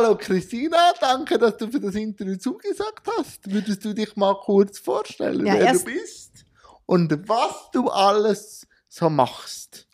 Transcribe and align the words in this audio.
Hallo 0.00 0.16
Christina, 0.16 0.92
danke, 1.00 1.38
dass 1.38 1.56
du 1.56 1.66
für 1.72 1.80
das 1.80 1.96
Interview 1.96 2.36
zugesagt 2.36 3.04
hast. 3.18 3.52
Würdest 3.52 3.84
du 3.84 3.92
dich 3.92 4.14
mal 4.14 4.34
kurz 4.34 4.78
vorstellen, 4.78 5.44
Ja, 5.44 5.54
wer 5.54 5.72
du 5.72 5.82
bist 5.82 6.44
und 6.86 7.28
was 7.28 7.68
du 7.72 7.88
alles 7.88 8.68
so 8.88 9.10
machst? 9.10 9.88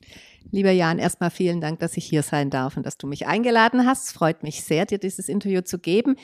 Lieber 0.51 0.73
Jan, 0.73 0.99
erstmal 0.99 1.31
vielen 1.31 1.63
Dank, 1.63 1.79
dass 1.79 1.97
ich 1.97 2.05
hier 2.05 2.23
sein 2.23 2.51
darf 2.51 2.77
und 2.77 2.85
dass 2.85 2.99
du 2.99 3.07
mich 3.07 3.27
eingeladen 3.27 3.87
hast. 3.87 4.09
Es 4.09 4.13
freut 4.13 4.43
mich 4.43 4.63
sehr, 4.63 4.85
dir 4.85 4.99
dieses 4.99 5.31
Interview 5.31 5.63
zu 5.63 5.79
geben. 5.79 6.17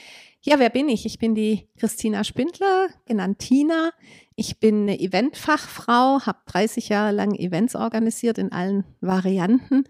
Ja, 0.43 0.59
wer 0.59 0.69
bin 0.69 0.91
ich? 0.91 1.07
Ich 1.07 1.19
bin 1.19 1.35
die 1.35 1.67
Christina 1.79 2.23
Spindler, 2.23 2.89
genannt 3.07 3.39
Tina. 3.39 3.93
Ich 4.37 4.61
bin 4.61 4.83
eine 4.83 5.01
Eventfachfrau, 5.01 6.21
habe 6.27 6.39
30 6.45 6.91
Jahre 6.91 7.13
lang 7.13 7.35
Events 7.35 7.75
organisiert 7.75 8.37
in 8.37 8.53
allen 8.53 8.85
Varianten 9.01 9.87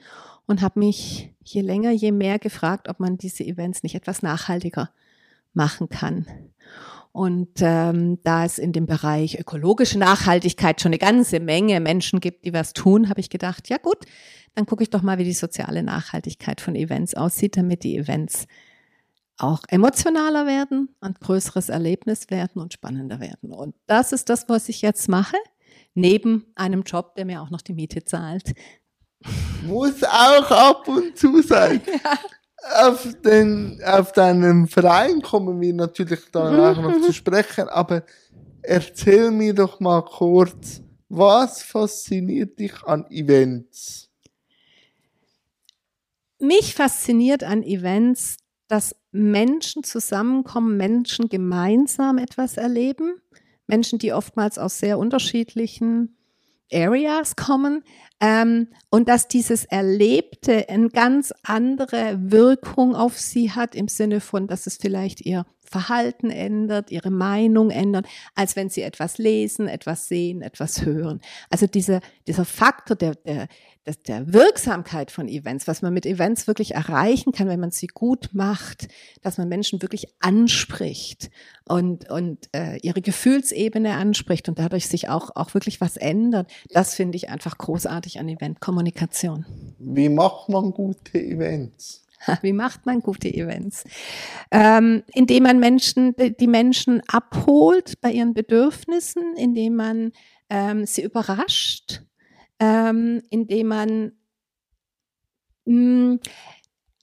und 0.50 0.62
habe 0.62 0.80
mich 0.80 1.32
je 1.44 1.60
länger, 1.60 1.92
je 1.92 2.10
mehr 2.10 2.40
gefragt, 2.40 2.88
ob 2.88 2.98
man 2.98 3.16
diese 3.16 3.44
Events 3.44 3.84
nicht 3.84 3.94
etwas 3.94 4.20
nachhaltiger 4.20 4.90
machen 5.54 5.88
kann. 5.88 6.26
Und 7.12 7.60
ähm, 7.60 8.18
da 8.24 8.44
es 8.44 8.58
in 8.58 8.72
dem 8.72 8.86
Bereich 8.86 9.38
ökologische 9.38 9.98
Nachhaltigkeit 9.98 10.80
schon 10.80 10.90
eine 10.90 10.98
ganze 10.98 11.38
Menge 11.38 11.80
Menschen 11.80 12.20
gibt, 12.20 12.44
die 12.44 12.52
was 12.52 12.72
tun, 12.72 13.08
habe 13.08 13.20
ich 13.20 13.30
gedacht, 13.30 13.68
ja 13.68 13.78
gut, 13.78 13.98
dann 14.54 14.66
gucke 14.66 14.82
ich 14.82 14.90
doch 14.90 15.02
mal, 15.02 15.18
wie 15.18 15.24
die 15.24 15.32
soziale 15.32 15.84
Nachhaltigkeit 15.84 16.60
von 16.60 16.74
Events 16.74 17.14
aussieht, 17.14 17.56
damit 17.56 17.84
die 17.84 17.96
Events 17.96 18.46
auch 19.38 19.62
emotionaler 19.68 20.46
werden, 20.46 20.88
ein 21.00 21.14
größeres 21.14 21.68
Erlebnis 21.68 22.28
werden 22.30 22.60
und 22.60 22.72
spannender 22.72 23.20
werden. 23.20 23.52
Und 23.52 23.76
das 23.86 24.12
ist 24.12 24.28
das, 24.28 24.48
was 24.48 24.68
ich 24.68 24.82
jetzt 24.82 25.08
mache, 25.08 25.36
neben 25.94 26.46
einem 26.56 26.82
Job, 26.82 27.14
der 27.14 27.24
mir 27.24 27.40
auch 27.40 27.50
noch 27.50 27.62
die 27.62 27.72
Miete 27.72 28.04
zahlt. 28.04 28.52
Muss 29.64 30.02
auch 30.04 30.50
ab 30.50 30.88
und 30.88 31.16
zu 31.16 31.42
sein. 31.42 31.80
Auf, 32.76 33.08
den, 33.24 33.80
auf 33.86 34.12
deinem 34.12 34.68
Verein 34.68 35.22
kommen 35.22 35.58
wir 35.62 35.72
natürlich 35.72 36.20
danach 36.30 36.76
Mhm, 36.76 36.82
noch 36.82 37.00
zu 37.00 37.12
sprechen, 37.14 37.70
aber 37.70 38.04
erzähl 38.60 39.30
mir 39.30 39.54
doch 39.54 39.80
mal 39.80 40.02
kurz, 40.02 40.82
was 41.08 41.62
fasziniert 41.62 42.58
dich 42.58 42.84
an 42.84 43.06
Events? 43.10 44.10
Mich 46.38 46.74
fasziniert 46.74 47.44
an 47.44 47.62
Events, 47.62 48.36
dass 48.68 48.94
Menschen 49.10 49.82
zusammenkommen, 49.82 50.76
Menschen 50.76 51.28
gemeinsam 51.28 52.18
etwas 52.18 52.58
erleben, 52.58 53.20
Menschen, 53.66 53.98
die 53.98 54.12
oftmals 54.12 54.58
aus 54.58 54.78
sehr 54.78 54.98
unterschiedlichen 54.98 56.16
Areas 56.72 57.36
kommen 57.36 57.82
ähm, 58.20 58.68
und 58.90 59.08
dass 59.08 59.28
dieses 59.28 59.64
Erlebte 59.64 60.68
eine 60.68 60.88
ganz 60.88 61.32
andere 61.42 62.18
Wirkung 62.20 62.94
auf 62.94 63.18
sie 63.18 63.50
hat 63.50 63.74
im 63.74 63.88
Sinne 63.88 64.20
von, 64.20 64.46
dass 64.46 64.66
es 64.66 64.76
vielleicht 64.76 65.20
ihr 65.22 65.46
Verhalten 65.70 66.30
ändert, 66.30 66.90
ihre 66.90 67.10
Meinung 67.10 67.70
ändert, 67.70 68.06
als 68.34 68.56
wenn 68.56 68.68
sie 68.68 68.82
etwas 68.82 69.18
lesen, 69.18 69.68
etwas 69.68 70.08
sehen, 70.08 70.42
etwas 70.42 70.84
hören. 70.84 71.20
Also 71.48 71.66
dieser, 71.66 72.00
dieser 72.26 72.44
Faktor 72.44 72.96
der, 72.96 73.14
der, 73.14 73.46
der, 73.86 73.94
der 74.06 74.32
Wirksamkeit 74.32 75.10
von 75.10 75.28
Events, 75.28 75.66
was 75.66 75.82
man 75.82 75.94
mit 75.94 76.06
Events 76.06 76.46
wirklich 76.46 76.74
erreichen 76.74 77.32
kann, 77.32 77.48
wenn 77.48 77.60
man 77.60 77.70
sie 77.70 77.86
gut 77.86 78.30
macht, 78.32 78.88
dass 79.22 79.38
man 79.38 79.48
Menschen 79.48 79.82
wirklich 79.82 80.08
anspricht 80.20 81.30
und, 81.68 82.10
und 82.10 82.48
äh, 82.54 82.78
ihre 82.82 83.00
Gefühlsebene 83.00 83.94
anspricht 83.94 84.48
und 84.48 84.58
dadurch 84.58 84.88
sich 84.88 85.08
auch, 85.08 85.30
auch 85.34 85.54
wirklich 85.54 85.80
was 85.80 85.96
ändert, 85.96 86.50
das 86.68 86.94
finde 86.94 87.16
ich 87.16 87.30
einfach 87.30 87.56
großartig 87.56 88.18
an 88.18 88.28
Eventkommunikation. 88.28 89.46
Wie 89.78 90.08
macht 90.08 90.48
man 90.48 90.72
gute 90.72 91.18
Events? 91.18 92.04
Wie 92.42 92.52
macht 92.52 92.86
man 92.86 93.00
gute 93.00 93.32
Events? 93.32 93.84
Ähm, 94.50 95.02
indem 95.14 95.44
man 95.44 95.58
Menschen, 95.58 96.14
die 96.18 96.46
Menschen 96.46 97.02
abholt 97.08 98.00
bei 98.00 98.12
ihren 98.12 98.34
Bedürfnissen, 98.34 99.36
indem 99.36 99.76
man 99.76 100.12
ähm, 100.50 100.84
sie 100.84 101.02
überrascht, 101.02 102.02
ähm, 102.60 103.22
indem 103.30 103.66
man 103.66 104.12
mh, 105.64 106.18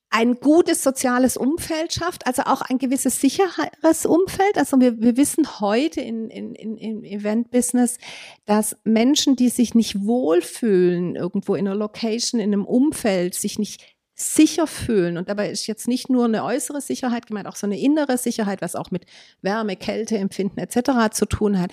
ein 0.09 0.35
gutes 0.39 0.83
soziales 0.83 1.35
Umfeld 1.35 1.93
schafft, 1.93 2.25
also 2.25 2.43
auch 2.43 2.61
ein 2.61 2.77
gewisses 2.77 3.19
sicheres 3.19 4.05
Umfeld. 4.05 4.57
Also 4.57 4.79
wir, 4.79 4.99
wir 5.01 5.17
wissen 5.17 5.59
heute 5.59 5.99
in, 6.01 6.29
in, 6.29 6.55
in, 6.55 6.77
im 6.77 7.03
Event-Business, 7.03 7.97
dass 8.45 8.77
Menschen, 8.83 9.35
die 9.35 9.49
sich 9.49 9.75
nicht 9.75 10.05
wohlfühlen, 10.05 11.15
irgendwo 11.15 11.55
in 11.55 11.67
einer 11.67 11.75
Location, 11.75 12.39
in 12.39 12.53
einem 12.53 12.65
Umfeld, 12.65 13.35
sich 13.35 13.59
nicht 13.59 13.97
sicher 14.15 14.65
fühlen. 14.65 15.17
Und 15.17 15.29
dabei 15.29 15.51
ist 15.51 15.67
jetzt 15.67 15.87
nicht 15.87 16.09
nur 16.09 16.25
eine 16.25 16.43
äußere 16.43 16.81
Sicherheit 16.81 17.27
gemeint, 17.27 17.47
auch 17.47 17.55
so 17.55 17.67
eine 17.67 17.79
innere 17.79 18.17
Sicherheit, 18.17 18.61
was 18.61 18.75
auch 18.75 18.89
mit 18.89 19.05
Wärme, 19.41 19.75
Kälte, 19.75 20.17
Empfinden 20.17 20.59
etc. 20.59 21.11
zu 21.11 21.27
tun 21.27 21.59
hat, 21.59 21.71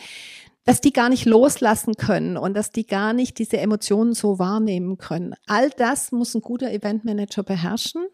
dass 0.65 0.81
die 0.81 0.93
gar 0.93 1.09
nicht 1.09 1.27
loslassen 1.27 1.95
können 1.95 2.37
und 2.37 2.55
dass 2.55 2.71
die 2.71 2.87
gar 2.87 3.13
nicht 3.13 3.39
diese 3.39 3.59
Emotionen 3.59 4.15
so 4.15 4.39
wahrnehmen 4.39 4.99
können. 4.99 5.35
All 5.47 5.71
das 5.71 6.13
muss 6.13 6.35
ein 6.35 6.41
guter 6.41 6.71
Eventmanager 6.71 7.43
beherrschen. 7.43 8.07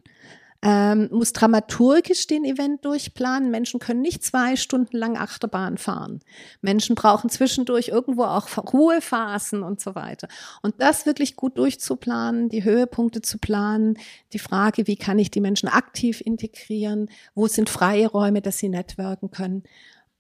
Ähm, 0.62 1.08
muss 1.10 1.32
dramaturgisch 1.32 2.26
den 2.26 2.44
Event 2.44 2.84
durchplanen. 2.84 3.50
Menschen 3.50 3.80
können 3.80 4.02
nicht 4.02 4.22
zwei 4.22 4.56
Stunden 4.56 4.94
lang 4.94 5.16
Achterbahn 5.16 5.78
fahren. 5.78 6.20
Menschen 6.60 6.96
brauchen 6.96 7.30
zwischendurch 7.30 7.88
irgendwo 7.88 8.24
auch 8.24 8.46
Ruhephasen 8.70 9.62
und 9.62 9.80
so 9.80 9.94
weiter. 9.94 10.28
Und 10.60 10.74
das 10.76 11.06
wirklich 11.06 11.34
gut 11.34 11.56
durchzuplanen, 11.56 12.50
die 12.50 12.62
Höhepunkte 12.62 13.22
zu 13.22 13.38
planen, 13.38 13.96
die 14.34 14.38
Frage, 14.38 14.86
wie 14.86 14.96
kann 14.96 15.18
ich 15.18 15.30
die 15.30 15.40
Menschen 15.40 15.70
aktiv 15.70 16.20
integrieren, 16.20 17.08
wo 17.34 17.46
sind 17.46 17.70
freie 17.70 18.08
Räume, 18.08 18.42
dass 18.42 18.58
sie 18.58 18.68
networken 18.68 19.30
können, 19.30 19.62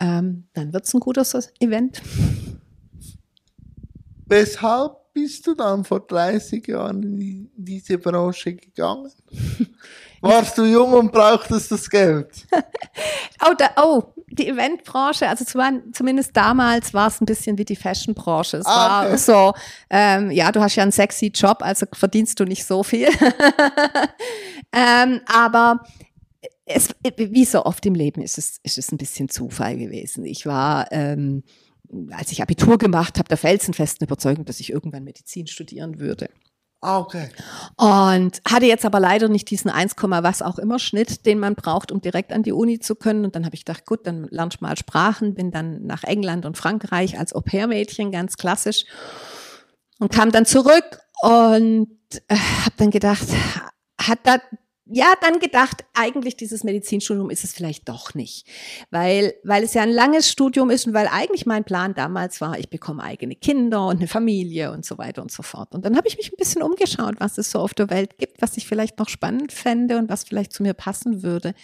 ähm, 0.00 0.44
dann 0.54 0.72
wird 0.72 0.84
es 0.86 0.94
ein 0.94 1.00
gutes 1.00 1.52
Event. 1.60 2.00
Weshalb 4.26 4.92
bist 5.12 5.46
du 5.46 5.54
dann 5.54 5.84
vor 5.84 6.00
30 6.06 6.66
Jahren 6.68 7.02
in 7.02 7.50
diese 7.56 7.98
Branche 7.98 8.54
gegangen? 8.54 9.10
Warst 10.22 10.56
du 10.58 10.64
jung 10.64 10.92
und 10.92 11.10
brauchtest 11.12 11.70
das 11.72 11.88
Geld? 11.88 12.28
Oh, 13.42 13.54
da, 13.56 13.70
oh, 13.82 14.02
die 14.28 14.48
Eventbranche, 14.48 15.26
also 15.26 15.46
zum- 15.46 15.94
zumindest 15.94 16.36
damals 16.36 16.92
war 16.92 17.08
es 17.08 17.18
ein 17.22 17.24
bisschen 17.24 17.56
wie 17.56 17.64
die 17.64 17.74
Fashionbranche. 17.74 18.58
Es 18.58 18.66
Ah, 18.66 19.00
war 19.04 19.06
okay. 19.06 19.16
so, 19.16 19.54
ähm, 19.88 20.30
ja, 20.30 20.52
du 20.52 20.60
hast 20.60 20.76
ja 20.76 20.82
einen 20.82 20.92
sexy 20.92 21.28
Job, 21.34 21.62
also 21.62 21.86
verdienst 21.90 22.38
du 22.38 22.44
nicht 22.44 22.66
so 22.66 22.82
viel. 22.82 23.08
ähm, 24.72 25.22
aber 25.26 25.80
es, 26.74 26.88
wie 27.16 27.44
so 27.44 27.64
oft 27.64 27.84
im 27.86 27.94
Leben 27.94 28.22
ist 28.22 28.38
es, 28.38 28.58
ist 28.62 28.78
es 28.78 28.92
ein 28.92 28.98
bisschen 28.98 29.28
Zufall 29.28 29.76
gewesen. 29.76 30.24
Ich 30.24 30.46
war, 30.46 30.90
ähm, 30.92 31.42
als 32.10 32.32
ich 32.32 32.42
Abitur 32.42 32.78
gemacht 32.78 33.18
habe, 33.18 33.28
der 33.28 33.36
felsenfesten 33.36 34.06
Überzeugung, 34.06 34.44
dass 34.44 34.60
ich 34.60 34.70
irgendwann 34.70 35.04
Medizin 35.04 35.46
studieren 35.46 35.98
würde. 35.98 36.28
Ah, 36.82 36.98
okay. 36.98 37.28
Und 37.76 38.40
hatte 38.48 38.64
jetzt 38.64 38.86
aber 38.86 39.00
leider 39.00 39.28
nicht 39.28 39.50
diesen 39.50 39.70
1, 39.70 39.96
was 39.98 40.40
auch 40.40 40.58
immer 40.58 40.78
Schnitt, 40.78 41.26
den 41.26 41.38
man 41.38 41.54
braucht, 41.54 41.92
um 41.92 42.00
direkt 42.00 42.32
an 42.32 42.42
die 42.42 42.52
Uni 42.52 42.78
zu 42.78 42.94
können. 42.94 43.26
Und 43.26 43.36
dann 43.36 43.44
habe 43.44 43.54
ich 43.54 43.66
gedacht, 43.66 43.84
gut, 43.84 44.06
dann 44.06 44.28
lernst 44.30 44.60
du 44.60 44.64
mal 44.64 44.78
Sprachen, 44.78 45.34
bin 45.34 45.50
dann 45.50 45.84
nach 45.84 46.04
England 46.04 46.46
und 46.46 46.56
Frankreich 46.56 47.18
als 47.18 47.34
Au-pair-Mädchen, 47.34 48.10
ganz 48.12 48.38
klassisch. 48.38 48.86
Und 49.98 50.10
kam 50.10 50.32
dann 50.32 50.46
zurück 50.46 51.00
und 51.20 51.90
äh, 52.28 52.36
habe 52.36 52.74
dann 52.78 52.90
gedacht, 52.90 53.28
hat 53.98 54.20
da 54.22 54.38
ja, 54.92 55.14
dann 55.20 55.38
gedacht, 55.38 55.84
eigentlich 55.94 56.36
dieses 56.36 56.64
Medizinstudium 56.64 57.30
ist 57.30 57.44
es 57.44 57.52
vielleicht 57.52 57.88
doch 57.88 58.14
nicht. 58.14 58.46
Weil, 58.90 59.34
weil 59.44 59.62
es 59.62 59.74
ja 59.74 59.82
ein 59.82 59.90
langes 59.90 60.28
Studium 60.28 60.68
ist 60.70 60.86
und 60.86 60.94
weil 60.94 61.06
eigentlich 61.06 61.46
mein 61.46 61.62
Plan 61.62 61.94
damals 61.94 62.40
war, 62.40 62.58
ich 62.58 62.70
bekomme 62.70 63.02
eigene 63.04 63.36
Kinder 63.36 63.86
und 63.86 63.98
eine 63.98 64.08
Familie 64.08 64.72
und 64.72 64.84
so 64.84 64.98
weiter 64.98 65.22
und 65.22 65.30
so 65.30 65.44
fort. 65.44 65.74
Und 65.74 65.84
dann 65.84 65.96
habe 65.96 66.08
ich 66.08 66.16
mich 66.16 66.32
ein 66.32 66.36
bisschen 66.36 66.62
umgeschaut, 66.62 67.14
was 67.18 67.38
es 67.38 67.52
so 67.52 67.60
auf 67.60 67.72
der 67.72 67.88
Welt 67.88 68.18
gibt, 68.18 68.42
was 68.42 68.56
ich 68.56 68.66
vielleicht 68.66 68.98
noch 68.98 69.08
spannend 69.08 69.52
fände 69.52 69.96
und 69.96 70.08
was 70.08 70.24
vielleicht 70.24 70.52
zu 70.52 70.64
mir 70.64 70.74
passen 70.74 71.22
würde. 71.22 71.54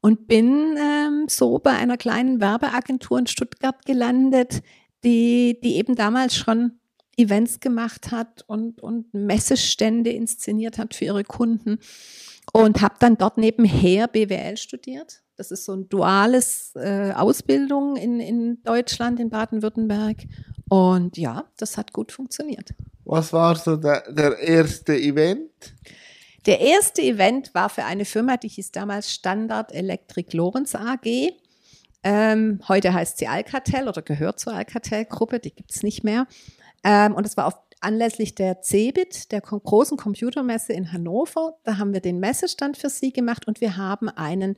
Und 0.00 0.26
bin 0.26 0.76
ähm, 0.78 1.26
so 1.28 1.58
bei 1.58 1.72
einer 1.72 1.98
kleinen 1.98 2.40
Werbeagentur 2.40 3.18
in 3.18 3.26
Stuttgart 3.26 3.84
gelandet, 3.84 4.62
die, 5.04 5.60
die 5.62 5.76
eben 5.76 5.96
damals 5.96 6.34
schon 6.34 6.78
Events 7.16 7.60
gemacht 7.60 8.10
hat 8.10 8.42
und, 8.46 8.82
und 8.82 9.12
Messestände 9.12 10.10
inszeniert 10.10 10.78
hat 10.78 10.94
für 10.94 11.04
ihre 11.04 11.24
Kunden 11.24 11.78
und 12.52 12.82
habe 12.82 12.94
dann 12.98 13.16
dort 13.16 13.38
nebenher 13.38 14.08
BWL 14.08 14.56
studiert. 14.56 15.22
Das 15.36 15.50
ist 15.50 15.64
so 15.64 15.74
ein 15.74 15.88
duales 15.88 16.72
äh, 16.76 17.12
Ausbildung 17.12 17.96
in, 17.96 18.20
in 18.20 18.62
Deutschland, 18.62 19.18
in 19.18 19.30
Baden-Württemberg. 19.30 20.18
Und 20.68 21.18
ja, 21.18 21.44
das 21.56 21.76
hat 21.76 21.92
gut 21.92 22.12
funktioniert. 22.12 22.70
Was 23.04 23.32
war 23.32 23.56
so 23.56 23.76
der, 23.76 24.10
der 24.12 24.38
erste 24.38 24.96
Event? 24.96 25.74
Der 26.46 26.60
erste 26.60 27.02
Event 27.02 27.54
war 27.54 27.68
für 27.68 27.84
eine 27.84 28.04
Firma, 28.04 28.36
die 28.36 28.48
hieß 28.48 28.72
damals 28.72 29.12
Standard 29.12 29.72
Electric 29.72 30.36
Lorenz 30.36 30.74
AG. 30.74 31.32
Ähm, 32.02 32.60
heute 32.68 32.92
heißt 32.92 33.18
sie 33.18 33.26
Alcatel 33.26 33.88
oder 33.88 34.02
gehört 34.02 34.38
zur 34.38 34.52
Alcatel-Gruppe, 34.52 35.40
die 35.40 35.54
gibt's 35.54 35.82
nicht 35.82 36.04
mehr. 36.04 36.26
Ähm, 36.84 37.14
und 37.14 37.26
es 37.26 37.36
war 37.36 37.46
auf 37.46 37.54
anlässlich 37.84 38.34
der 38.34 38.62
CeBIT, 38.62 39.30
der 39.32 39.40
großen 39.40 39.96
Computermesse 39.96 40.72
in 40.72 40.92
Hannover. 40.92 41.58
Da 41.64 41.78
haben 41.78 41.92
wir 41.92 42.00
den 42.00 42.18
Messestand 42.18 42.76
für 42.76 42.88
sie 42.88 43.12
gemacht 43.12 43.46
und 43.46 43.60
wir 43.60 43.76
haben 43.76 44.08
einen 44.08 44.56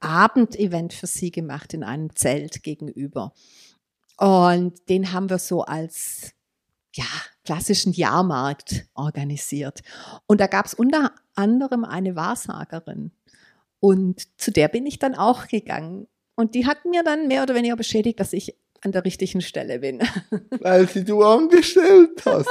Abendevent 0.00 0.92
für 0.92 1.06
sie 1.06 1.30
gemacht 1.30 1.74
in 1.74 1.84
einem 1.84 2.14
Zelt 2.14 2.62
gegenüber. 2.62 3.32
Und 4.16 4.88
den 4.88 5.12
haben 5.12 5.30
wir 5.30 5.38
so 5.38 5.62
als 5.62 6.32
ja, 6.94 7.04
klassischen 7.44 7.92
Jahrmarkt 7.92 8.86
organisiert. 8.94 9.82
Und 10.26 10.40
da 10.40 10.46
gab 10.46 10.66
es 10.66 10.74
unter 10.74 11.12
anderem 11.34 11.84
eine 11.84 12.16
Wahrsagerin. 12.16 13.12
Und 13.80 14.40
zu 14.40 14.50
der 14.50 14.68
bin 14.68 14.86
ich 14.86 14.98
dann 14.98 15.14
auch 15.14 15.46
gegangen. 15.46 16.08
Und 16.34 16.54
die 16.54 16.66
hat 16.66 16.84
mir 16.84 17.02
dann 17.04 17.28
mehr 17.28 17.42
oder 17.42 17.54
weniger 17.54 17.76
beschädigt, 17.76 18.18
dass 18.20 18.32
ich 18.32 18.56
an 18.82 18.92
der 18.92 19.04
richtigen 19.04 19.40
Stelle 19.40 19.80
bin. 19.80 20.00
Weil 20.60 20.88
sie 20.88 21.04
du 21.04 21.22
angestellt 21.22 22.22
hast. 22.24 22.48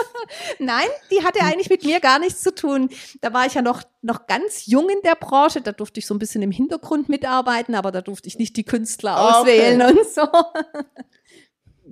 Nein, 0.59 0.88
die 1.12 1.24
hatte 1.24 1.39
eigentlich 1.41 1.69
mit 1.69 1.83
mir 1.83 2.00
gar 2.00 2.19
nichts 2.19 2.41
zu 2.41 2.53
tun. 2.53 2.89
Da 3.21 3.33
war 3.33 3.45
ich 3.45 3.53
ja 3.53 3.62
noch, 3.62 3.83
noch 4.01 4.27
ganz 4.27 4.65
jung 4.65 4.89
in 4.89 5.01
der 5.03 5.15
Branche. 5.15 5.62
Da 5.62 5.71
durfte 5.71 6.00
ich 6.00 6.06
so 6.06 6.13
ein 6.13 6.19
bisschen 6.19 6.41
im 6.41 6.51
Hintergrund 6.51 7.09
mitarbeiten, 7.09 7.75
aber 7.75 7.91
da 7.91 8.01
durfte 8.01 8.27
ich 8.27 8.38
nicht 8.38 8.57
die 8.57 8.63
Künstler 8.63 9.12
ah, 9.12 9.39
auswählen 9.39 9.81
okay. 9.81 9.91
und 9.91 10.07
so. 10.07 10.27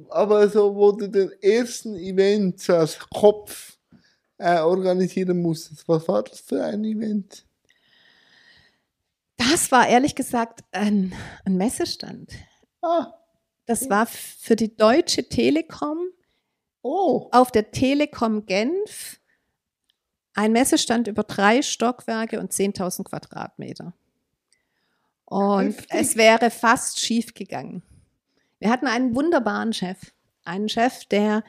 Aber 0.09 0.49
so, 0.49 0.75
wo 0.75 0.91
du 0.91 1.07
den 1.07 1.31
ersten 1.41 1.95
Event 1.95 2.69
als 2.69 2.99
Kopf 2.99 3.77
äh, 4.37 4.59
organisieren 4.59 5.41
musstest, 5.41 5.87
was 5.87 6.07
war 6.07 6.23
das 6.23 6.41
für 6.41 6.63
ein 6.63 6.83
Event? 6.83 7.45
Das 9.37 9.71
war 9.71 9.87
ehrlich 9.87 10.15
gesagt 10.15 10.63
ein, 10.71 11.13
ein 11.45 11.55
Messestand. 11.57 12.31
Ah. 12.81 13.13
Das 13.65 13.89
war 13.89 14.05
für 14.05 14.55
die 14.55 14.75
Deutsche 14.75 15.27
Telekom 15.27 15.97
oh. 16.81 17.29
auf 17.31 17.51
der 17.51 17.71
Telekom 17.71 18.45
Genf 18.45 19.19
ein 20.33 20.51
Messestand 20.51 21.07
über 21.07 21.23
drei 21.23 21.61
Stockwerke 21.61 22.39
und 22.39 22.51
10.000 22.51 23.05
Quadratmeter. 23.05 23.93
Und 25.25 25.77
Heftig. 25.77 25.87
es 25.89 26.15
wäre 26.17 26.51
fast 26.51 26.99
schief 26.99 27.33
gegangen. 27.33 27.81
Wir 28.59 28.69
hatten 28.69 28.87
einen 28.87 29.15
wunderbaren 29.15 29.73
Chef, 29.73 30.13
einen 30.43 30.69
Chef, 30.69 31.05
der 31.05 31.43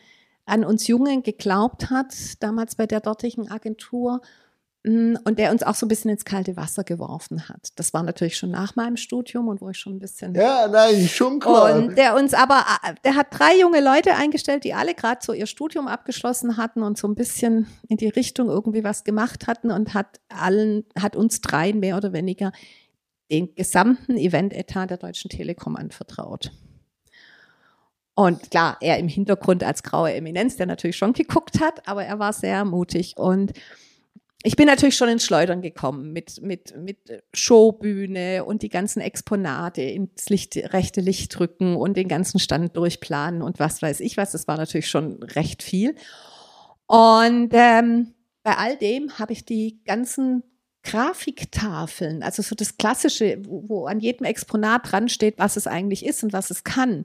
an 0.47 0.65
uns 0.65 0.87
Jungen 0.87 1.23
geglaubt 1.23 1.91
hat, 1.91 2.15
damals 2.43 2.77
bei 2.77 2.87
der 2.87 3.01
dortigen 3.01 3.51
Agentur 3.51 4.23
und 4.87 5.37
der 5.37 5.51
uns 5.51 5.65
auch 5.65 5.75
so 5.75 5.85
ein 5.85 5.89
bisschen 5.89 6.13
ins 6.13 6.25
kalte 6.25 6.57
Wasser 6.57 6.85
geworfen 6.85 7.49
hat. 7.49 7.71
Das 7.75 7.93
war 7.93 8.05
natürlich 8.05 8.37
schon 8.37 8.53
nach 8.53 8.77
meinem 8.77 8.97
Studium 8.97 9.49
und 9.49 9.61
wo 9.61 9.69
ich 9.71 9.79
schon 9.79 9.97
ein 9.97 9.99
bisschen. 9.99 10.33
Ja, 10.37 10.69
nein, 10.69 11.09
schon 11.09 11.41
klar. 11.41 11.75
Und 11.75 11.99
der 11.99 12.15
uns 12.15 12.35
aber, 12.35 12.65
der 13.05 13.17
hat 13.17 13.27
drei 13.31 13.59
junge 13.59 13.81
Leute 13.81 14.15
eingestellt, 14.15 14.63
die 14.63 14.75
alle 14.75 14.95
gerade 14.95 15.21
so 15.25 15.33
ihr 15.33 15.47
Studium 15.47 15.89
abgeschlossen 15.89 16.57
hatten 16.57 16.85
und 16.85 16.99
so 16.99 17.09
ein 17.09 17.17
bisschen 17.17 17.67
in 17.89 17.97
die 17.97 18.09
Richtung 18.09 18.49
irgendwie 18.49 18.85
was 18.85 19.03
gemacht 19.03 19.49
hatten 19.49 19.73
und 19.73 19.93
hat 19.93 20.21
allen, 20.29 20.85
hat 20.97 21.17
uns 21.17 21.41
dreien 21.41 21.81
mehr 21.81 21.97
oder 21.97 22.13
weniger 22.13 22.53
den 23.29 23.57
gesamten 23.57 24.17
Eventetat 24.17 24.91
der 24.91 24.99
Deutschen 24.99 25.31
Telekom 25.31 25.75
anvertraut. 25.75 26.53
Und 28.15 28.53
klar, 28.53 28.77
er 28.81 28.99
im 28.99 29.09
Hintergrund 29.09 29.65
als 29.65 29.83
graue 29.83 30.15
Eminenz, 30.15 30.57
der 30.57 30.67
natürlich 30.67 30.97
schon 30.97 31.13
geguckt 31.13 31.61
hat, 31.61 31.89
aber 31.89 32.05
er 32.05 32.21
war 32.21 32.33
sehr 32.33 32.65
mutig 32.65 33.17
und 33.17 33.53
ich 34.43 34.57
bin 34.57 34.67
natürlich 34.67 34.97
schon 34.97 35.09
ins 35.09 35.25
Schleudern 35.25 35.63
gekommen 35.63 36.13
mit, 36.13 36.41
mit, 36.43 36.77
mit 36.77 36.99
Showbühne 37.33 38.45
und 38.45 38.63
die 38.63 38.69
ganzen 38.69 39.01
Exponate 39.01 39.83
ins 39.83 40.29
Licht, 40.29 40.57
rechte 40.57 41.01
Licht 41.01 41.39
drücken 41.39 41.77
und 41.77 41.97
den 41.97 42.09
ganzen 42.09 42.39
Stand 42.39 42.77
durchplanen 42.77 43.43
und 43.43 43.59
was 43.59 43.83
weiß 43.83 44.01
ich 44.01 44.17
was. 44.17 44.33
Das 44.33 44.47
war 44.47 44.57
natürlich 44.57 44.89
schon 44.89 45.23
recht 45.23 45.63
viel. 45.63 45.97
Und 46.87 47.51
ähm, 47.53 48.15
bei 48.43 48.57
all 48.57 48.77
dem 48.77 49.19
habe 49.19 49.33
ich 49.33 49.45
die 49.45 49.81
ganzen 49.85 50.45
Grafiktafeln, 50.85 52.23
also 52.23 52.43
so 52.43 52.55
das 52.55 52.77
Klassische, 52.77 53.39
wo, 53.45 53.65
wo 53.69 53.87
an 53.87 53.99
jedem 53.99 54.25
Exponat 54.25 54.93
dran 54.93 55.09
steht, 55.09 55.39
was 55.39 55.57
es 55.57 55.67
eigentlich 55.67 56.07
ist 56.07 56.23
und 56.23 56.33
was 56.33 56.51
es 56.51 56.63
kann. 56.63 57.05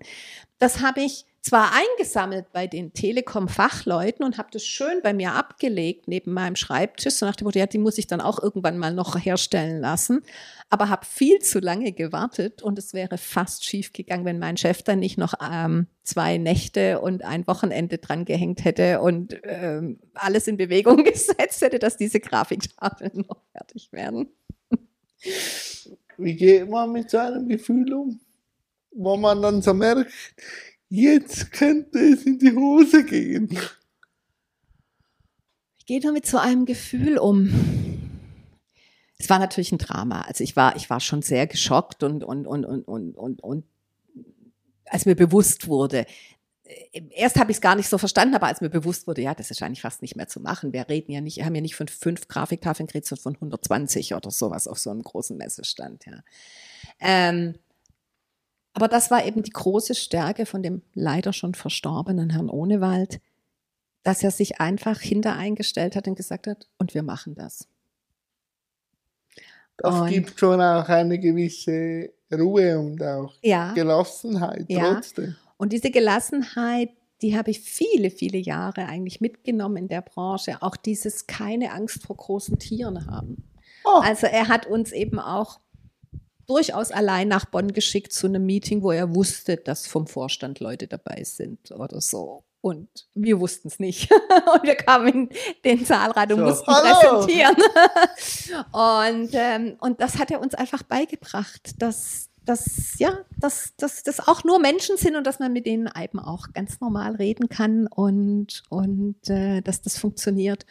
Das 0.59 0.81
habe 0.81 1.01
ich 1.01 1.25
zwar 1.41 1.71
eingesammelt 1.73 2.51
bei 2.53 2.67
den 2.67 2.93
Telekom-Fachleuten 2.93 4.23
und 4.23 4.37
habe 4.37 4.49
das 4.51 4.63
schön 4.63 5.01
bei 5.01 5.11
mir 5.11 5.33
abgelegt 5.33 6.07
neben 6.07 6.33
meinem 6.33 6.55
Schreibtisch, 6.55 7.15
so 7.15 7.25
nach 7.25 7.35
dem 7.35 7.45
Motto, 7.45 7.57
ja, 7.57 7.65
die 7.65 7.79
muss 7.79 7.97
ich 7.97 8.05
dann 8.05 8.21
auch 8.21 8.41
irgendwann 8.41 8.77
mal 8.77 8.93
noch 8.93 9.17
herstellen 9.17 9.81
lassen, 9.81 10.21
aber 10.69 10.89
habe 10.89 11.05
viel 11.05 11.39
zu 11.39 11.59
lange 11.59 11.93
gewartet 11.93 12.61
und 12.61 12.77
es 12.77 12.93
wäre 12.93 13.17
fast 13.17 13.65
schief 13.65 13.91
gegangen, 13.91 14.25
wenn 14.25 14.37
mein 14.37 14.55
Chef 14.55 14.83
dann 14.83 14.99
nicht 14.99 15.17
noch 15.17 15.33
ähm, 15.41 15.87
zwei 16.03 16.37
Nächte 16.37 17.01
und 17.01 17.23
ein 17.25 17.47
Wochenende 17.47 17.97
dran 17.97 18.25
gehängt 18.25 18.63
hätte 18.63 19.01
und 19.01 19.35
ähm, 19.43 19.99
alles 20.13 20.47
in 20.47 20.57
Bewegung 20.57 21.03
gesetzt 21.03 21.61
hätte, 21.61 21.79
dass 21.79 21.97
diese 21.97 22.19
Grafiktafeln 22.19 23.25
noch 23.27 23.41
fertig 23.51 23.91
werden. 23.91 24.27
Wie 26.17 26.35
geht 26.35 26.69
man 26.69 26.91
mit 26.91 27.09
seinem 27.09 27.47
Gefühl 27.47 27.93
um? 27.93 28.19
Wo 28.93 29.15
man 29.17 29.41
dann 29.41 29.61
so 29.61 29.73
merkt, 29.73 30.11
jetzt 30.91 31.51
könnte 31.53 31.99
es 31.99 32.23
in 32.23 32.37
die 32.37 32.53
Hose 32.53 33.05
gehen. 33.05 33.49
Ich 35.79 35.85
gehe 35.85 36.01
da 36.01 36.11
mit 36.11 36.25
so 36.25 36.37
einem 36.37 36.65
Gefühl 36.65 37.17
um. 37.17 37.49
Es 39.17 39.29
war 39.29 39.39
natürlich 39.39 39.71
ein 39.71 39.77
Drama. 39.77 40.21
Also 40.21 40.43
ich 40.43 40.55
war, 40.55 40.75
ich 40.75 40.89
war 40.89 40.99
schon 40.99 41.21
sehr 41.21 41.47
geschockt 41.47 42.03
und, 42.03 42.23
und, 42.23 42.45
und, 42.45 42.65
und, 42.65 42.83
und, 42.87 43.15
und, 43.15 43.41
und 43.41 43.65
als 44.85 45.05
mir 45.05 45.15
bewusst 45.15 45.67
wurde, 45.67 46.05
äh, 46.63 47.01
erst 47.11 47.39
habe 47.39 47.51
ich 47.51 47.57
es 47.57 47.61
gar 47.61 47.75
nicht 47.75 47.87
so 47.87 47.97
verstanden, 47.97 48.35
aber 48.35 48.47
als 48.47 48.59
mir 48.59 48.69
bewusst 48.69 49.07
wurde, 49.07 49.21
ja, 49.21 49.33
das 49.33 49.49
ist 49.49 49.63
eigentlich 49.63 49.81
fast 49.81 50.01
nicht 50.01 50.17
mehr 50.17 50.27
zu 50.27 50.41
machen. 50.41 50.73
Wir 50.73 50.89
reden 50.89 51.13
ja 51.13 51.21
nicht, 51.21 51.41
haben 51.43 51.55
ja 51.55 51.61
nicht 51.61 51.75
von 51.75 51.87
fünf 51.87 52.27
Grafiktafeln 52.27 52.87
geredet, 52.87 53.07
sondern 53.07 53.39
von 53.39 53.47
120 53.47 54.13
oder 54.13 54.31
sowas 54.31 54.67
auf 54.67 54.79
so 54.79 54.89
einem 54.89 55.03
großen 55.03 55.37
Messestand, 55.37 56.05
ja. 56.05 56.21
Ähm, 56.99 57.55
aber 58.73 58.87
das 58.87 59.11
war 59.11 59.25
eben 59.25 59.43
die 59.43 59.51
große 59.51 59.95
Stärke 59.95 60.45
von 60.45 60.63
dem 60.63 60.81
leider 60.93 61.33
schon 61.33 61.55
verstorbenen 61.55 62.29
Herrn 62.29 62.49
Ohnewald, 62.49 63.19
dass 64.03 64.23
er 64.23 64.31
sich 64.31 64.59
einfach 64.59 64.99
hintereingestellt 64.99 65.95
hat 65.95 66.07
und 66.07 66.15
gesagt 66.15 66.47
hat, 66.47 66.67
und 66.77 66.93
wir 66.93 67.03
machen 67.03 67.35
das. 67.35 67.67
Das 69.77 69.99
und, 69.99 70.09
gibt 70.09 70.39
schon 70.39 70.61
auch 70.61 70.87
eine 70.87 71.19
gewisse 71.19 72.11
Ruhe 72.31 72.79
und 72.79 73.01
auch 73.03 73.33
ja, 73.41 73.73
Gelassenheit 73.73 74.67
trotzdem. 74.69 75.25
Ja. 75.25 75.35
Und 75.57 75.73
diese 75.73 75.91
Gelassenheit, 75.91 76.89
die 77.21 77.37
habe 77.37 77.51
ich 77.51 77.59
viele, 77.59 78.09
viele 78.09 78.37
Jahre 78.37 78.85
eigentlich 78.85 79.21
mitgenommen 79.21 79.77
in 79.77 79.87
der 79.87 80.01
Branche. 80.01 80.61
Auch 80.61 80.75
dieses 80.75 81.27
keine 81.27 81.71
Angst 81.71 82.03
vor 82.03 82.17
großen 82.17 82.57
Tieren 82.57 83.07
haben. 83.07 83.43
Oh. 83.83 84.01
Also 84.01 84.27
er 84.27 84.47
hat 84.47 84.65
uns 84.65 84.91
eben 84.91 85.19
auch 85.19 85.59
durchaus 86.51 86.91
allein 86.91 87.29
nach 87.29 87.45
Bonn 87.45 87.71
geschickt 87.71 88.11
zu 88.11 88.27
einem 88.27 88.45
Meeting, 88.45 88.81
wo 88.83 88.91
er 88.91 89.15
wusste, 89.15 89.55
dass 89.55 89.87
vom 89.87 90.05
Vorstand 90.05 90.59
Leute 90.59 90.87
dabei 90.87 91.23
sind 91.23 91.71
oder 91.71 92.01
so. 92.01 92.43
Und 92.59 92.89
wir 93.15 93.39
wussten 93.39 93.69
es 93.69 93.79
nicht. 93.79 94.11
und 94.53 94.63
wir 94.63 94.75
kamen 94.75 95.07
in 95.07 95.29
den 95.63 95.85
rein 95.85 96.31
und 96.33 96.39
so, 96.39 96.45
mussten 96.45 96.67
hallo. 96.67 97.21
präsentieren. 97.21 97.55
und, 98.71 99.29
ähm, 99.33 99.77
und 99.79 100.01
das 100.01 100.19
hat 100.19 100.29
er 100.29 100.41
uns 100.41 100.53
einfach 100.53 100.83
beigebracht, 100.83 101.81
dass, 101.81 102.29
dass, 102.43 102.99
ja, 102.99 103.17
dass, 103.37 103.73
dass 103.77 104.03
das 104.03 104.27
auch 104.27 104.43
nur 104.43 104.59
Menschen 104.59 104.97
sind 104.97 105.15
und 105.15 105.25
dass 105.25 105.39
man 105.39 105.53
mit 105.53 105.65
denen 105.65 105.89
eben 105.99 106.19
auch 106.19 106.51
ganz 106.53 106.81
normal 106.81 107.15
reden 107.15 107.47
kann 107.47 107.87
und, 107.87 108.63
und 108.69 109.29
äh, 109.29 109.61
dass 109.61 109.81
das 109.81 109.97
funktioniert. 109.97 110.65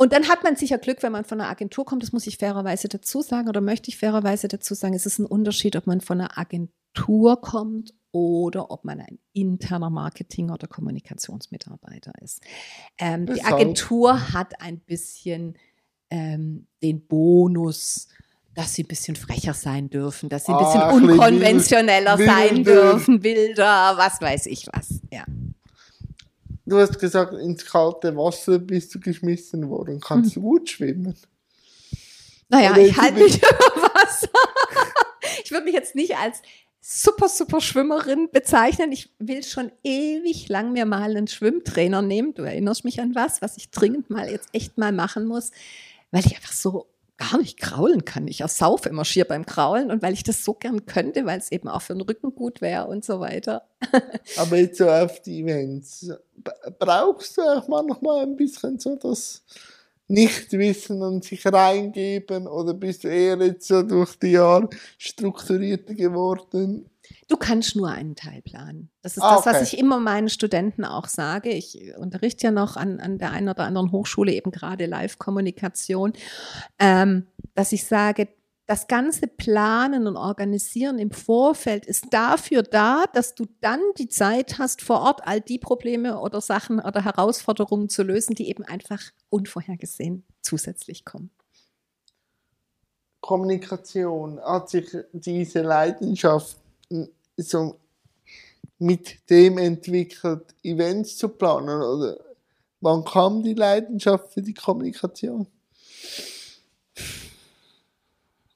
Und 0.00 0.14
dann 0.14 0.28
hat 0.28 0.42
man 0.44 0.56
sicher 0.56 0.78
Glück, 0.78 1.02
wenn 1.02 1.12
man 1.12 1.26
von 1.26 1.42
einer 1.42 1.50
Agentur 1.50 1.84
kommt, 1.84 2.02
das 2.02 2.10
muss 2.10 2.26
ich 2.26 2.38
fairerweise 2.38 2.88
dazu 2.88 3.20
sagen 3.20 3.50
oder 3.50 3.60
möchte 3.60 3.90
ich 3.90 3.98
fairerweise 3.98 4.48
dazu 4.48 4.72
sagen, 4.72 4.94
es 4.94 5.04
ist 5.04 5.18
ein 5.18 5.26
Unterschied, 5.26 5.76
ob 5.76 5.86
man 5.86 6.00
von 6.00 6.22
einer 6.22 6.38
Agentur 6.38 7.38
kommt 7.42 7.92
oder 8.10 8.70
ob 8.70 8.86
man 8.86 9.00
ein 9.00 9.18
interner 9.34 9.90
Marketing- 9.90 10.48
oder 10.48 10.68
Kommunikationsmitarbeiter 10.68 12.12
ist. 12.22 12.40
Ähm, 12.96 13.26
die 13.26 13.44
Agentur 13.44 14.32
hat 14.32 14.58
ein 14.62 14.80
bisschen 14.80 15.58
ähm, 16.08 16.66
den 16.82 17.06
Bonus, 17.06 18.08
dass 18.54 18.72
sie 18.72 18.84
ein 18.84 18.88
bisschen 18.88 19.16
frecher 19.16 19.52
sein 19.52 19.90
dürfen, 19.90 20.30
dass 20.30 20.46
sie 20.46 20.52
ein 20.52 20.64
bisschen 20.64 20.80
Ach, 20.80 20.94
unkonventioneller 20.94 22.16
wild, 22.16 22.30
sein 22.30 22.64
dürfen, 22.64 23.22
wilder, 23.22 23.98
was 23.98 24.18
weiß 24.22 24.46
ich 24.46 24.66
was. 24.72 25.02
Ja. 25.12 25.26
Du 26.70 26.78
hast 26.78 27.00
gesagt, 27.00 27.34
ins 27.34 27.66
kalte 27.66 28.16
Wasser 28.16 28.60
bist 28.60 28.94
du 28.94 29.00
geschmissen 29.00 29.68
worden. 29.68 30.00
Kannst 30.00 30.36
du 30.36 30.40
gut 30.40 30.70
schwimmen? 30.70 31.16
Naja, 32.48 32.70
Oder 32.70 32.82
ich 32.82 32.96
halte 32.96 33.18
mich 33.18 33.36
über 33.38 33.90
Wasser. 33.92 34.28
ich 35.42 35.50
würde 35.50 35.64
mich 35.64 35.74
jetzt 35.74 35.96
nicht 35.96 36.16
als 36.16 36.42
super, 36.80 37.28
super 37.28 37.60
Schwimmerin 37.60 38.28
bezeichnen. 38.30 38.92
Ich 38.92 39.12
will 39.18 39.42
schon 39.42 39.72
ewig 39.82 40.48
lang 40.48 40.72
mir 40.72 40.86
mal 40.86 41.10
einen 41.10 41.26
Schwimmtrainer 41.26 42.02
nehmen. 42.02 42.34
Du 42.34 42.42
erinnerst 42.42 42.84
mich 42.84 43.00
an 43.00 43.16
was, 43.16 43.42
was 43.42 43.56
ich 43.56 43.70
dringend 43.70 44.08
mal 44.08 44.30
jetzt 44.30 44.48
echt 44.52 44.78
mal 44.78 44.92
machen 44.92 45.26
muss, 45.26 45.50
weil 46.12 46.24
ich 46.24 46.36
einfach 46.36 46.52
so 46.52 46.86
gar 47.20 47.38
nicht 47.38 47.60
kraulen 47.60 48.04
kann. 48.04 48.26
Ich 48.26 48.40
ersaufe 48.40 48.88
immer 48.88 49.04
schier 49.04 49.26
beim 49.26 49.44
Kraulen 49.44 49.90
und 49.90 50.02
weil 50.02 50.14
ich 50.14 50.22
das 50.22 50.44
so 50.44 50.54
gern 50.54 50.86
könnte, 50.86 51.26
weil 51.26 51.38
es 51.38 51.52
eben 51.52 51.68
auch 51.68 51.82
für 51.82 51.92
den 51.92 52.00
Rücken 52.00 52.34
gut 52.34 52.60
wäre 52.60 52.86
und 52.86 53.04
so 53.04 53.20
weiter. 53.20 53.68
Aber 54.36 54.56
jetzt 54.56 54.78
so 54.78 54.88
auf 54.88 55.20
die 55.20 55.40
Events, 55.40 56.10
brauchst 56.78 57.36
du 57.36 57.42
auch 57.42 57.68
manchmal 57.68 58.22
ein 58.22 58.36
bisschen 58.36 58.78
so 58.78 58.96
das 58.96 59.42
Nichtwissen 60.08 61.02
und 61.02 61.24
sich 61.24 61.46
reingeben 61.46 62.48
oder 62.48 62.74
bist 62.74 63.04
du 63.04 63.08
eher 63.08 63.36
jetzt 63.38 63.68
so 63.68 63.82
durch 63.82 64.16
die 64.16 64.32
Jahre 64.32 64.68
strukturierter 64.98 65.94
geworden? 65.94 66.90
Du 67.28 67.36
kannst 67.36 67.76
nur 67.76 67.90
einen 67.90 68.16
Teil 68.16 68.42
planen. 68.42 68.90
Das 69.02 69.16
ist 69.16 69.22
das, 69.22 69.46
was 69.46 69.62
ich 69.62 69.78
immer 69.78 70.00
meinen 70.00 70.28
Studenten 70.28 70.84
auch 70.84 71.06
sage. 71.06 71.50
Ich 71.50 71.78
unterrichte 71.96 72.44
ja 72.44 72.50
noch 72.50 72.76
an, 72.76 73.00
an 73.00 73.18
der 73.18 73.32
einen 73.32 73.48
oder 73.48 73.64
anderen 73.64 73.92
Hochschule 73.92 74.32
eben 74.32 74.50
gerade 74.50 74.86
Live-Kommunikation, 74.86 76.12
ähm, 76.78 77.26
dass 77.54 77.72
ich 77.72 77.86
sage, 77.86 78.28
das 78.70 78.86
ganze 78.86 79.26
Planen 79.26 80.06
und 80.06 80.16
Organisieren 80.16 81.00
im 81.00 81.10
Vorfeld 81.10 81.86
ist 81.86 82.04
dafür 82.12 82.62
da, 82.62 83.04
dass 83.12 83.34
du 83.34 83.46
dann 83.60 83.80
die 83.98 84.08
Zeit 84.08 84.60
hast, 84.60 84.80
vor 84.82 85.00
Ort 85.00 85.26
all 85.26 85.40
die 85.40 85.58
Probleme 85.58 86.20
oder 86.20 86.40
Sachen 86.40 86.78
oder 86.78 87.04
Herausforderungen 87.04 87.88
zu 87.88 88.04
lösen, 88.04 88.36
die 88.36 88.48
eben 88.48 88.62
einfach 88.62 89.00
unvorhergesehen 89.28 90.24
zusätzlich 90.40 91.04
kommen. 91.04 91.30
Kommunikation 93.20 94.40
hat 94.40 94.70
sich 94.70 94.96
diese 95.12 95.62
Leidenschaft 95.62 96.59
so 97.36 97.78
mit 98.78 99.30
dem 99.30 99.58
entwickelt, 99.58 100.54
Events 100.62 101.16
zu 101.16 101.28
planen? 101.28 101.82
Oder 101.82 102.18
wann 102.80 103.04
kam 103.04 103.42
die 103.42 103.54
Leidenschaft 103.54 104.32
für 104.32 104.42
die 104.42 104.54
Kommunikation? 104.54 105.46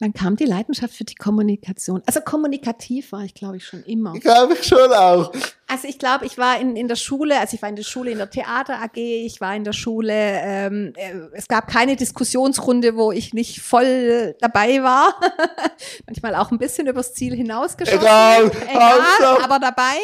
Dann 0.00 0.12
kam 0.12 0.34
die 0.34 0.44
Leidenschaft 0.44 0.92
für 0.92 1.04
die 1.04 1.14
Kommunikation. 1.14 2.02
Also 2.06 2.20
kommunikativ 2.20 3.12
war 3.12 3.22
ich, 3.22 3.32
glaube 3.32 3.58
ich, 3.58 3.64
schon 3.64 3.84
immer. 3.84 4.12
Glaube 4.14 4.54
ich 4.54 4.64
schon 4.64 4.92
auch. 4.92 5.32
Also 5.68 5.86
ich 5.86 6.00
glaube, 6.00 6.26
ich 6.26 6.36
war 6.36 6.58
in, 6.58 6.74
in 6.74 6.88
der 6.88 6.96
Schule, 6.96 7.38
also 7.38 7.54
ich 7.54 7.62
war 7.62 7.68
in 7.68 7.76
der 7.76 7.84
Schule 7.84 8.10
in 8.10 8.18
der 8.18 8.28
Theater 8.28 8.82
AG, 8.82 8.96
ich 8.96 9.40
war 9.40 9.54
in 9.54 9.62
der 9.62 9.72
Schule, 9.72 10.12
ähm, 10.12 10.92
äh, 10.96 11.14
es 11.32 11.46
gab 11.46 11.68
keine 11.68 11.94
Diskussionsrunde, 11.94 12.96
wo 12.96 13.12
ich 13.12 13.34
nicht 13.34 13.60
voll 13.60 14.34
dabei 14.40 14.82
war. 14.82 15.14
Manchmal 16.06 16.34
auch 16.34 16.50
ein 16.50 16.58
bisschen 16.58 16.88
übers 16.88 17.14
Ziel 17.14 17.34
hinausgeschossen. 17.34 18.00
Egal, 18.00 18.50
Egal 18.68 19.42
aber 19.42 19.60
dabei. 19.60 19.96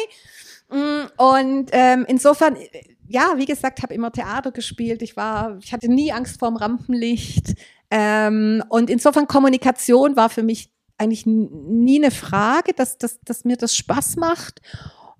Mm, 0.69 1.07
und 1.17 1.69
ähm, 1.73 2.05
insofern, 2.07 2.55
ja, 3.09 3.33
wie 3.35 3.45
gesagt, 3.45 3.83
habe 3.83 3.93
immer 3.93 4.11
Theater 4.11 4.51
gespielt. 4.51 5.01
Ich 5.01 5.17
war, 5.17 5.57
ich 5.61 5.73
hatte 5.73 5.89
nie 5.89 6.13
Angst 6.13 6.39
vorm 6.39 6.55
Rampenlicht. 6.55 7.55
Ähm, 7.91 8.63
und 8.69 8.89
insofern 8.89 9.27
Kommunikation 9.27 10.15
war 10.15 10.29
für 10.29 10.43
mich 10.43 10.71
eigentlich 10.97 11.25
nie 11.25 12.01
eine 12.01 12.11
Frage, 12.11 12.73
dass, 12.73 12.97
dass, 12.97 13.19
dass 13.21 13.43
mir 13.43 13.57
das 13.57 13.75
Spaß 13.75 14.15
macht. 14.15 14.61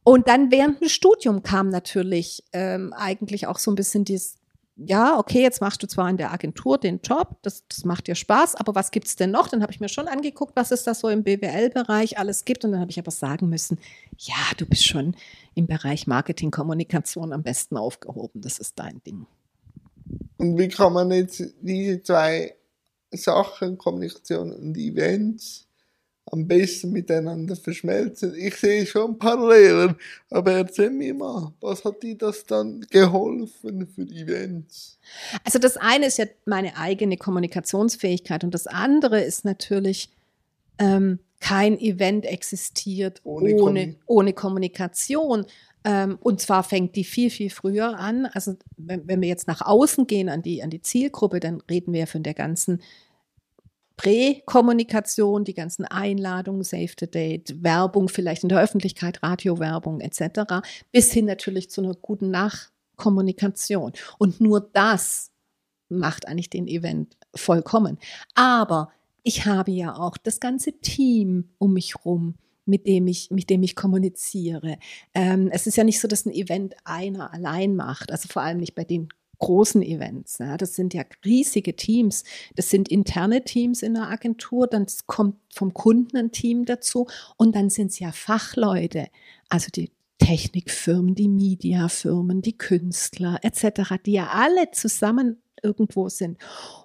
Und 0.04 0.28
dann 0.28 0.52
während 0.52 0.82
dem 0.82 0.90
Studium 0.90 1.44
kam 1.44 1.70
natürlich 1.70 2.44
ähm, 2.54 2.94
eigentlich 2.94 3.46
auch 3.46 3.60
so 3.60 3.72
ein 3.72 3.76
bisschen 3.76 4.06
dieses, 4.06 4.38
ja, 4.76 5.18
okay, 5.18 5.42
jetzt 5.42 5.60
machst 5.60 5.84
du 5.84 5.88
zwar 5.88 6.10
in 6.10 6.18
der 6.18 6.32
Agentur 6.32 6.78
den 6.78 7.02
Job, 7.04 7.38
das, 7.42 7.68
das 7.68 7.84
macht 7.84 8.08
dir 8.08 8.16
Spaß, 8.16 8.56
aber 8.56 8.74
was 8.74 8.92
gibt's 8.92 9.16
denn 9.16 9.32
noch? 9.32 9.48
Dann 9.48 9.62
habe 9.62 9.72
ich 9.72 9.80
mir 9.80 9.90
schon 9.90 10.08
angeguckt, 10.08 10.56
was 10.56 10.72
es 10.72 10.84
da 10.84 10.94
so 10.94 11.10
im 11.10 11.24
BWL-Bereich 11.24 12.18
alles 12.18 12.46
gibt. 12.46 12.64
Und 12.64 12.72
dann 12.72 12.82
habe 12.82 12.92
ich 12.92 12.98
aber 12.98 13.12
sagen 13.12 13.50
müssen, 13.50 13.78
ja, 14.18 14.36
du 14.58 14.66
bist 14.66 14.86
schon 14.86 15.16
im 15.56 15.68
Bereich 15.68 16.08
Marketing, 16.08 16.52
Kommunikation 16.52 17.34
am 17.34 17.44
besten 17.44 17.76
aufgehoben. 17.78 18.42
Das 18.42 18.60
ist 18.60 18.80
dein 18.80 19.04
Ding. 19.04 19.28
Und 20.38 20.58
wie 20.58 20.68
kann 20.68 20.94
man 20.94 21.12
jetzt 21.12 21.44
diese 21.62 22.02
zwei 22.02 22.56
Sachen, 23.12 23.78
Kommunikation 23.78 24.54
und 24.54 24.78
Events 24.78 25.68
am 26.32 26.48
besten 26.48 26.92
miteinander 26.92 27.56
verschmelzen. 27.56 28.34
Ich 28.36 28.56
sehe 28.56 28.86
schon 28.86 29.18
Parallelen, 29.18 29.96
aber 30.30 30.54
erzähl 30.54 30.90
mir 30.90 31.14
mal, 31.14 31.54
was 31.60 31.84
hat 31.84 32.04
dir 32.04 32.16
das 32.16 32.46
dann 32.46 32.86
geholfen 32.90 33.88
für 33.88 34.04
Events? 34.04 35.00
Also 35.44 35.60
das 35.60 35.78
eine 35.78 36.06
ist 36.06 36.20
ja 36.20 36.26
meine 36.46 36.78
eigene 36.78 37.18
Kommunikationsfähigkeit 37.18 38.44
und 38.44 38.54
das 38.54 38.68
andere 38.68 39.22
ist 39.22 39.46
natürlich, 39.46 40.10
ähm, 40.78 41.20
kein 41.42 41.80
Event 41.80 42.26
existiert 42.26 43.20
ohne, 43.24 43.56
ohne, 43.56 43.96
ohne 44.06 44.32
Kommunikation. 44.32 45.46
Ähm, 45.84 46.18
und 46.22 46.42
zwar 46.42 46.64
fängt 46.64 46.96
die 46.96 47.04
viel, 47.04 47.30
viel 47.30 47.50
früher 47.50 47.98
an. 47.98 48.28
Also 48.28 48.56
wenn, 48.78 49.08
wenn 49.08 49.22
wir 49.22 49.30
jetzt 49.30 49.48
nach 49.48 49.62
außen 49.62 50.08
gehen 50.08 50.30
an 50.30 50.42
die, 50.42 50.64
an 50.64 50.70
die 50.70 50.82
Zielgruppe, 50.82 51.40
dann 51.40 51.62
reden 51.70 51.94
wir 51.94 52.08
von 52.08 52.24
der 52.24 52.34
ganzen 52.34 52.82
Präkommunikation, 53.98 55.44
die 55.44 55.54
ganzen 55.54 55.86
Einladungen, 55.86 56.64
Save 56.64 56.92
the 57.00 57.10
Date, 57.10 57.64
Werbung 57.64 58.10
vielleicht 58.10 58.44
in 58.44 58.50
der 58.50 58.60
Öffentlichkeit, 58.60 59.22
Radiowerbung 59.22 60.02
etc., 60.02 60.66
bis 60.92 61.12
hin 61.12 61.26
natürlich 61.26 61.70
zu 61.70 61.82
einer 61.82 61.94
guten 61.94 62.32
Nachkommunikation. 62.32 63.92
Und 64.18 64.42
nur 64.42 64.62
das 64.74 65.30
macht 65.90 66.28
eigentlich 66.28 66.50
den 66.50 66.68
Event 66.68 67.16
vollkommen. 67.36 68.00
Aber 68.34 68.92
ich 69.24 69.46
habe 69.46 69.72
ja 69.72 69.96
auch 69.96 70.18
das 70.18 70.40
ganze 70.40 70.74
Team 70.80 71.50
um 71.60 71.74
mich 71.74 72.04
rum, 72.04 72.36
mit 72.66 72.88
dem 72.88 73.08
ich, 73.08 73.32
mit 73.32 73.50
dem 73.50 73.64
ich 73.64 73.76
kommuniziere. 73.76 74.78
Ähm, 75.14 75.50
es 75.52 75.68
ist 75.68 75.78
ja 75.78 75.84
nicht 75.84 76.00
so, 76.00 76.08
dass 76.08 76.26
ein 76.26 76.34
Event 76.34 76.76
einer 76.84 77.34
allein 77.34 77.76
macht, 77.76 78.12
also 78.12 78.28
vor 78.28 78.42
allem 78.42 78.60
nicht 78.60 78.76
bei 78.76 78.84
den 78.84 79.10
großen 79.42 79.82
Events. 79.82 80.38
Ja. 80.38 80.56
Das 80.56 80.76
sind 80.76 80.94
ja 80.94 81.04
riesige 81.26 81.76
Teams. 81.76 82.24
Das 82.56 82.70
sind 82.70 82.88
interne 82.88 83.44
Teams 83.44 83.82
in 83.82 83.96
der 83.96 84.08
Agentur, 84.08 84.68
dann 84.68 84.86
kommt 85.08 85.36
vom 85.54 85.74
Kunden 85.74 86.16
ein 86.16 86.32
Team 86.32 86.66
dazu 86.66 87.08
und 87.38 87.56
dann 87.56 87.70
sind 87.70 87.88
es 87.88 88.00
ja 88.00 88.12
Fachleute, 88.12 89.08
also 89.50 89.68
die 89.74 89.92
Technikfirmen, 90.20 91.16
die 91.16 91.28
Mediafirmen, 91.28 92.42
die 92.42 92.58
Künstler 92.58 93.40
etc., 93.42 93.96
die 94.06 94.14
ja 94.14 94.30
alle 94.32 94.70
zusammen 94.72 95.42
irgendwo 95.64 96.10
sind 96.10 96.38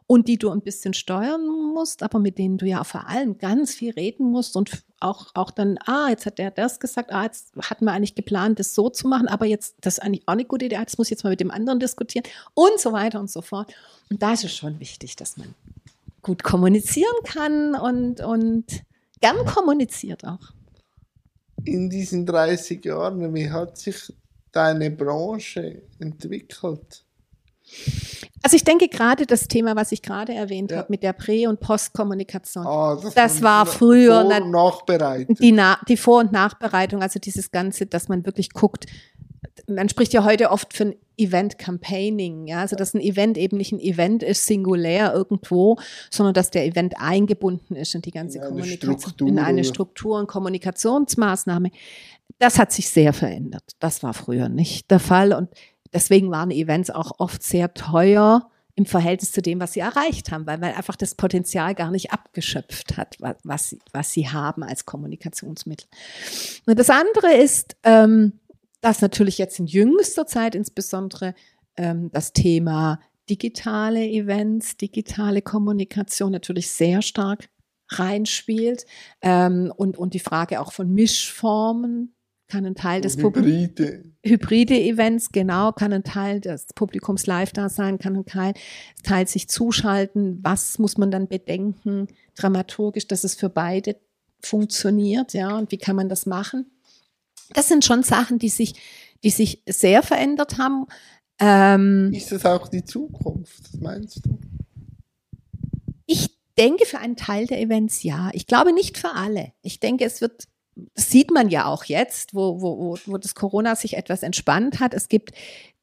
und 0.06 0.28
die 0.28 0.38
du 0.38 0.50
ein 0.50 0.60
bisschen 0.60 0.94
steuern 0.94 1.46
musst, 1.74 2.02
aber 2.02 2.18
mit 2.18 2.38
denen 2.38 2.58
du 2.58 2.66
ja 2.66 2.84
vor 2.84 3.08
allem 3.08 3.38
ganz 3.38 3.74
viel 3.74 3.92
reden 3.92 4.30
musst 4.30 4.56
und 4.56 4.84
auch, 5.00 5.26
auch 5.34 5.50
dann, 5.50 5.78
ah, 5.86 6.08
jetzt 6.08 6.26
hat 6.26 6.38
der 6.38 6.50
das 6.50 6.80
gesagt, 6.80 7.12
ah, 7.12 7.24
jetzt 7.24 7.52
hatten 7.56 7.84
wir 7.84 7.92
eigentlich 7.92 8.14
geplant, 8.14 8.58
das 8.58 8.74
so 8.74 8.88
zu 8.88 9.08
machen, 9.08 9.28
aber 9.28 9.46
jetzt, 9.46 9.76
das 9.80 9.98
ist 9.98 10.00
eigentlich 10.00 10.26
auch 10.26 10.32
eine 10.32 10.44
gute 10.44 10.66
Idee, 10.66 10.76
jetzt 10.76 10.98
muss 10.98 11.08
ich 11.08 11.12
jetzt 11.12 11.24
mal 11.24 11.30
mit 11.30 11.40
dem 11.40 11.50
anderen 11.50 11.80
diskutieren 11.80 12.24
und 12.54 12.78
so 12.78 12.92
weiter 12.92 13.20
und 13.20 13.30
so 13.30 13.42
fort. 13.42 13.72
Und 14.10 14.22
da 14.22 14.32
ist 14.32 14.44
es 14.44 14.54
schon 14.54 14.80
wichtig, 14.80 15.16
dass 15.16 15.36
man 15.36 15.54
gut 16.22 16.42
kommunizieren 16.42 17.16
kann 17.24 17.74
und, 17.74 18.20
und 18.20 18.82
gern 19.20 19.44
kommuniziert 19.46 20.24
auch. 20.24 20.52
In 21.64 21.90
diesen 21.90 22.26
30 22.26 22.84
Jahren, 22.84 23.34
wie 23.34 23.50
hat 23.50 23.78
sich 23.78 24.12
deine 24.52 24.90
Branche 24.90 25.82
entwickelt? 25.98 27.05
Also 28.42 28.56
ich 28.56 28.64
denke 28.64 28.88
gerade 28.88 29.26
das 29.26 29.48
Thema, 29.48 29.74
was 29.74 29.92
ich 29.92 30.02
gerade 30.02 30.32
erwähnt 30.32 30.70
ja. 30.70 30.78
habe 30.78 30.86
mit 30.90 31.02
der 31.02 31.12
Prä- 31.12 31.48
und 31.48 31.58
Postkommunikation, 31.58 32.64
oh, 32.66 32.98
das, 33.02 33.14
das 33.14 33.42
war 33.42 33.66
früher 33.66 34.22
Vor- 34.22 34.36
und 34.36 34.50
Nachbereitung. 34.50 35.34
Die, 35.36 35.52
Na 35.52 35.78
die 35.88 35.96
Vor- 35.96 36.20
und 36.20 36.32
Nachbereitung, 36.32 37.02
also 37.02 37.18
dieses 37.18 37.50
Ganze, 37.50 37.86
dass 37.86 38.08
man 38.08 38.24
wirklich 38.24 38.50
guckt, 38.50 38.86
man 39.68 39.88
spricht 39.88 40.12
ja 40.12 40.24
heute 40.24 40.50
oft 40.50 40.76
von 40.76 40.94
Event 41.16 41.58
Campaigning, 41.58 42.46
ja, 42.46 42.60
also 42.60 42.76
dass 42.76 42.94
ein 42.94 43.00
Event 43.00 43.38
eben 43.38 43.56
nicht 43.56 43.72
ein 43.72 43.80
Event 43.80 44.22
ist, 44.22 44.46
singulär 44.46 45.14
irgendwo, 45.14 45.78
sondern 46.10 46.34
dass 46.34 46.50
der 46.50 46.66
Event 46.66 46.94
eingebunden 46.98 47.74
ist 47.74 47.94
in 47.94 48.02
die 48.02 48.10
ganze 48.10 48.38
in 48.38 48.44
Kommunikation, 48.44 48.98
Struktur, 48.98 49.28
in 49.28 49.38
eine 49.38 49.64
Struktur 49.64 50.18
und 50.18 50.28
Kommunikationsmaßnahme. 50.28 51.70
Das 52.38 52.58
hat 52.58 52.70
sich 52.70 52.90
sehr 52.90 53.12
verändert. 53.12 53.64
Das 53.78 54.02
war 54.02 54.12
früher 54.12 54.48
nicht 54.48 54.90
der 54.90 55.00
Fall 55.00 55.32
und 55.32 55.48
Deswegen 55.92 56.30
waren 56.30 56.50
Events 56.50 56.90
auch 56.90 57.12
oft 57.18 57.42
sehr 57.42 57.74
teuer 57.74 58.50
im 58.76 58.84
Verhältnis 58.84 59.32
zu 59.32 59.40
dem, 59.40 59.58
was 59.58 59.72
sie 59.72 59.80
erreicht 59.80 60.30
haben, 60.30 60.46
weil 60.46 60.58
man 60.58 60.74
einfach 60.74 60.96
das 60.96 61.14
Potenzial 61.14 61.74
gar 61.74 61.90
nicht 61.90 62.12
abgeschöpft 62.12 62.98
hat, 62.98 63.16
was, 63.20 63.36
was, 63.42 63.70
sie, 63.70 63.78
was 63.92 64.12
sie 64.12 64.28
haben 64.28 64.62
als 64.62 64.84
Kommunikationsmittel. 64.84 65.88
Und 66.66 66.78
das 66.78 66.90
andere 66.90 67.34
ist, 67.34 67.76
ähm, 67.84 68.34
dass 68.82 69.00
natürlich 69.00 69.38
jetzt 69.38 69.58
in 69.58 69.66
jüngster 69.66 70.26
Zeit 70.26 70.54
insbesondere 70.54 71.34
ähm, 71.78 72.10
das 72.12 72.34
Thema 72.34 73.00
digitale 73.30 74.06
Events, 74.06 74.76
digitale 74.76 75.40
Kommunikation 75.40 76.32
natürlich 76.32 76.70
sehr 76.70 77.00
stark 77.00 77.48
reinspielt 77.88 78.84
ähm, 79.22 79.72
und, 79.74 79.96
und 79.96 80.14
die 80.14 80.20
Frage 80.20 80.60
auch 80.60 80.72
von 80.72 80.92
Mischformen 80.92 82.15
kann 82.48 82.64
ein 82.64 82.74
Teil 82.74 83.00
des 83.00 83.16
Hybride. 83.16 84.04
Hybride 84.24 84.78
Events, 84.80 85.30
genau, 85.30 85.72
kann 85.72 85.92
ein 85.92 86.04
Teil 86.04 86.40
des 86.40 86.66
Publikums 86.74 87.26
live 87.26 87.52
da 87.52 87.68
sein, 87.68 87.98
kann 87.98 88.16
ein 88.16 88.26
Teil, 88.26 88.54
Teil 89.02 89.26
sich 89.26 89.48
zuschalten. 89.48 90.38
Was 90.42 90.78
muss 90.78 90.96
man 90.96 91.10
dann 91.10 91.28
bedenken, 91.28 92.08
dramaturgisch, 92.36 93.06
dass 93.06 93.24
es 93.24 93.34
für 93.34 93.48
beide 93.48 93.96
funktioniert, 94.40 95.32
ja, 95.32 95.56
und 95.56 95.72
wie 95.72 95.78
kann 95.78 95.96
man 95.96 96.08
das 96.08 96.26
machen? 96.26 96.70
Das 97.54 97.68
sind 97.68 97.84
schon 97.84 98.02
Sachen, 98.02 98.38
die 98.38 98.48
sich, 98.48 98.74
die 99.24 99.30
sich 99.30 99.62
sehr 99.68 100.02
verändert 100.02 100.58
haben. 100.58 100.86
Ähm, 101.38 102.12
Ist 102.12 102.32
das 102.32 102.44
auch 102.44 102.68
die 102.68 102.84
Zukunft, 102.84 103.80
meinst 103.80 104.24
du? 104.24 104.38
Ich 106.06 106.36
denke 106.56 106.86
für 106.86 106.98
einen 106.98 107.16
Teil 107.16 107.46
der 107.46 107.60
Events 107.60 108.02
ja. 108.02 108.30
Ich 108.32 108.46
glaube 108.46 108.72
nicht 108.72 108.96
für 108.96 109.14
alle. 109.14 109.52
Ich 109.62 109.80
denke, 109.80 110.04
es 110.04 110.20
wird, 110.20 110.44
sieht 110.94 111.30
man 111.30 111.48
ja 111.48 111.66
auch 111.66 111.84
jetzt, 111.84 112.34
wo, 112.34 112.60
wo, 112.60 112.98
wo, 113.06 113.18
das 113.18 113.34
Corona 113.34 113.76
sich 113.76 113.96
etwas 113.96 114.22
entspannt 114.22 114.80
hat. 114.80 114.94
Es 114.94 115.08
gibt 115.08 115.32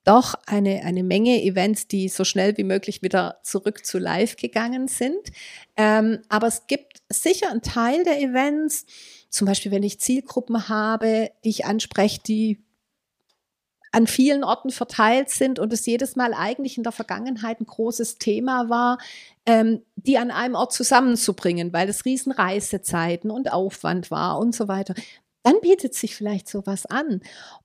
doch 0.04 0.36
eine, 0.46 0.84
eine 0.84 1.04
Menge 1.04 1.42
Events, 1.42 1.88
die 1.88 2.10
so 2.10 2.24
schnell 2.24 2.58
wie 2.58 2.64
möglich 2.64 3.02
wieder 3.02 3.40
zurück 3.44 3.86
zu 3.86 3.98
live 3.98 4.36
gegangen 4.36 4.88
sind. 4.88 5.32
Ähm, 5.78 6.20
aber 6.30 6.48
es 6.48 6.68
gibt 6.68 7.02
sicher 7.10 7.50
einen 7.50 7.62
Teil 7.62 8.04
der 8.04 8.22
Events, 8.22 8.86
zum 9.30 9.48
Beispiel 9.48 9.72
wenn 9.72 9.84
ich 9.84 10.00
Zielgruppen 10.00 10.68
habe, 10.68 11.32
die 11.44 11.50
ich 11.50 11.66
anspreche, 11.66 12.20
die 12.22 12.64
an 13.94 14.08
vielen 14.08 14.44
Orten 14.44 14.72
verteilt 14.72 15.30
sind 15.30 15.60
und 15.60 15.72
es 15.72 15.86
jedes 15.86 16.16
Mal 16.16 16.34
eigentlich 16.34 16.78
in 16.78 16.84
der 16.84 16.92
Vergangenheit 16.92 17.62
ein 17.62 17.66
großes 17.66 18.18
Thema 18.18 18.68
war, 18.70 18.98
ähm, 19.46 19.84
die 19.96 20.18
an 20.18 20.32
einem 20.32 20.56
Ort 20.56 20.74
zusammenzubringen, 20.74 21.72
weil 21.74 21.88
es 21.88 22.04
riesen 22.04 22.32
Reisezeiten 22.32 23.30
und 23.30 23.54
Aufwand 23.54 24.10
war 24.10 24.40
und 24.40 24.56
so 24.56 24.68
weiter. 24.68 24.96
Dann 25.44 25.62
bietet 25.62 25.94
sich 25.94 26.16
vielleicht 26.16 26.50
sowas 26.50 26.86
an. 26.88 27.22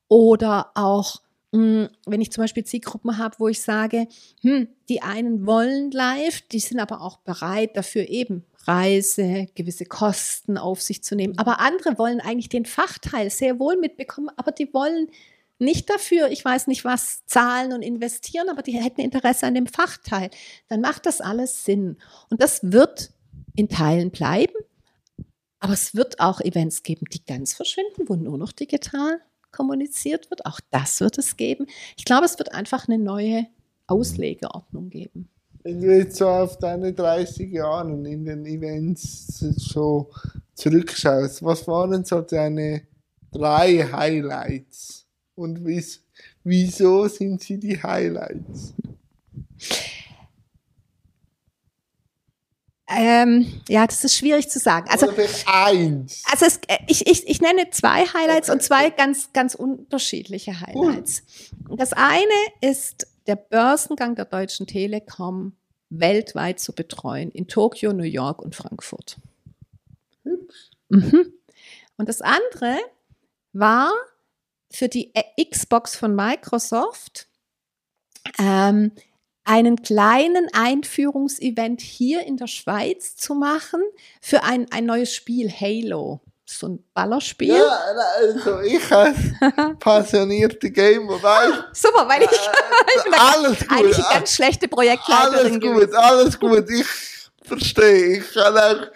Oder 0.09 0.71
auch 0.75 1.23
hm, 1.55 1.89
wenn 2.05 2.21
ich 2.21 2.31
zum 2.31 2.45
Beispiel 2.45 2.65
Zielgruppen 2.65 3.17
habe, 3.17 3.37
wo 3.39 3.49
ich 3.49 3.63
sage, 3.63 4.07
hm, 4.43 4.69
die 4.91 5.01
einen 5.01 5.47
wollen 5.47 5.91
live, 5.91 6.43
die 6.53 6.61
sind 6.61 6.79
aber 6.79 7.01
auch 7.01 7.19
bereit 7.19 7.75
dafür 7.75 8.07
eben 8.07 8.45
Reise, 8.67 9.47
gewisse 9.55 9.87
Kosten 9.87 10.59
auf 10.59 10.83
sich 10.83 11.03
zu 11.03 11.17
nehmen. 11.17 11.39
Aber 11.39 11.61
andere 11.61 11.97
wollen 11.97 12.21
eigentlich 12.21 12.51
den 12.51 12.67
Fachteil 12.67 13.31
sehr 13.31 13.59
wohl 13.59 13.79
mitbekommen, 13.79 14.29
aber 14.37 14.53
die 14.53 14.75
wollen 14.75 15.09
nicht 15.59 15.91
dafür, 15.91 16.31
ich 16.31 16.45
weiß 16.45 16.67
nicht 16.67 16.85
was, 16.85 17.25
zahlen 17.27 17.73
und 17.73 17.83
investieren, 17.83 18.49
aber 18.49 18.62
die 18.62 18.73
hätten 18.73 19.00
Interesse 19.00 19.47
an 19.47 19.55
dem 19.55 19.67
Fachteil. 19.67 20.31
Dann 20.69 20.81
macht 20.81 21.07
das 21.07 21.21
alles 21.21 21.65
Sinn. 21.65 21.97
Und 22.31 22.41
das 22.41 22.61
wird 22.62 23.11
in 23.55 23.69
Teilen 23.69 24.11
bleiben, 24.11 24.55
aber 25.61 25.73
es 25.73 25.95
wird 25.95 26.21
auch 26.21 26.41
Events 26.41 26.83
geben, 26.83 27.07
die 27.12 27.25
ganz 27.25 27.55
verschwinden, 27.55 28.09
wo 28.09 28.15
nur 28.15 28.38
noch 28.38 28.53
digital 28.53 29.21
kommuniziert 29.50 30.31
wird. 30.31 30.47
Auch 30.47 30.61
das 30.71 31.00
wird 31.00 31.19
es 31.19 31.37
geben. 31.37 31.67
Ich 31.97 32.05
glaube, 32.05 32.27
es 32.27 32.38
wird 32.38 32.53
einfach 32.53 32.87
eine 32.87 32.99
neue 32.99 33.47
Auslegeordnung 33.87 34.91
geben. 34.91 35.29
Wenn 35.65 35.81
du 35.81 35.97
jetzt 35.97 36.17
so 36.17 36.29
auf 36.29 36.59
deine 36.59 36.93
30 36.93 37.50
Jahre 37.50 37.91
in 37.91 38.25
den 38.25 38.47
Events 38.47 39.38
so 39.38 40.11
zurückschaust, 40.55 41.43
was 41.43 41.67
waren 41.67 42.05
so 42.05 42.21
deine 42.21 42.83
drei 43.33 43.85
Highlights? 43.91 44.98
Und 45.38 45.64
wieso 46.42 47.07
sind 47.07 47.40
sie 47.40 47.61
die 47.61 47.80
Highlights? 47.80 48.75
Ähm, 52.88 53.61
ja, 53.68 53.87
das 53.87 54.02
ist 54.02 54.16
schwierig 54.16 54.49
zu 54.49 54.59
sagen. 54.59 54.88
Also, 54.90 55.07
eins. 55.47 56.25
also 56.28 56.45
es, 56.45 56.57
äh, 56.66 56.78
ich, 56.88 57.07
ich, 57.07 57.28
ich 57.28 57.40
nenne 57.40 57.71
zwei 57.71 58.04
Highlights 58.04 58.49
okay. 58.49 58.57
und 58.57 58.62
zwei 58.62 58.90
ganz, 58.90 59.33
ganz 59.33 59.54
unterschiedliche 59.54 60.61
Highlights. 60.61 61.23
Cool. 61.68 61.76
Das 61.76 61.92
eine 61.92 62.25
ist 62.61 63.07
der 63.28 63.37
Börsengang 63.37 64.16
der 64.16 64.25
Deutschen 64.25 64.66
Telekom 64.66 65.52
weltweit 65.88 66.59
zu 66.59 66.73
betreuen, 66.73 67.30
in 67.30 67.47
Tokio, 67.47 67.92
New 67.92 68.02
York 68.02 68.42
und 68.42 68.57
Frankfurt. 68.57 69.18
Mhm. 70.88 71.33
Und 71.97 72.09
das 72.09 72.23
andere 72.23 72.78
war 73.52 73.92
für 74.71 74.89
die 74.89 75.13
Xbox 75.51 75.97
von 75.97 76.15
Microsoft 76.15 77.27
ähm, 78.39 78.93
einen 79.45 79.83
kleinen 79.83 80.49
Einführungsevent 80.53 81.81
hier 81.81 82.27
in 82.27 82.37
der 82.37 82.49
Schweiz 82.49 83.17
zu 83.17 83.35
machen 83.35 83.81
für 84.21 84.43
ein, 84.43 84.67
ein 84.71 84.85
neues 84.85 85.15
Spiel, 85.15 85.51
Halo. 85.51 86.21
So 86.51 86.67
ein 86.67 86.85
Ballerspiel. 86.95 87.55
Ja, 87.55 87.79
also 88.17 88.61
ich 88.61 88.91
als 88.91 89.19
passionierte 89.81 90.71
Gamer 90.71 91.23
weiß. 91.23 91.53
Super, 91.75 92.09
weil 92.09 92.23
ich, 92.23 92.31
bin 93.05 93.15
alles 93.15 93.59
gut, 93.61 93.71
eigentlich 93.71 93.99
eine 93.99 94.15
ganz 94.15 94.35
schlechte 94.35 94.67
Projektleiterin 94.67 95.35
Alles 95.35 95.53
gut, 95.53 95.61
gewesen. 95.61 95.95
alles 95.95 96.41
gut. 96.41 96.71
Ich 96.71 96.87
verstehe. 97.43 98.19
Ich 98.19 98.33
kann 98.33 98.57
auch 98.57 98.87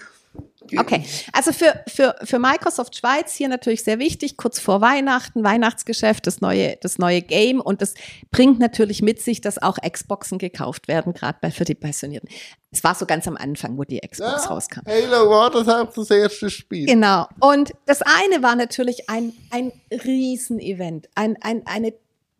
Okay, 0.78 1.04
also 1.32 1.52
für, 1.52 1.82
für, 1.86 2.16
für 2.22 2.38
Microsoft 2.38 2.96
Schweiz 2.96 3.34
hier 3.34 3.48
natürlich 3.48 3.84
sehr 3.84 3.98
wichtig, 3.98 4.36
kurz 4.36 4.58
vor 4.58 4.80
Weihnachten, 4.80 5.44
Weihnachtsgeschäft, 5.44 6.26
das 6.26 6.40
neue, 6.40 6.76
das 6.80 6.98
neue 6.98 7.22
Game 7.22 7.60
und 7.60 7.82
das 7.82 7.94
bringt 8.30 8.58
natürlich 8.58 9.02
mit 9.02 9.20
sich, 9.20 9.40
dass 9.40 9.60
auch 9.60 9.76
Xboxen 9.76 10.38
gekauft 10.38 10.88
werden, 10.88 11.12
gerade 11.12 11.38
bei, 11.40 11.50
für 11.50 11.64
die 11.64 11.74
Pensionierten. 11.74 12.28
Es 12.70 12.82
war 12.82 12.94
so 12.94 13.04
ganz 13.04 13.28
am 13.28 13.36
Anfang, 13.36 13.76
wo 13.76 13.84
die 13.84 14.00
Xbox 14.00 14.44
ja, 14.44 14.50
rauskam. 14.50 14.80
Halo 14.86 15.28
war 15.28 15.50
das 15.50 15.68
auch 15.68 15.92
das 15.92 16.10
erste 16.10 16.48
Spiel. 16.48 16.86
Genau. 16.86 17.26
Und 17.40 17.72
das 17.84 18.00
eine 18.00 18.42
war 18.42 18.56
natürlich 18.56 19.10
ein, 19.10 19.34
ein 19.50 19.72
Riesenevent, 19.90 21.08
ein, 21.14 21.36
ein, 21.42 21.66
eine 21.66 21.92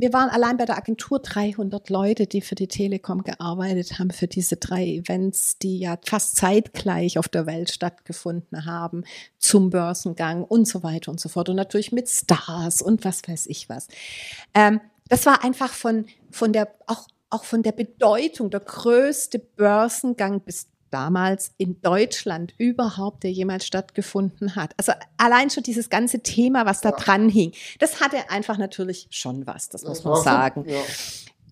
wir 0.02 0.12
waren 0.12 0.30
allein 0.30 0.56
bei 0.56 0.64
der 0.64 0.76
Agentur 0.76 1.20
300 1.20 1.88
Leute, 1.88 2.26
die 2.26 2.40
für 2.40 2.56
die 2.56 2.66
Telekom 2.66 3.22
gearbeitet 3.22 4.00
haben, 4.00 4.10
für 4.10 4.26
diese 4.26 4.56
drei 4.56 4.84
Events, 4.84 5.58
die 5.58 5.78
ja 5.78 5.96
fast 6.04 6.34
zeitgleich 6.34 7.18
auf 7.18 7.28
der 7.28 7.46
Welt 7.46 7.70
stattgefunden 7.70 8.66
haben, 8.66 9.04
zum 9.38 9.70
Börsengang 9.70 10.42
und 10.42 10.66
so 10.66 10.82
weiter 10.82 11.12
und 11.12 11.20
so 11.20 11.28
fort. 11.28 11.50
Und 11.50 11.54
natürlich 11.54 11.92
mit 11.92 12.08
Stars 12.08 12.82
und 12.82 13.04
was 13.04 13.22
weiß 13.28 13.46
ich 13.46 13.68
was. 13.68 13.86
Ähm, 14.54 14.80
das 15.08 15.24
war 15.24 15.44
einfach 15.44 15.72
von, 15.72 16.06
von 16.32 16.52
der, 16.52 16.74
auch, 16.88 17.06
auch 17.30 17.44
von 17.44 17.62
der 17.62 17.70
Bedeutung, 17.70 18.50
der 18.50 18.58
größte 18.58 19.38
Börsengang 19.38 20.40
bis 20.40 20.66
damals 20.92 21.52
in 21.57 21.81
Deutschland 21.81 22.55
überhaupt, 22.59 23.24
der 23.24 23.33
jemals 23.33 23.66
stattgefunden 23.66 24.57
hat. 24.57 24.74
Also 24.76 24.92
allein 25.16 25.50
schon 25.50 25.62
dieses 25.62 25.90
ganze 25.90 26.20
Thema, 26.20 26.66
was 26.66 26.81
da 26.81 26.90
ja. 26.90 26.96
dran 26.96 27.28
hing, 27.28 27.52
das 27.78 28.00
hatte 28.00 28.31
einfach 28.31 28.59
natürlich 28.59 29.09
schon 29.11 29.46
was, 29.46 29.68
das, 29.68 29.83
muss 29.85 30.05
man 30.05 30.22
sagen. 30.22 30.64
Ja. 30.68 30.81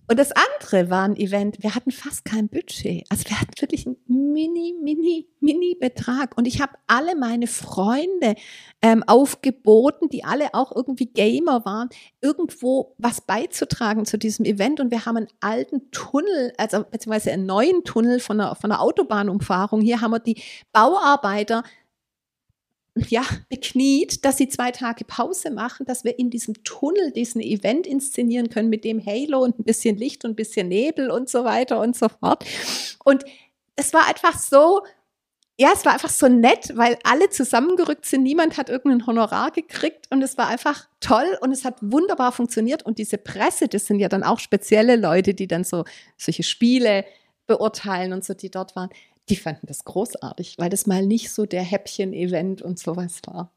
Und 0.07 0.19
das 0.19 0.31
andere 0.31 0.89
war 0.89 1.03
ein 1.03 1.15
Event, 1.15 1.63
wir 1.63 1.73
hatten 1.73 1.91
fast 1.91 2.25
kein 2.25 2.49
Budget. 2.49 3.05
Also 3.09 3.29
wir 3.29 3.39
hatten 3.39 3.53
wirklich 3.59 3.85
einen 3.87 3.97
mini, 4.07 4.75
mini, 4.81 5.29
mini 5.39 5.77
Betrag. 5.79 6.37
Und 6.37 6.47
ich 6.47 6.61
habe 6.61 6.73
alle 6.87 7.15
meine 7.15 7.47
Freunde 7.47 8.35
ähm, 8.81 9.03
aufgeboten, 9.07 10.09
die 10.09 10.25
alle 10.25 10.53
auch 10.53 10.75
irgendwie 10.75 11.05
Gamer 11.05 11.63
waren, 11.63 11.89
irgendwo 12.19 12.93
was 12.97 13.21
beizutragen 13.21 14.05
zu 14.05 14.17
diesem 14.17 14.43
Event. 14.43 14.81
Und 14.81 14.91
wir 14.91 15.05
haben 15.05 15.17
einen 15.17 15.29
alten 15.39 15.91
Tunnel, 15.91 16.51
also 16.57 16.83
beziehungsweise 16.83 17.31
einen 17.31 17.45
neuen 17.45 17.83
Tunnel 17.85 18.19
von 18.19 18.41
einer, 18.41 18.55
von 18.55 18.71
einer 18.71 18.81
Autobahnumfahrung. 18.81 19.79
Hier 19.79 20.01
haben 20.01 20.11
wir 20.11 20.19
die 20.19 20.41
Bauarbeiter 20.73 21.63
ja, 22.95 23.23
bekniet, 23.49 24.25
dass 24.25 24.37
sie 24.37 24.49
zwei 24.49 24.71
Tage 24.71 25.05
Pause 25.05 25.49
machen, 25.49 25.85
dass 25.85 26.03
wir 26.03 26.19
in 26.19 26.29
diesem 26.29 26.61
Tunnel 26.63 27.11
diesen 27.11 27.41
Event 27.41 27.87
inszenieren 27.87 28.49
können 28.49 28.69
mit 28.69 28.83
dem 28.83 29.03
Halo 29.05 29.39
und 29.43 29.59
ein 29.59 29.63
bisschen 29.63 29.97
Licht 29.97 30.25
und 30.25 30.31
ein 30.31 30.35
bisschen 30.35 30.67
Nebel 30.67 31.09
und 31.09 31.29
so 31.29 31.45
weiter 31.45 31.79
und 31.79 31.95
so 31.95 32.09
fort. 32.09 32.43
Und 33.05 33.23
es 33.77 33.93
war 33.93 34.07
einfach 34.07 34.37
so, 34.37 34.81
ja, 35.57 35.69
es 35.73 35.85
war 35.85 35.93
einfach 35.93 36.09
so 36.09 36.27
nett, 36.27 36.73
weil 36.75 36.97
alle 37.03 37.29
zusammengerückt 37.29 38.05
sind, 38.05 38.23
niemand 38.23 38.57
hat 38.57 38.69
irgendein 38.69 39.05
Honorar 39.05 39.51
gekriegt 39.51 40.07
und 40.09 40.21
es 40.21 40.37
war 40.37 40.47
einfach 40.47 40.87
toll 40.99 41.37
und 41.41 41.51
es 41.51 41.63
hat 41.63 41.77
wunderbar 41.81 42.31
funktioniert. 42.31 42.83
Und 42.83 42.97
diese 42.97 43.17
Presse, 43.17 43.67
das 43.67 43.85
sind 43.85 43.99
ja 43.99 44.09
dann 44.09 44.23
auch 44.23 44.39
spezielle 44.39 44.97
Leute, 44.97 45.33
die 45.33 45.47
dann 45.47 45.63
so 45.63 45.85
solche 46.17 46.43
Spiele 46.43 47.05
beurteilen 47.47 48.11
und 48.11 48.25
so, 48.25 48.33
die 48.33 48.49
dort 48.49 48.75
waren 48.75 48.89
die 49.29 49.35
fanden 49.35 49.67
das 49.67 49.85
großartig, 49.85 50.57
weil 50.57 50.69
das 50.69 50.87
mal 50.87 51.05
nicht 51.05 51.31
so 51.31 51.45
der 51.45 51.63
Häppchen-Event 51.63 52.61
und 52.61 52.79
sowas 52.79 53.21
war. 53.25 53.51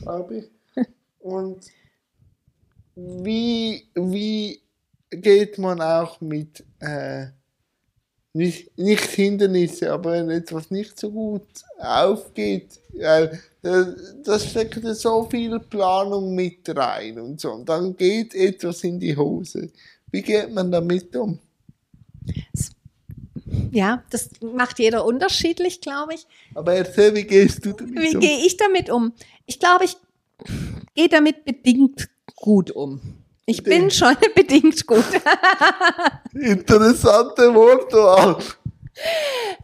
Glaube 0.00 0.36
ich. 0.38 0.86
Und 1.20 1.66
wie, 2.94 3.88
wie 3.94 4.60
geht 5.10 5.58
man 5.58 5.80
auch 5.80 6.20
mit 6.20 6.64
äh, 6.80 7.26
nicht, 8.34 8.76
nicht 8.76 9.04
Hindernisse, 9.04 9.92
aber 9.92 10.12
wenn 10.12 10.30
etwas 10.30 10.70
nicht 10.70 10.98
so 10.98 11.10
gut 11.10 11.46
aufgeht, 11.78 12.80
weil 12.92 13.40
da 13.62 14.38
steckt 14.38 14.82
ja 14.82 14.94
so 14.94 15.24
viel 15.30 15.58
Planung 15.60 16.34
mit 16.34 16.68
rein 16.76 17.18
und 17.18 17.40
so. 17.40 17.52
Und 17.52 17.68
dann 17.68 17.96
geht 17.96 18.34
etwas 18.34 18.84
in 18.84 18.98
die 18.98 19.16
Hose. 19.16 19.70
Wie 20.10 20.20
geht 20.20 20.52
man 20.52 20.70
damit 20.70 21.14
um? 21.16 21.38
Es 22.52 22.72
ja, 23.74 24.04
das 24.10 24.30
macht 24.40 24.78
jeder 24.78 25.04
unterschiedlich, 25.04 25.80
glaube 25.80 26.14
ich. 26.14 26.26
Aber 26.54 26.74
erzähl, 26.74 27.14
wie 27.14 27.24
gehst 27.24 27.64
du 27.66 27.72
damit 27.72 27.94
wie 27.94 28.16
um? 28.16 28.22
Wie 28.22 28.26
gehe 28.26 28.46
ich 28.46 28.56
damit 28.56 28.88
um? 28.88 29.12
Ich 29.46 29.58
glaube, 29.58 29.84
ich 29.84 29.96
gehe 30.94 31.08
damit 31.08 31.44
bedingt 31.44 32.08
gut 32.36 32.70
um. 32.70 33.00
Ich 33.46 33.62
bedingt. 33.62 33.82
bin 33.82 33.90
schon 33.90 34.16
bedingt 34.34 34.86
gut. 34.86 35.04
Interessante 36.32 37.54
Wortwahl. 37.54 38.38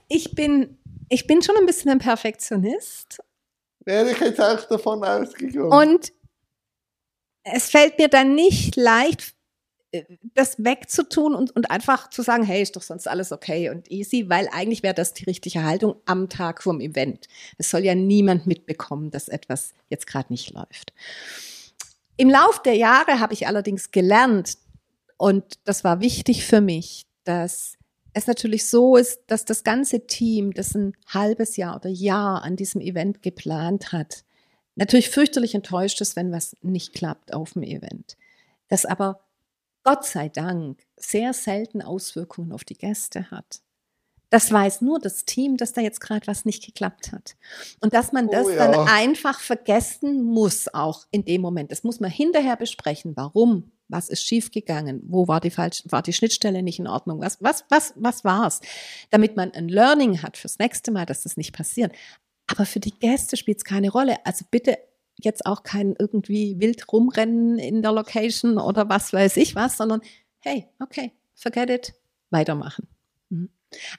Ich 0.09 0.35
bin, 0.35 0.77
ich 1.09 1.27
bin 1.27 1.41
schon 1.41 1.57
ein 1.57 1.67
bisschen 1.67 1.91
ein 1.93 1.99
Perfektionist. 1.99 3.21
Wäre 3.85 4.11
ich 4.11 4.19
jetzt 4.19 4.41
auch 4.41 4.63
davon 4.65 5.03
ausgegangen. 5.05 5.73
Und 5.73 6.13
es 7.45 7.71
fällt 7.71 7.99
mir 7.99 8.09
dann 8.09 8.35
nicht 8.35 8.77
leicht, 8.77 9.35
das 10.35 10.63
wegzutun 10.63 11.35
und, 11.35 11.55
und 11.55 11.71
einfach 11.71 12.11
zu 12.11 12.23
sagen, 12.23 12.45
hey, 12.45 12.63
ist 12.63 12.77
doch 12.77 12.83
sonst 12.83 13.09
alles 13.09 13.33
okay 13.33 13.71
und 13.71 13.91
easy, 13.91 14.29
weil 14.29 14.49
eigentlich 14.53 14.83
wäre 14.83 14.95
das 14.95 15.15
die 15.15 15.25
richtige 15.25 15.65
Haltung 15.65 15.97
am 16.07 16.29
Tag 16.29 16.63
vom 16.63 16.81
Event. 16.81 17.27
Es 17.59 17.71
soll 17.71 17.85
ja 17.85 17.95
niemand 17.95 18.47
mitbekommen, 18.47 19.11
dass 19.11 19.29
etwas 19.29 19.73
jetzt 19.89 20.07
gerade 20.07 20.33
nicht 20.33 20.53
läuft. 20.53 20.93
Im 22.17 22.31
Lauf 22.31 22.63
der 22.63 22.75
Jahre 22.75 23.19
habe 23.19 23.33
ich 23.33 23.47
allerdings 23.47 23.91
gelernt, 23.91 24.59
und 25.17 25.45
das 25.65 25.85
war 25.85 26.01
wichtig 26.01 26.47
für 26.47 26.63
mich, 26.63 27.05
dass 27.25 27.77
es 28.15 28.27
natürlich 28.27 28.67
so 28.67 28.97
ist, 28.97 29.21
dass 29.27 29.45
das 29.45 29.65
ganze 29.65 30.07
Team, 30.07 30.55
das 30.55 30.75
ein 30.75 30.95
halbes 31.07 31.57
Jahr 31.57 31.77
oder 31.77 31.91
Jahr 31.91 32.43
an 32.43 32.57
diesem 32.57 32.81
Event 32.81 33.23
geplant 33.23 33.93
hat, 33.93 34.25
natürlich 34.77 35.11
fürchterlich 35.11 35.55
enttäuscht 35.55 36.01
ist, 36.01 36.17
wenn 36.17 36.33
was 36.33 36.57
nicht 36.63 36.95
klappt 36.95 37.35
auf 37.35 37.53
dem 37.53 37.63
Event. 37.63 38.17
Das 38.69 38.87
aber 38.87 39.21
Gott 39.83 40.05
sei 40.05 40.29
Dank 40.29 40.83
sehr 40.97 41.33
selten 41.33 41.83
Auswirkungen 41.83 42.53
auf 42.53 42.65
die 42.65 42.77
Gäste 42.77 43.31
hat. 43.31 43.63
Das 44.31 44.53
weiß 44.53 44.81
nur 44.81 45.01
das 45.01 45.25
Team, 45.25 45.57
dass 45.57 45.73
da 45.73 45.81
jetzt 45.81 46.01
gerade 46.01 46.27
was 46.29 46.45
nicht 46.45 46.65
geklappt 46.65 47.11
hat. 47.11 47.37
Und 47.81 47.95
dass 47.95 48.13
man 48.13 48.29
das 48.29 48.47
oh 48.47 48.51
ja. 48.51 48.69
dann 48.69 48.89
einfach 48.89 49.41
vergessen 49.41 50.23
muss, 50.23 50.73
auch 50.73 51.05
in 51.11 51.25
dem 51.25 51.41
Moment. 51.41 51.73
Das 51.73 51.83
muss 51.83 51.99
man 51.99 52.11
hinterher 52.11 52.57
besprechen. 52.57 53.17
Warum? 53.17 53.73
Was 53.89 54.09
ist 54.09 54.25
schiefgegangen? 54.25 55.03
Wo 55.09 55.27
war 55.27 55.41
die 55.41 55.51
falsch, 55.51 55.83
war 55.87 56.03
die 56.03 56.13
Schnittstelle 56.13 56.63
nicht 56.63 56.79
in 56.79 56.87
Ordnung? 56.87 57.21
Was, 57.21 57.43
was, 57.43 57.65
was, 57.71 57.93
was 57.97 58.23
war's? 58.23 58.61
Damit 59.11 59.35
man 59.35 59.51
ein 59.53 59.69
Learning 59.69 60.23
hat 60.23 60.37
fürs 60.37 60.61
nächste 60.61 60.93
Mal, 60.93 61.07
dass 61.07 61.25
das 61.25 61.37
nicht 61.37 61.53
passiert. 61.53 61.93
Aber 62.47 62.67
für 62.67 62.81
die 62.81 62.97
Gäste 62.97 63.37
spielt 63.37 63.59
es 63.59 63.65
keine 63.65 63.91
Rolle. 63.91 64.25
Also 64.25 64.45
bitte 64.49 64.79
jetzt 65.25 65.47
auch 65.47 65.63
kein 65.63 65.95
irgendwie 65.99 66.61
wild 66.61 66.93
rumrennen 66.93 67.59
in 67.59 67.83
der 67.83 67.93
Location 67.93 68.59
oder 68.59 68.89
was 68.89 69.13
weiß 69.13 69.37
ich 69.37 69.55
was, 69.55 69.77
sondern 69.77 70.01
hey, 70.41 70.67
okay, 70.81 71.13
forget 71.35 71.71
it, 71.71 71.95
weitermachen. 72.31 72.89
Mhm. 73.29 73.51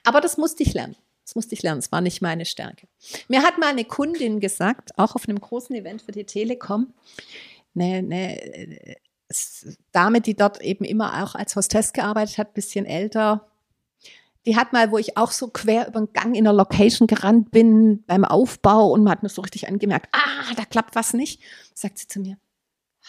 Aber 0.04 0.20
das 0.20 0.36
musste 0.38 0.62
ich 0.62 0.74
lernen. 0.74 0.96
Das 1.24 1.34
musste 1.34 1.54
ich 1.54 1.62
lernen. 1.62 1.80
Das 1.80 1.92
war 1.92 2.00
nicht 2.00 2.20
meine 2.20 2.44
Stärke. 2.44 2.88
Mir 3.28 3.42
hat 3.42 3.58
mal 3.58 3.68
eine 3.68 3.84
Kundin 3.84 4.40
gesagt, 4.40 4.98
auch 4.98 5.14
auf 5.14 5.28
einem 5.28 5.40
großen 5.40 5.74
Event 5.74 6.02
für 6.02 6.12
die 6.12 6.24
Telekom, 6.24 6.92
eine, 7.74 7.96
eine 7.96 8.96
Dame, 9.92 10.20
die 10.20 10.34
dort 10.34 10.60
eben 10.60 10.84
immer 10.84 11.22
auch 11.22 11.34
als 11.34 11.56
Hostess 11.56 11.92
gearbeitet 11.92 12.38
hat, 12.38 12.54
bisschen 12.54 12.86
älter, 12.86 13.51
die 14.46 14.56
hat 14.56 14.72
mal, 14.72 14.90
wo 14.90 14.98
ich 14.98 15.16
auch 15.16 15.30
so 15.30 15.48
quer 15.48 15.86
über 15.88 16.00
den 16.00 16.12
Gang 16.12 16.34
in 16.34 16.44
der 16.44 16.52
Location 16.52 17.06
gerannt 17.06 17.50
bin 17.50 18.02
beim 18.06 18.24
Aufbau 18.24 18.90
und 18.90 19.04
man 19.04 19.12
hat 19.12 19.22
mir 19.22 19.28
so 19.28 19.42
richtig 19.42 19.68
angemerkt, 19.68 20.08
ah, 20.12 20.54
da 20.56 20.64
klappt 20.64 20.96
was 20.96 21.12
nicht, 21.12 21.40
sagt 21.74 21.98
sie 21.98 22.08
zu 22.08 22.20
mir, 22.20 22.36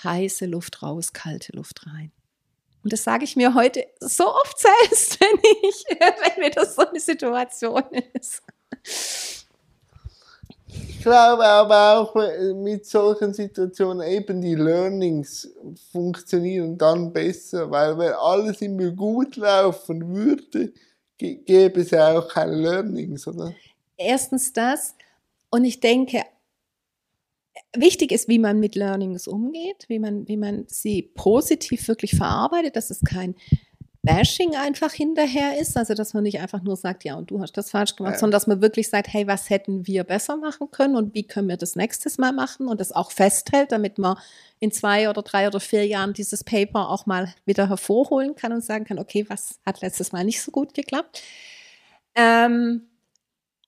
heiße 0.04 0.46
Luft 0.46 0.84
raus, 0.84 1.14
kalte 1.14 1.56
Luft 1.56 1.88
rein. 1.88 2.12
Und 2.84 2.92
das 2.92 3.04
sage 3.04 3.24
ich 3.24 3.36
mir 3.36 3.54
heute 3.54 3.86
so 4.00 4.28
oft 4.28 4.60
selbst, 4.60 5.20
wenn 5.22 5.40
ich, 5.70 5.86
wenn 6.00 6.44
mir 6.44 6.52
das 6.52 6.76
so 6.76 6.88
eine 6.88 7.00
Situation 7.00 7.84
ist. 8.14 8.44
Ich 10.68 11.02
glaube 11.02 11.46
aber 11.46 12.00
auch 12.00 12.16
äh, 12.16 12.54
mit 12.54 12.86
solchen 12.86 13.34
Situationen 13.34 14.08
eben 14.08 14.42
die 14.42 14.56
Learnings 14.56 15.50
funktionieren 15.92 16.78
dann 16.78 17.12
besser, 17.12 17.70
weil 17.70 17.98
wenn 17.98 18.14
alles 18.14 18.62
immer 18.62 18.90
gut 18.92 19.36
laufen 19.36 20.16
würde, 20.16 20.74
gäbe 21.18 21.82
es 21.82 21.92
ja 21.92 22.18
auch 22.18 22.28
keine 22.28 22.56
Learnings, 22.56 23.28
oder? 23.28 23.54
Erstens 23.98 24.54
das. 24.54 24.96
Und 25.50 25.66
ich 25.66 25.80
denke, 25.80 26.24
wichtig 27.76 28.12
ist, 28.12 28.28
wie 28.28 28.40
man 28.40 28.60
mit 28.60 28.76
Learnings 28.76 29.28
umgeht, 29.28 29.86
wie 29.88 30.00
man, 30.00 30.28
wie 30.28 30.38
man 30.38 30.66
sie 30.68 31.02
positiv 31.02 31.88
wirklich 31.88 32.16
verarbeitet, 32.16 32.76
dass 32.76 32.90
es 32.90 33.02
kein 33.02 33.36
Bashing 34.06 34.54
einfach 34.58 34.92
hinterher 34.92 35.58
ist, 35.58 35.78
also 35.78 35.94
dass 35.94 36.14
man 36.14 36.24
nicht 36.24 36.42
einfach 36.42 36.62
nur 36.62 36.76
sagt, 36.76 37.06
ja, 37.06 37.16
und 37.16 37.32
du 37.32 37.40
hast 37.40 37.54
das 37.54 37.72
falsch 37.72 37.96
gemacht, 37.96 38.16
ja. 38.16 38.20
sondern 38.20 38.34
dass 38.34 38.48
man 38.48 38.62
wirklich 38.62 38.90
sagt, 38.90 39.08
hey, 39.08 39.28
was 39.28 39.50
hätten 39.50 39.88
wir 39.88 40.04
besser 40.04 40.36
machen 40.36 40.70
können 40.72 40.98
und 40.98 41.14
wie 41.14 41.24
können 41.24 41.48
wir 41.48 41.56
das 41.56 41.78
nächstes 41.78 42.18
Mal 42.18 42.34
machen 42.34 42.68
und 42.68 42.82
das 42.82 42.92
auch 42.92 43.12
festhält, 43.12 43.72
damit 43.72 43.98
man 43.98 44.18
in 44.60 44.74
zwei 44.74 45.10
oder 45.10 45.22
drei 45.22 45.48
oder 45.48 45.62
vier 45.62 45.88
Jahren 45.88 46.12
dieses 46.12 46.44
Paper 46.44 46.90
auch 46.90 47.06
mal 47.06 47.34
wieder 47.46 47.70
hervorholen 47.70 48.36
kann 48.36 48.52
und 48.52 48.62
sagen 48.62 48.84
kann, 48.84 49.00
okay, 49.00 49.26
was 49.30 49.60
hat 49.66 49.80
letztes 49.80 50.12
Mal 50.12 50.26
nicht 50.26 50.42
so 50.42 50.52
gut 50.52 50.74
geklappt. 50.74 51.24
Ähm, 52.16 52.82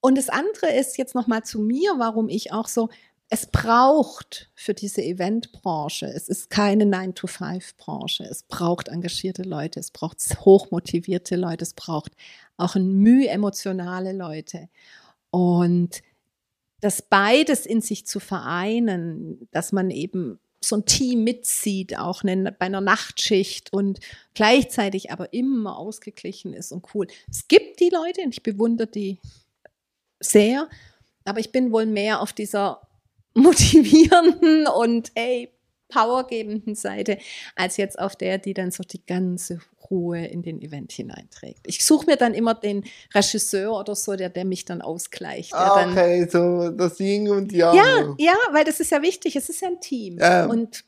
und 0.02 0.18
das 0.18 0.28
andere 0.28 0.68
ist 0.68 0.98
jetzt 0.98 1.16
nochmal 1.16 1.44
zu 1.44 1.60
mir, 1.62 1.94
warum 1.98 2.28
ich 2.28 2.52
auch 2.52 2.68
so 2.68 2.90
es 3.30 3.48
braucht 3.48 4.52
für 4.54 4.74
diese 4.74 5.02
Eventbranche, 5.04 6.06
es 6.06 6.30
ist 6.30 6.50
keine 6.50 6.86
9-to-5-Branche, 6.86 8.24
es 8.24 8.44
braucht 8.44 8.88
engagierte 8.88 9.44
Leute, 9.44 9.80
es 9.80 9.92
braucht 9.92 10.20
hochmotivierte 10.42 11.36
Leute, 11.36 11.64
es 11.64 11.74
braucht 11.74 12.12
auch 12.58 12.76
ein 12.76 12.94
Mühe 12.94 13.28
emotionale 13.30 14.14
Leute. 14.14 14.70
Und 15.32 16.04
das 16.82 17.02
beides 17.02 17.66
in 17.66 17.82
sich 17.82 18.06
zu 18.06 18.20
vereinen, 18.20 19.48
dass 19.52 19.72
man 19.72 19.90
eben 19.90 20.40
so 20.64 20.78
ein 20.78 20.86
Team 20.86 21.24
mitzieht, 21.24 21.98
auch 21.98 22.24
bei 22.24 22.56
einer 22.60 22.82
Nachtschicht 22.82 23.74
und 23.74 24.00
gleichzeitig 24.34 25.12
aber 25.12 25.34
immer 25.34 25.78
ausgeglichen 25.78 26.54
ist 26.54 26.72
und 26.72 26.94
cool. 26.94 27.08
Es 27.30 27.48
gibt 27.48 27.80
die 27.80 27.90
Leute 27.90 28.22
und 28.22 28.34
ich 28.34 28.44
bewundere 28.44 28.88
die 28.88 29.20
sehr, 30.20 30.70
aber 31.24 31.40
ich 31.40 31.52
bin 31.52 31.72
wohl 31.72 31.86
mehr 31.86 32.22
auf 32.22 32.34
dieser 32.34 32.85
motivierenden 33.36 34.68
und 34.76 35.12
ey, 35.14 35.52
powergebenden 35.88 36.74
Seite, 36.76 37.20
als 37.56 37.78
jetzt 37.78 38.00
auf 38.00 38.16
der, 38.16 38.40
die 38.40 38.54
dann 38.54 38.72
so 38.72 38.84
die 38.84 39.06
ganze 39.06 39.60
Ruhe 39.92 40.26
in 40.26 40.42
den 40.42 40.60
Event 40.62 40.92
hineinträgt. 40.92 41.68
Ich 41.68 41.86
suche 41.86 42.08
mir 42.08 42.18
dann 42.18 42.34
immer 42.34 42.56
den 42.56 42.84
Regisseur 43.14 43.80
oder 43.80 43.96
so, 43.96 44.16
der, 44.16 44.30
der 44.30 44.46
mich 44.46 44.66
dann 44.66 44.82
ausgleicht. 44.82 45.54
Ah, 45.54 45.88
okay, 45.88 46.28
so 46.28 46.72
das 46.72 47.00
Yin 47.00 47.30
und 47.30 47.52
Yang. 47.52 47.76
Ja, 47.76 48.16
ja, 48.18 48.36
weil 48.52 48.64
das 48.64 48.80
ist 48.80 48.92
ja 48.92 49.02
wichtig, 49.04 49.36
es 49.36 49.48
ist 49.50 49.62
ja 49.62 49.68
ein 49.68 49.80
Team. 49.80 50.18
Ähm, 50.20 50.50
und 50.50 50.84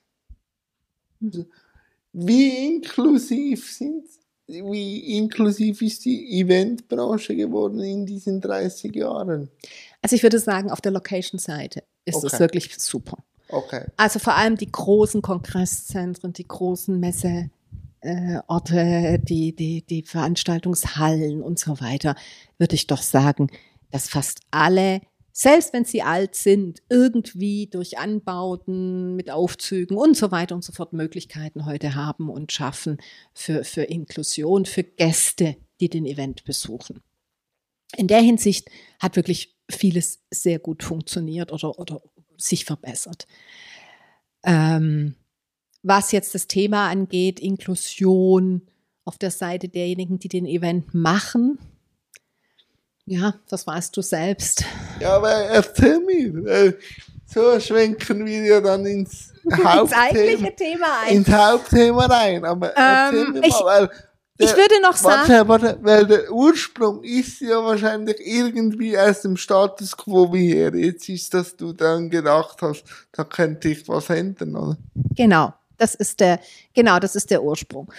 wie 2.14 2.68
inklusiv 2.68 3.72
sind 3.72 4.06
wie 4.48 5.18
inklusiv 5.18 5.82
ist 5.82 6.06
die 6.06 6.40
Eventbranche 6.40 7.36
geworden 7.36 7.82
in 7.82 8.06
diesen 8.06 8.40
30 8.40 8.96
Jahren? 8.96 9.50
Also 10.02 10.16
ich 10.16 10.24
würde 10.24 10.40
sagen, 10.40 10.72
auf 10.72 10.80
der 10.80 10.94
Location-Seite 10.94 11.84
ist 12.08 12.16
okay. 12.16 12.28
das 12.30 12.40
wirklich 12.40 12.76
super. 12.78 13.18
Okay. 13.50 13.86
Also 13.98 14.20
vor 14.20 14.36
allem 14.36 14.58
die 14.58 14.72
großen 14.72 15.22
Kongresszentren, 15.22 16.34
die 16.34 16.48
großen 16.48 17.00
Messeorte, 17.00 17.50
äh, 18.02 19.20
die, 19.20 19.56
die, 19.56 19.84
die 19.84 20.04
Veranstaltungshallen 20.04 21.42
und 21.42 21.60
so 21.60 21.80
weiter, 21.80 22.16
würde 22.58 22.76
ich 22.76 22.88
doch 22.88 23.02
sagen, 23.02 23.50
dass 23.92 24.10
fast 24.10 24.42
alle, 24.52 25.02
selbst 25.32 25.72
wenn 25.72 25.86
sie 25.86 26.02
alt 26.02 26.36
sind, 26.36 26.82
irgendwie 26.90 27.68
durch 27.68 27.98
Anbauten 27.98 29.16
mit 29.16 29.30
Aufzügen 29.30 29.98
und 29.98 30.18
so 30.18 30.32
weiter 30.32 30.56
und 30.56 30.64
so 30.64 30.74
fort 30.74 30.92
Möglichkeiten 30.94 31.66
heute 31.66 31.96
haben 31.96 32.30
und 32.30 32.52
schaffen 32.52 32.98
für, 33.34 33.64
für 33.64 33.84
Inklusion, 33.84 34.66
für 34.66 34.84
Gäste, 34.84 35.56
die 35.80 35.90
den 35.90 36.06
Event 36.06 36.44
besuchen. 36.44 37.02
In 37.96 38.08
der 38.08 38.20
Hinsicht 38.20 38.70
hat 39.00 39.16
wirklich 39.16 39.57
vieles 39.70 40.20
sehr 40.32 40.60
gut 40.60 40.84
funktioniert 40.84 41.52
oder, 41.52 41.78
oder 41.78 42.02
sich 42.38 42.66
verbessert. 42.66 43.28
Ähm, 44.44 45.16
was 45.84 46.12
jetzt 46.12 46.36
das 46.36 46.48
Thema 46.48 46.90
angeht, 46.90 47.40
Inklusion 47.40 48.62
auf 49.06 49.18
der 49.18 49.32
Seite 49.32 49.70
derjenigen, 49.70 50.20
die 50.20 50.30
den 50.30 50.46
Event 50.46 50.94
machen, 50.94 51.60
ja, 53.10 53.36
das 53.50 53.66
weißt 53.66 53.96
du 53.96 54.02
selbst. 54.02 54.66
Ja, 55.00 55.16
aber 55.16 55.32
erzähl 55.32 56.00
mir. 56.02 56.76
So 57.26 57.58
schwenken 57.58 58.26
wir 58.26 58.44
ja 58.44 58.60
dann 58.60 58.86
ins 58.86 59.34
Hauptthema, 59.64 60.50
Thema 60.50 60.88
ein. 61.04 61.16
Ins 61.16 61.30
Hauptthema 61.30 62.06
rein. 62.06 62.44
Aber 62.44 62.68
erzähl 62.72 63.28
ähm, 63.28 63.32
mir 63.34 63.48
mal, 63.48 63.64
weil 63.64 63.90
ich 64.38 64.56
würde 64.56 64.82
noch 64.82 64.96
sagen. 64.96 65.48
Warte, 65.48 65.78
weil 65.82 66.06
der 66.06 66.32
Ursprung 66.32 67.04
ist 67.04 67.42
ja 67.42 67.64
wahrscheinlich 67.64 68.18
irgendwie 68.20 68.98
aus 68.98 69.22
dem 69.22 69.38
Status 69.38 69.96
quo 69.96 70.32
wie 70.34 70.54
her. 70.54 70.76
Jetzt 70.76 71.10
ist, 71.10 71.34
dass 71.34 71.56
du 71.56 71.74
dann 71.74 72.10
gedacht 72.10 72.62
hast, 72.62 72.84
da 73.12 73.24
könnte 73.24 73.70
ich 73.70 73.88
was 73.88 74.10
ändern, 74.10 74.56
oder? 74.56 74.78
Genau. 75.16 75.54
Das 75.78 75.94
ist 75.94 76.20
der, 76.20 76.40
genau, 76.74 77.00
das 77.00 77.16
ist 77.16 77.30
der 77.30 77.44
Ursprung. 77.44 77.92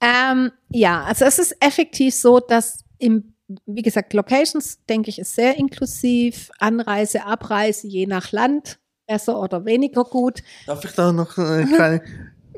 Ähm, 0.00 0.52
ja, 0.68 1.04
also 1.04 1.24
es 1.24 1.38
ist 1.38 1.56
effektiv 1.60 2.14
so, 2.14 2.38
dass 2.38 2.84
im, 2.98 3.34
wie 3.66 3.82
gesagt, 3.82 4.12
Locations, 4.12 4.78
denke 4.86 5.10
ich, 5.10 5.18
ist 5.18 5.34
sehr 5.34 5.56
inklusiv. 5.56 6.50
Anreise, 6.58 7.24
Abreise, 7.24 7.86
je 7.86 8.06
nach 8.06 8.32
Land, 8.32 8.78
besser 9.06 9.40
oder 9.40 9.64
weniger 9.64 10.04
gut. 10.04 10.42
Darf 10.66 10.84
ich 10.84 10.92
da 10.92 11.12
noch 11.12 11.36
eine 11.38 11.66
kleine, 11.66 12.02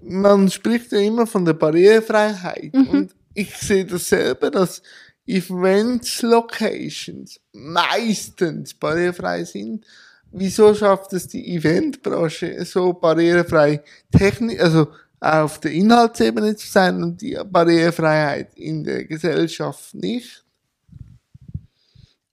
man 0.09 0.51
spricht 0.51 0.93
ja 0.93 1.01
immer 1.01 1.27
von 1.27 1.45
der 1.45 1.55
Barrierefreiheit. 1.55 2.75
Mhm. 2.75 2.89
Und 2.89 3.15
ich 3.35 3.55
sehe 3.57 3.85
das 3.85 4.09
selber, 4.09 4.51
dass 4.51 4.83
Events 5.27 6.23
Locations 6.23 7.41
meistens 7.53 8.75
barrierefrei 8.75 9.45
sind. 9.45 9.85
Wieso 10.31 10.75
schafft 10.75 11.13
es 11.13 11.29
die 11.29 11.55
Eventbranche 11.55 12.65
so 12.65 12.93
barrierefrei 12.93 13.83
Technik, 14.17 14.61
also 14.61 14.89
auf 15.21 15.61
der 15.61 15.73
Inhaltsebene 15.73 16.55
zu 16.57 16.67
sein 16.67 17.03
und 17.03 17.21
die 17.21 17.39
Barrierefreiheit 17.45 18.55
in 18.55 18.85
der 18.85 19.05
Gesellschaft 19.05 19.95
nicht? 19.95 20.46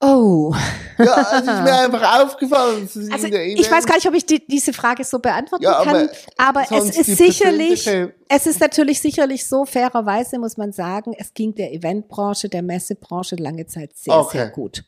Oh. 0.04 0.54
Ja, 0.98 1.22
es 1.34 1.40
ist 1.40 1.46
mir 1.46 1.74
einfach 1.74 2.22
aufgefallen. 2.22 2.90
Also 3.12 3.28
ich 3.28 3.72
weiß 3.72 3.86
gar 3.86 3.96
nicht, 3.96 4.08
ob 4.08 4.14
ich 4.14 4.26
die, 4.26 4.46
diese 4.46 4.74
Frage 4.74 5.04
so 5.04 5.20
beantworten 5.20 5.64
Ja, 5.64 5.82
kann, 5.84 6.10
aber 6.38 6.62
aber 6.70 6.78
es 6.78 6.98
ist 6.98 7.18
sicherlich, 7.18 7.90
es 8.28 8.46
ist 8.46 8.60
natürlich 8.60 9.00
sicherlich 9.00 9.46
so, 9.46 9.66
fairerweise 9.66 10.40
muss 10.40 10.58
man 10.58 10.74
sagen, 10.74 11.14
es 11.18 11.34
ging 11.34 11.56
der 11.56 11.74
Eventbranche, 11.74 12.50
der 12.50 12.62
Messebranche 12.64 13.38
lange 13.38 13.66
Zeit 13.66 13.96
sehr, 13.96 14.14
Okay. 14.14 14.38
sehr 14.40 14.50
gut. 14.50 14.84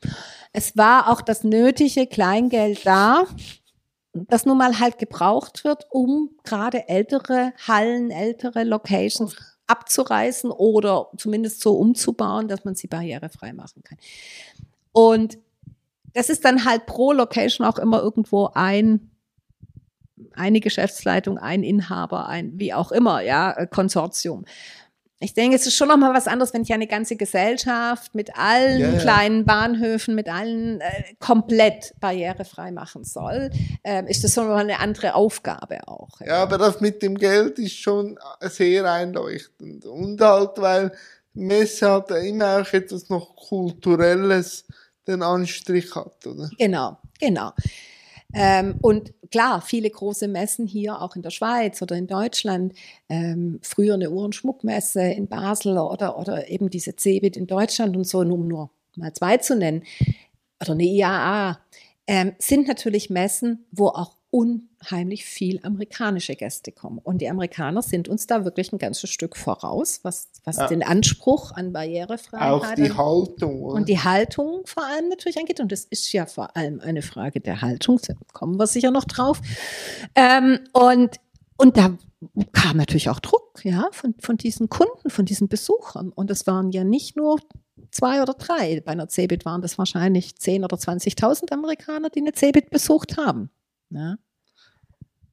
Es 0.52 0.76
war 0.76 1.10
auch 1.10 1.22
das 1.22 1.44
nötige 1.44 2.08
Kleingeld 2.08 2.86
da, 2.86 3.24
das 4.14 4.46
nun 4.46 4.58
mal 4.58 4.80
halt 4.80 4.98
gebraucht 4.98 5.64
wird, 5.64 5.88
um 5.92 6.32
gerade 6.44 6.88
ältere 6.90 7.54
Hallen, 7.68 8.12
ältere 8.12 8.64
Locations 8.64 9.36
abzureißen 9.68 10.52
oder 10.52 11.10
zumindest 11.18 11.62
so 11.62 11.76
umzubauen, 11.78 12.48
dass 12.48 12.66
man 12.66 12.76
sie 12.76 12.88
barrierefrei 12.88 13.54
machen 13.54 13.82
kann. 13.84 13.98
Und 14.96 15.38
das 16.14 16.30
ist 16.30 16.46
dann 16.46 16.64
halt 16.64 16.86
pro 16.86 17.12
Location 17.12 17.68
auch 17.68 17.78
immer 17.78 18.02
irgendwo 18.02 18.50
ein, 18.54 19.12
eine 20.34 20.62
Geschäftsleitung, 20.62 21.38
ein 21.38 21.64
Inhaber, 21.64 22.30
ein 22.30 22.54
wie 22.56 22.74
auch 22.74 22.94
immer, 22.94 23.20
ja, 23.20 23.52
äh, 23.52 23.68
Konsortium. 23.68 24.46
Ich 25.20 25.34
denke, 25.34 25.58
es 25.58 25.68
ist 25.68 25.76
schon 25.76 25.90
nochmal 25.90 26.14
was 26.14 26.28
anderes, 26.28 26.54
wenn 26.54 26.62
ich 26.62 26.74
eine 26.74 26.88
ganze 26.88 27.18
Gesellschaft 27.18 28.16
mit 28.16 28.38
allen 28.38 28.80
Ja, 28.80 28.92
ja. 28.92 29.00
kleinen 29.00 29.44
Bahnhöfen, 29.44 30.16
mit 30.16 30.30
allen 30.30 30.80
äh, 30.80 31.16
komplett 31.20 31.94
barrierefrei 32.00 32.72
machen 32.72 33.04
soll, 33.04 33.50
ähm, 33.84 34.08
ist 34.08 34.24
das 34.24 34.34
schon 34.34 34.48
mal 34.48 34.56
eine 34.56 34.80
andere 34.80 35.14
Aufgabe 35.14 35.86
auch. 35.90 36.22
Ja, 36.22 36.44
aber 36.44 36.58
das 36.58 36.80
mit 36.80 37.02
dem 37.02 37.18
Geld 37.18 37.60
ist 37.60 37.76
schon 37.76 38.18
sehr 38.40 38.90
einleuchtend. 38.90 39.86
Und 39.86 40.22
halt, 40.22 40.52
weil 40.56 40.94
Messe 41.34 41.92
hat 41.92 42.12
ja 42.12 42.18
immer 42.18 42.62
auch 42.62 42.74
etwas 42.74 43.10
noch 43.10 43.36
Kulturelles 43.36 44.64
den 45.08 45.22
Anstrich 45.22 45.96
hat, 45.96 46.26
oder? 46.26 46.50
Genau, 46.58 46.98
genau. 47.20 47.52
Ähm, 48.34 48.76
und 48.82 49.14
klar, 49.32 49.62
viele 49.62 49.90
große 49.90 50.28
Messen 50.28 50.68
hier, 50.68 51.02
auch 51.02 51.16
in 51.16 51.22
der 51.22 51.30
Schweiz 51.30 51.82
oder 51.82 51.96
in 51.96 52.08
Deutschland, 52.08 52.74
ähm, 53.08 53.60
früher 53.62 53.94
eine 53.94 54.10
Uhr- 54.10 54.26
und 54.26 54.36
Schmuckmesse 54.36 55.02
in 55.02 55.28
Basel 55.28 55.78
oder, 55.78 56.18
oder 56.18 56.50
eben 56.50 56.70
diese 56.70 56.96
CeBIT 56.96 57.38
in 57.38 57.48
Deutschland 57.48 57.96
und 57.96 58.06
so, 58.06 58.20
um 58.20 58.48
nur 58.48 58.72
mal 58.96 59.14
zwei 59.14 59.38
zu 59.38 59.56
nennen, 59.56 59.84
oder 60.62 60.74
eine 60.74 60.84
IAA, 60.84 61.60
ähm, 62.08 62.34
sind 62.38 62.68
natürlich 62.68 63.10
Messen, 63.10 63.66
wo 63.72 63.88
auch 63.88 64.15
unheimlich 64.36 65.24
viel 65.24 65.62
amerikanische 65.64 66.36
Gäste 66.36 66.74
kommen. 66.74 66.98
Und 66.98 67.20
die 67.20 67.30
Amerikaner 67.30 67.82
sind 67.82 68.10
uns 68.10 68.28
da 68.28 68.44
wirklich 68.44 68.74
ein 68.74 68.80
ganzes 68.80 69.10
Stück 69.10 69.38
voraus, 69.38 70.02
was, 70.04 70.28
was 70.44 70.58
Ja. 70.58 70.68
den 70.68 70.84
Anspruch 70.84 71.54
an 71.54 71.72
Barrierefreiheit 71.72 72.52
Auch 72.52 72.74
die 72.76 72.92
Haltung, 72.92 73.64
oder? 73.64 73.76
und 73.76 73.88
die 73.88 74.00
Haltung 74.00 74.64
vor 74.66 74.84
allem 74.86 75.08
natürlich 75.08 75.38
angeht. 75.38 75.62
Und 75.62 75.72
das 75.72 75.86
ist 75.86 76.12
ja 76.12 76.26
vor 76.26 76.58
allem 76.58 76.82
eine 76.82 77.02
Frage 77.02 77.40
der 77.40 77.62
Haltung. 77.62 77.98
Da 78.06 78.14
kommen 78.34 78.58
wir 78.60 78.68
sicher 78.68 78.92
noch 78.92 79.06
drauf. 79.06 79.40
Ähm, 80.16 80.60
und, 80.74 81.16
und 81.56 81.78
da 81.78 81.98
kam 82.52 82.76
natürlich 82.76 83.10
auch 83.10 83.22
Druck, 83.22 83.64
ja, 83.64 83.88
von, 83.94 84.16
von 84.20 84.36
diesen 84.36 84.68
Kunden, 84.68 85.10
von 85.10 85.24
diesen 85.24 85.48
Besuchern. 85.48 86.10
Und 86.10 86.30
es 86.30 86.46
waren 86.46 86.72
ja 86.72 86.84
nicht 86.84 87.16
nur 87.16 87.40
zwei 87.92 88.22
oder 88.22 88.34
drei. 88.34 88.82
Bei 88.82 88.92
einer 88.92 89.08
CeBIT 89.08 89.46
waren 89.46 89.62
das 89.62 89.78
wahrscheinlich 89.78 90.32
10.000 90.32 90.64
oder 90.66 90.76
20.000 90.76 91.54
Amerikaner, 91.54 92.10
die 92.10 92.20
eine 92.20 92.34
CeBIT 92.34 92.70
besucht 92.70 93.16
haben. 93.16 93.50
Ja. 93.90 94.16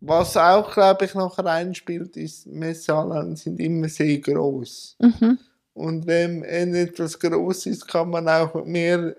Was 0.00 0.36
auch, 0.36 0.72
glaube 0.72 1.04
ich, 1.04 1.14
noch 1.14 1.38
reinspielt, 1.38 2.16
ist, 2.16 2.46
Messhallen 2.46 3.36
sind 3.36 3.60
immer 3.60 3.88
sehr 3.88 4.18
groß. 4.18 4.96
Mhm. 5.00 5.38
Und 5.74 6.06
wenn 6.06 6.42
wenn 6.42 6.74
etwas 6.74 7.18
groß 7.18 7.66
ist, 7.66 7.86
kann 7.86 8.10
man 8.10 8.28
auch 8.28 8.64
mehr 8.64 9.14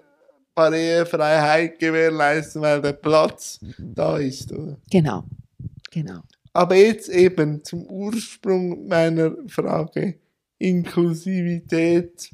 Barrierefreiheit 0.53 1.79
gewährleisten, 1.79 2.61
weil 2.61 2.81
der 2.81 2.93
Platz 2.93 3.59
da 3.77 4.17
ist, 4.17 4.51
oder? 4.51 4.77
Genau, 4.91 5.23
genau. 5.89 6.19
Aber 6.51 6.75
jetzt 6.75 7.09
eben 7.09 7.63
zum 7.63 7.85
Ursprung 7.87 8.87
meiner 8.87 9.35
Frage. 9.47 10.19
Inklusivität 10.59 12.29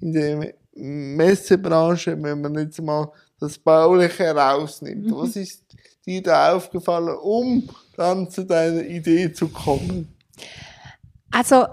in 0.00 0.12
der 0.12 0.54
Messebranche, 0.74 2.20
wenn 2.22 2.40
man 2.40 2.54
jetzt 2.54 2.80
mal 2.80 3.12
das 3.40 3.58
Bauliche 3.58 4.24
herausnimmt. 4.24 5.06
Mhm. 5.06 5.16
Was 5.16 5.36
ist 5.36 5.62
dir 6.06 6.22
da 6.22 6.54
aufgefallen, 6.54 7.16
um 7.22 7.68
dann 7.96 8.30
zu 8.30 8.44
deiner 8.44 8.84
Idee 8.84 9.32
zu 9.32 9.48
kommen? 9.48 10.14
Also 11.30 11.66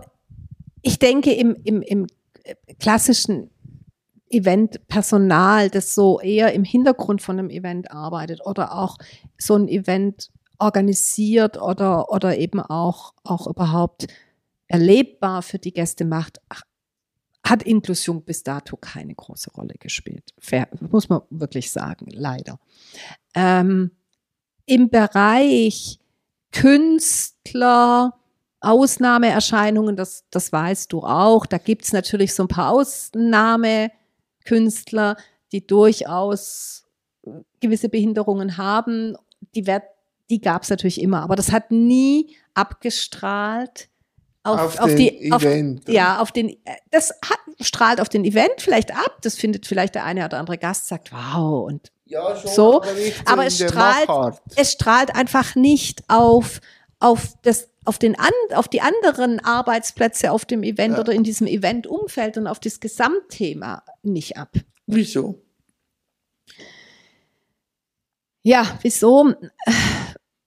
ich 0.82 1.00
denke 1.00 1.34
im, 1.34 1.56
im, 1.64 1.82
im 1.82 2.08
klassischen 2.80 3.50
Event-Personal, 4.30 5.70
das 5.70 5.96
so 5.96 6.20
eher 6.20 6.54
im 6.54 6.64
Hintergrund 6.64 7.22
von 7.22 7.40
einem 7.40 7.50
Event 7.50 7.92
arbeitet 7.92 8.46
oder 8.46 8.76
auch 8.78 8.98
so 9.38 9.56
ein 9.56 9.68
Event 9.68 10.32
organisiert 10.60 11.62
oder, 11.62 12.12
oder 12.12 12.38
eben 12.38 12.60
auch, 12.60 13.14
auch 13.24 13.48
überhaupt 13.48 14.08
erlebbar 14.68 15.42
für 15.42 15.60
die 15.60 15.74
Gäste 15.74 16.06
macht, 16.06 16.40
ach, 16.50 16.64
hat 17.46 17.64
Inklusion 17.64 18.24
bis 18.24 18.44
dato 18.44 18.76
keine 18.76 19.14
große 19.14 19.52
Rolle 19.52 19.76
gespielt. 19.80 20.34
Fair, 20.40 20.68
muss 20.80 21.10
man 21.10 21.22
wirklich 21.30 21.72
sagen, 21.72 22.08
leider. 22.10 22.60
Ähm, 23.36 23.92
Im 24.66 24.90
Bereich 24.90 26.00
Künstler, 26.52 28.16
Ausnahmeerscheinungen, 28.62 29.96
das, 29.96 30.26
das 30.32 30.52
weißt 30.52 30.92
du 30.92 31.04
auch. 31.04 31.46
Da 31.46 31.60
gibt's 31.60 31.94
natürlich 31.94 32.34
so 32.34 32.42
ein 32.44 32.48
paar 32.48 32.72
Ausnahmekünstler, 32.72 35.18
die 35.52 35.68
durchaus 35.68 36.88
gewisse 37.60 37.90
Behinderungen 37.90 38.58
haben. 38.58 39.16
Die, 39.54 39.68
werd, 39.68 39.84
die 40.32 40.42
gab's 40.42 40.72
natürlich 40.72 41.00
immer, 41.00 41.22
aber 41.22 41.36
das 41.36 41.52
hat 41.52 41.70
nie 41.70 42.36
abgestrahlt 42.56 43.90
auf, 44.46 44.60
Auf 44.60 44.80
auf, 44.80 44.86
den 44.88 44.98
die 44.98 45.32
auf, 45.32 45.42
Event. 45.44 45.88
ja 45.90 46.20
auf 46.20 46.32
den 46.32 46.56
das 46.92 47.10
hat, 47.10 47.40
strahlt 47.62 48.00
auf 48.00 48.10
den 48.10 48.24
Event 48.26 48.54
vielleicht 48.60 48.92
ab 48.96 49.18
das 49.22 49.36
findet 49.36 49.66
vielleicht 49.66 49.96
der 49.96 50.04
eine 50.06 50.24
oder 50.26 50.38
andere 50.38 50.58
Gast 50.58 50.88
sagt 50.88 51.12
wow 51.12 51.66
und 51.68 51.92
Ja, 52.06 52.36
schon, 52.36 52.52
So, 52.52 52.82
aber 53.26 53.46
es 53.46 53.58
strahlt- 53.60 54.08
Machart. 54.08 54.42
es 54.56 54.72
strahlt 54.74 55.16
einfach 55.16 55.56
nicht 55.56 56.04
auf, 56.08 56.62
auf, 57.00 57.34
das, 57.42 57.70
auf, 57.86 57.98
den 57.98 58.18
an, 58.20 58.30
auf 58.54 58.68
die 58.68 58.82
anderen 58.82 59.40
Arbeitsplätze 59.44 60.32
auf 60.32 60.46
dem 60.46 60.62
Event 60.64 60.94
Ja. 60.96 61.00
oder 61.00 61.14
in 61.14 61.24
diesem 61.24 61.48
Eventumfeld 61.48 62.38
und 62.38 62.46
auf 62.48 62.60
das 62.60 62.80
Gesamtthema 62.80 63.84
nicht 64.04 64.38
ab. 64.38 64.50
Wieso? 64.86 65.42
Ja, 68.44 68.78
wieso? 68.84 69.34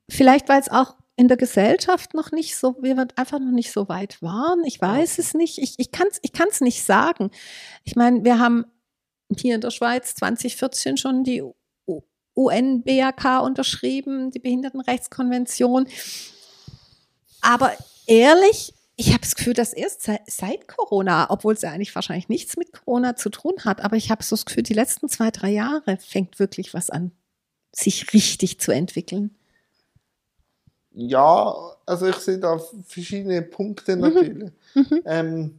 Vielleicht, 0.08 0.48
weil 0.48 0.60
es 0.60 0.68
auch 0.68 0.94
in 1.18 1.26
der 1.26 1.36
Gesellschaft 1.36 2.14
noch 2.14 2.30
nicht 2.30 2.56
so, 2.56 2.76
wir 2.80 2.96
einfach 3.16 3.40
noch 3.40 3.50
nicht 3.50 3.72
so 3.72 3.88
weit 3.88 4.22
waren. 4.22 4.62
Ich 4.64 4.80
weiß 4.80 5.18
es 5.18 5.34
nicht. 5.34 5.58
Ich, 5.58 5.74
ich 5.76 5.90
kann 5.90 6.06
es 6.08 6.20
ich 6.22 6.32
kann's 6.32 6.60
nicht 6.60 6.84
sagen. 6.84 7.32
Ich 7.82 7.96
meine, 7.96 8.22
wir 8.22 8.38
haben 8.38 8.66
hier 9.36 9.56
in 9.56 9.60
der 9.60 9.72
Schweiz 9.72 10.14
2014 10.14 10.96
schon 10.96 11.24
die 11.24 11.42
UN-BAK 12.36 13.42
unterschrieben, 13.42 14.30
die 14.30 14.38
Behindertenrechtskonvention. 14.38 15.88
Aber 17.40 17.72
ehrlich, 18.06 18.72
ich 18.94 19.08
habe 19.08 19.22
das 19.22 19.34
Gefühl, 19.34 19.54
dass 19.54 19.72
erst 19.72 20.02
seit, 20.02 20.22
seit 20.30 20.68
Corona, 20.68 21.30
obwohl 21.30 21.54
es 21.54 21.62
ja 21.62 21.72
eigentlich 21.72 21.96
wahrscheinlich 21.96 22.28
nichts 22.28 22.56
mit 22.56 22.72
Corona 22.72 23.16
zu 23.16 23.30
tun 23.30 23.54
hat, 23.64 23.80
aber 23.80 23.96
ich 23.96 24.12
habe 24.12 24.22
so 24.22 24.36
das 24.36 24.44
Gefühl, 24.44 24.62
die 24.62 24.74
letzten 24.74 25.08
zwei, 25.08 25.32
drei 25.32 25.50
Jahre 25.50 25.98
fängt 25.98 26.38
wirklich 26.38 26.74
was 26.74 26.90
an, 26.90 27.10
sich 27.74 28.12
richtig 28.12 28.60
zu 28.60 28.70
entwickeln. 28.70 29.37
Ja, 30.92 31.54
also 31.86 32.06
ich 32.06 32.16
sehe 32.16 32.38
da 32.38 32.58
verschiedene 32.86 33.42
Punkte 33.42 33.96
natürlich. 33.96 34.50
Mhm. 34.74 35.02
Ähm, 35.04 35.58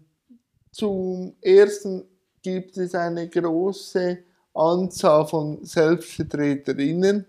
zum 0.72 1.36
ersten 1.42 2.04
gibt 2.42 2.78
es 2.78 2.96
eine 2.96 3.28
große 3.28 4.20
Anzahl 4.54 5.28
von 5.28 5.64
Selbstvertreterinnen, 5.64 7.26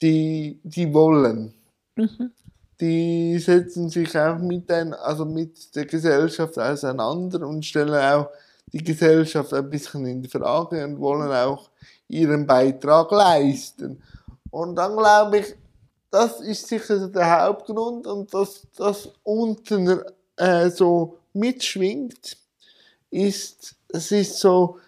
die, 0.00 0.60
die 0.62 0.92
wollen. 0.92 1.54
Mhm. 1.96 2.32
Die 2.80 3.38
setzen 3.38 3.88
sich 3.88 4.16
auch 4.18 4.38
mit, 4.38 4.70
ein, 4.70 4.92
also 4.94 5.24
mit 5.24 5.74
der 5.76 5.86
Gesellschaft 5.86 6.58
auseinander 6.58 7.46
und 7.46 7.64
stellen 7.64 7.94
auch 7.94 8.28
die 8.72 8.82
Gesellschaft 8.82 9.52
ein 9.52 9.68
bisschen 9.68 10.06
in 10.06 10.28
Frage 10.28 10.84
und 10.84 10.98
wollen 10.98 11.30
auch 11.30 11.70
ihren 12.08 12.46
Beitrag 12.46 13.10
leisten. 13.10 14.02
Und 14.50 14.76
dann 14.76 14.96
glaube 14.96 15.38
ich, 15.38 15.54
das 16.12 16.40
ist 16.40 16.68
sicher 16.68 17.08
der 17.08 17.40
Hauptgrund 17.42 18.06
und 18.06 18.32
dass 18.32 18.66
das 18.76 19.08
unten 19.24 20.00
äh, 20.36 20.68
so 20.70 21.18
mitschwingt, 21.32 22.36
ist, 23.10 23.74
es 23.88 24.12
ist 24.12 24.38
so 24.38 24.78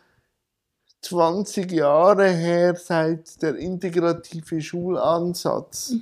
20 1.03 1.73
Jahre 1.73 2.31
her 2.31 2.75
seit 2.77 3.41
der 3.43 3.57
integrative 3.57 4.61
Schulansatz 4.61 5.95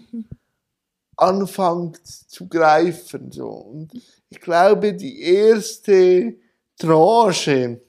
anfängt 1.17 2.05
zu 2.07 2.49
greifen. 2.49 3.33
So. 3.33 3.49
Und 3.49 3.93
ich 4.29 4.41
glaube, 4.41 4.93
die 4.95 5.23
erste 5.23 6.35
Tranche, 6.79 7.81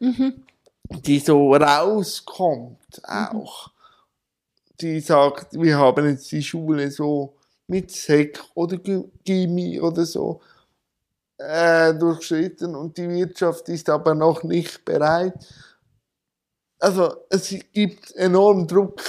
Mhm. 0.00 0.44
die 0.90 1.18
so 1.18 1.54
rauskommt, 1.54 3.02
auch, 3.04 3.70
die 4.80 5.00
sagt, 5.00 5.54
wir 5.54 5.78
haben 5.78 6.08
jetzt 6.08 6.30
die 6.30 6.42
Schule 6.42 6.90
so 6.90 7.34
mit 7.66 7.90
Sek 7.90 8.40
oder 8.54 8.78
Gymi 8.78 9.80
oder 9.80 10.06
so 10.06 10.40
äh, 11.38 11.94
durchschritten 11.94 12.74
und 12.74 12.96
die 12.96 13.08
Wirtschaft 13.08 13.68
ist 13.68 13.88
aber 13.88 14.14
noch 14.14 14.42
nicht 14.42 14.84
bereit. 14.84 15.34
Also 16.80 17.24
es 17.28 17.54
gibt 17.72 18.14
enorm 18.14 18.66
Druck, 18.66 19.02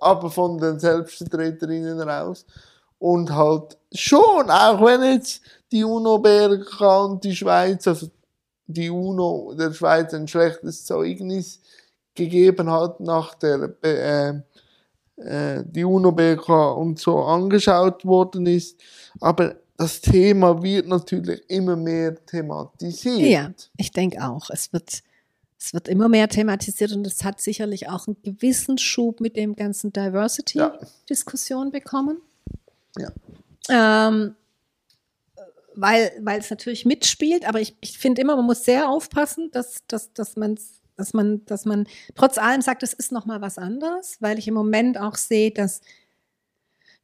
aber 0.00 0.30
von 0.30 0.58
den 0.58 0.78
Selbstvertreterinnen 0.78 2.00
raus. 2.00 2.44
Und 2.98 3.34
halt 3.34 3.78
schon, 3.92 4.50
auch 4.50 4.84
wenn 4.84 5.02
jetzt 5.14 5.40
die 5.70 5.84
UNO-BRK 5.84 7.04
und 7.04 7.24
die 7.24 7.34
Schweiz, 7.34 7.86
also 7.86 8.08
die 8.66 8.90
UNO 8.90 9.54
der 9.58 9.72
Schweiz 9.72 10.12
ein 10.12 10.28
schlechtes 10.28 10.84
Zeugnis 10.84 11.60
gegeben 12.14 12.70
hat 12.70 13.00
nach 13.00 13.34
der 13.34 13.76
äh, 13.82 14.42
äh, 15.18 15.64
die 15.66 15.84
UNO-BRK 15.84 16.72
und 16.72 16.98
so 16.98 17.18
angeschaut 17.18 18.04
worden 18.04 18.46
ist. 18.46 18.80
Aber 19.20 19.56
das 19.76 20.00
Thema 20.00 20.62
wird 20.62 20.88
natürlich 20.88 21.40
immer 21.48 21.76
mehr 21.76 22.14
thematisiert. 22.26 23.30
Ja, 23.30 23.50
ich 23.76 23.92
denke 23.92 24.22
auch. 24.22 24.50
Es 24.50 24.72
wird, 24.72 25.02
es 25.58 25.72
wird 25.72 25.88
immer 25.88 26.08
mehr 26.08 26.28
thematisiert 26.28 26.92
und 26.92 27.06
es 27.06 27.24
hat 27.24 27.40
sicherlich 27.40 27.88
auch 27.88 28.06
einen 28.06 28.16
gewissen 28.22 28.78
Schub 28.78 29.20
mit 29.20 29.36
dem 29.36 29.54
ganzen 29.54 29.92
Ja. 29.94 30.08
Diversity-Diskussion 30.08 31.70
bekommen. 31.70 32.18
Ja. 32.98 33.12
Ähm, 34.08 34.34
weil, 35.80 36.10
weil 36.22 36.40
es 36.40 36.50
natürlich 36.50 36.84
mitspielt, 36.84 37.46
aber 37.46 37.60
ich, 37.60 37.76
ich 37.80 37.98
finde 37.98 38.20
immer, 38.22 38.34
man 38.34 38.46
muss 38.46 38.64
sehr 38.64 38.88
aufpassen, 38.88 39.50
dass, 39.52 39.76
dass, 39.86 40.12
dass, 40.12 40.34
man's, 40.34 40.80
dass, 40.98 41.14
man, 41.14 41.44
dass 41.46 41.64
man 41.64 41.86
trotz 42.14 42.36
allem 42.38 42.60
sagt, 42.60 42.82
es 42.82 42.92
ist 42.92 43.12
nochmal 43.12 43.40
was 43.40 43.56
anderes, 43.56 44.16
weil 44.20 44.38
ich 44.38 44.48
im 44.48 44.54
Moment 44.54 44.98
auch 44.98 45.14
sehe, 45.14 45.52
dass 45.52 45.80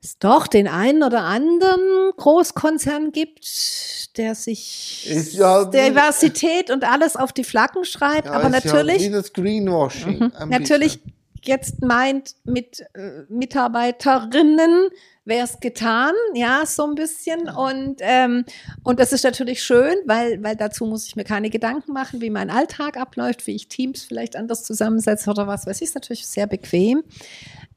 es 0.03 0.19
doch 0.19 0.47
den 0.49 0.69
einen 0.69 1.03
oder 1.03 1.23
anderen 1.23 2.13
Großkonzern 2.17 3.13
gibt, 3.13 4.19
der 4.19 4.35
sich 4.35 5.33
ja 5.33 5.65
Diversität 5.65 6.71
und 6.71 6.85
alles 6.85 7.17
auf 7.17 7.33
die 7.33 7.45
Flaggen 7.45 7.85
schreibt, 7.85 8.27
Ja, 8.27 8.33
aber 8.33 8.51
natürlich 8.51 9.01
Ja 9.01 9.09
wie 9.09 9.11
das 9.11 9.33
Greenwashing. 9.33 10.19
Mhm. 10.19 10.33
Natürlich 10.51 11.01
bisschen. 11.01 11.24
Jetzt 11.47 11.83
meint 11.83 12.35
mit 12.45 12.81
äh, 12.95 13.23
Mitarbeiterinnen 13.29 14.91
wäre 15.25 15.45
es 15.45 15.61
getan, 15.61 16.13
ja, 16.35 16.67
so 16.67 16.85
ein 16.87 16.95
bisschen. 16.95 17.49
Und, 17.49 17.97
ähm, 18.01 18.45
und 18.83 19.01
das 19.01 19.13
ist 19.13 19.25
natürlich 19.25 19.63
schön, 19.63 19.97
weil, 20.05 20.43
weil 20.43 20.57
dazu 20.57 20.85
muss 20.85 21.07
ich 21.07 21.17
mir 21.17 21.25
keine 21.25 21.51
Gedanken 21.51 21.93
machen, 21.93 22.21
wie 22.21 22.31
mein 22.31 22.51
Alltag 22.51 22.97
abläuft, 22.97 23.47
wie 23.47 23.55
ich 23.55 23.69
Teams 23.69 24.05
vielleicht 24.05 24.37
anders 24.37 24.65
zusammensetze 24.65 25.31
oder 25.31 25.47
was 25.47 25.67
weiß 25.67 25.79
ich, 25.79 25.89
ist 25.89 25.95
natürlich 25.95 26.27
sehr 26.27 26.47
bequem. 26.47 27.05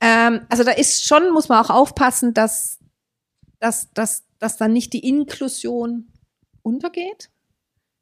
Ähm, 0.01 0.41
also 0.49 0.63
da 0.63 0.71
ist 0.71 1.05
schon, 1.05 1.31
muss 1.31 1.49
man 1.49 1.63
auch 1.63 1.69
aufpassen, 1.69 2.33
dass, 2.33 2.79
dass, 3.59 3.91
dass, 3.93 4.23
dass 4.39 4.57
dann 4.57 4.73
nicht 4.73 4.91
die 4.93 5.07
Inklusion 5.07 6.11
untergeht 6.63 7.29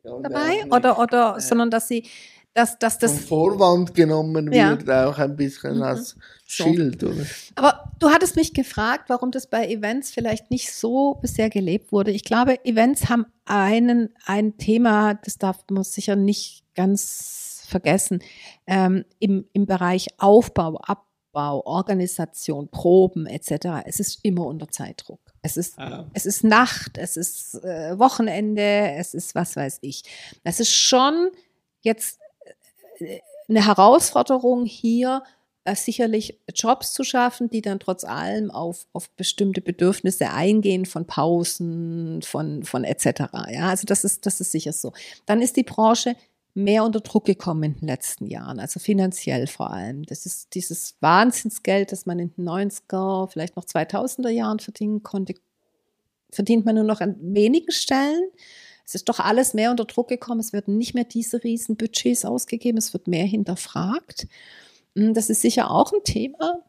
Ja, 0.03 0.19
dabei 0.19 0.65
oder, 0.71 0.99
oder, 0.99 1.37
äh, 1.37 1.41
sondern 1.41 1.69
dass 1.69 1.87
sie, 1.87 2.07
dass, 2.55 2.79
dass 2.79 2.97
das 2.97 3.11
vom 3.19 3.19
Vorwand 3.27 3.93
genommen 3.93 4.51
Ja. 4.51 4.69
wird, 4.71 4.89
auch 4.89 5.17
ein 5.19 5.35
bisschen 5.35 5.75
Mhm. 5.77 5.83
als 5.83 6.15
So. 6.47 6.63
Schild. 6.63 7.03
Oder? 7.03 7.25
Aber 7.55 7.91
du 7.99 8.09
hattest 8.09 8.35
mich 8.37 8.53
gefragt, 8.53 9.09
warum 9.09 9.29
das 9.31 9.47
bei 9.47 9.67
Events 9.67 10.11
vielleicht 10.11 10.49
nicht 10.51 10.73
so 10.73 11.15
bisher 11.21 11.49
gelebt 11.49 11.91
wurde. 11.91 12.11
Ich 12.11 12.23
glaube, 12.23 12.63
Events 12.65 13.09
haben 13.09 13.25
einen, 13.45 14.09
ein 14.25 14.57
Thema, 14.57 15.15
das 15.15 15.37
darf 15.37 15.57
man 15.69 15.83
sicher 15.83 16.15
nicht 16.15 16.63
ganz 16.75 17.63
vergessen, 17.67 18.19
ähm, 18.67 19.03
im, 19.19 19.45
im 19.53 19.65
Bereich 19.65 20.07
Aufbau, 20.17 20.77
Abbau, 20.77 21.61
Organisation, 21.65 22.69
Proben 22.69 23.25
etc. 23.25 23.83
Es 23.85 23.99
ist 23.99 24.19
immer 24.23 24.45
unter 24.45 24.69
Zeitdruck. 24.69 25.19
Es 25.41 25.57
ist 25.57 25.75
es 26.13 26.25
ist 26.25 26.43
Nacht, 26.43 26.97
es 26.97 27.17
ist 27.17 27.55
äh, 27.63 27.99
Wochenende, 27.99 28.61
es 28.97 29.13
ist 29.13 29.35
was 29.35 29.55
weiß 29.55 29.79
ich. 29.81 30.03
Das 30.43 30.59
ist 30.59 30.71
schon 30.73 31.31
jetzt 31.81 32.19
eine 33.47 33.65
Herausforderung 33.65 34.65
hier, 34.65 35.23
äh, 35.65 35.75
sicherlich 35.75 36.39
Jobs 36.53 36.93
zu 36.93 37.03
schaffen, 37.03 37.49
die 37.49 37.61
dann 37.61 37.79
trotz 37.79 38.03
allem 38.03 38.51
auf, 38.51 38.85
auf 38.93 39.09
bestimmte 39.11 39.61
Bedürfnisse 39.61 40.29
eingehen 40.29 40.85
von 40.85 41.05
Pausen, 41.05 42.21
von, 42.21 42.63
von 42.63 42.83
etc. 42.83 43.05
Ja, 43.49 43.69
also 43.69 43.85
das 43.85 44.03
ist, 44.03 44.25
das 44.25 44.39
ist 44.41 44.51
sicher 44.51 44.73
so. 44.73 44.93
Dann 45.25 45.41
ist 45.41 45.57
die 45.57 45.63
Branche 45.63 46.15
mehr 46.53 46.83
unter 46.85 47.01
Druck 47.01 47.25
gekommen 47.25 47.63
in 47.63 47.75
den 47.75 47.87
letzten 47.87 48.27
Jahren, 48.27 48.59
also 48.59 48.79
finanziell 48.79 49.45
vor 49.45 49.71
allem. 49.71 50.03
Das 50.05 50.25
ist 50.25 50.53
dieses 50.55 50.95
Wahnsinnsgeld, 51.01 51.91
das 51.91 52.05
man 52.05 52.17
in 52.17 52.33
den 52.33 52.47
90er, 52.47 53.29
vielleicht 53.29 53.57
noch 53.57 53.65
2000er 53.65 54.29
Jahren 54.29 54.59
verdienen 54.59 55.03
konnte, 55.03 55.35
verdient 56.31 56.65
man 56.65 56.75
nur 56.75 56.85
noch 56.85 57.01
an 57.01 57.17
wenigen 57.19 57.71
Stellen. 57.71 58.29
Es 58.85 58.95
ist 58.95 59.09
doch 59.09 59.19
alles 59.19 59.53
mehr 59.53 59.71
unter 59.71 59.85
Druck 59.85 60.07
gekommen. 60.07 60.39
Es 60.39 60.53
werden 60.53 60.77
nicht 60.77 60.93
mehr 60.93 61.05
diese 61.05 61.43
riesen 61.43 61.75
Budgets 61.75 62.23
ausgegeben. 62.23 62.77
Es 62.77 62.93
wird 62.93 63.07
mehr 63.07 63.25
hinterfragt. 63.25 64.27
Mm, 64.93 65.13
Das 65.13 65.29
ist 65.29 65.41
sicher 65.41 65.71
auch 65.71 65.91
ein 65.91 66.03
Thema, 66.03 66.59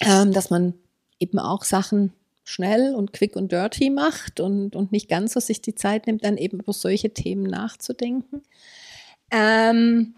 ähm, 0.00 0.32
dass 0.32 0.50
man 0.50 0.74
eben 1.20 1.38
auch 1.38 1.64
Sachen 1.64 2.12
schnell 2.44 2.94
und 2.94 3.12
quick 3.12 3.36
und 3.36 3.52
dirty 3.52 3.90
macht 3.90 4.40
und, 4.40 4.74
und 4.74 4.90
nicht 4.90 5.08
ganz 5.08 5.34
so 5.34 5.40
sich 5.40 5.62
die 5.62 5.76
Zeit 5.76 6.06
nimmt, 6.06 6.24
dann 6.24 6.36
eben 6.36 6.58
über 6.58 6.72
solche 6.72 7.10
Themen 7.14 7.44
nachzudenken. 7.44 8.42
Ähm, 9.30 10.14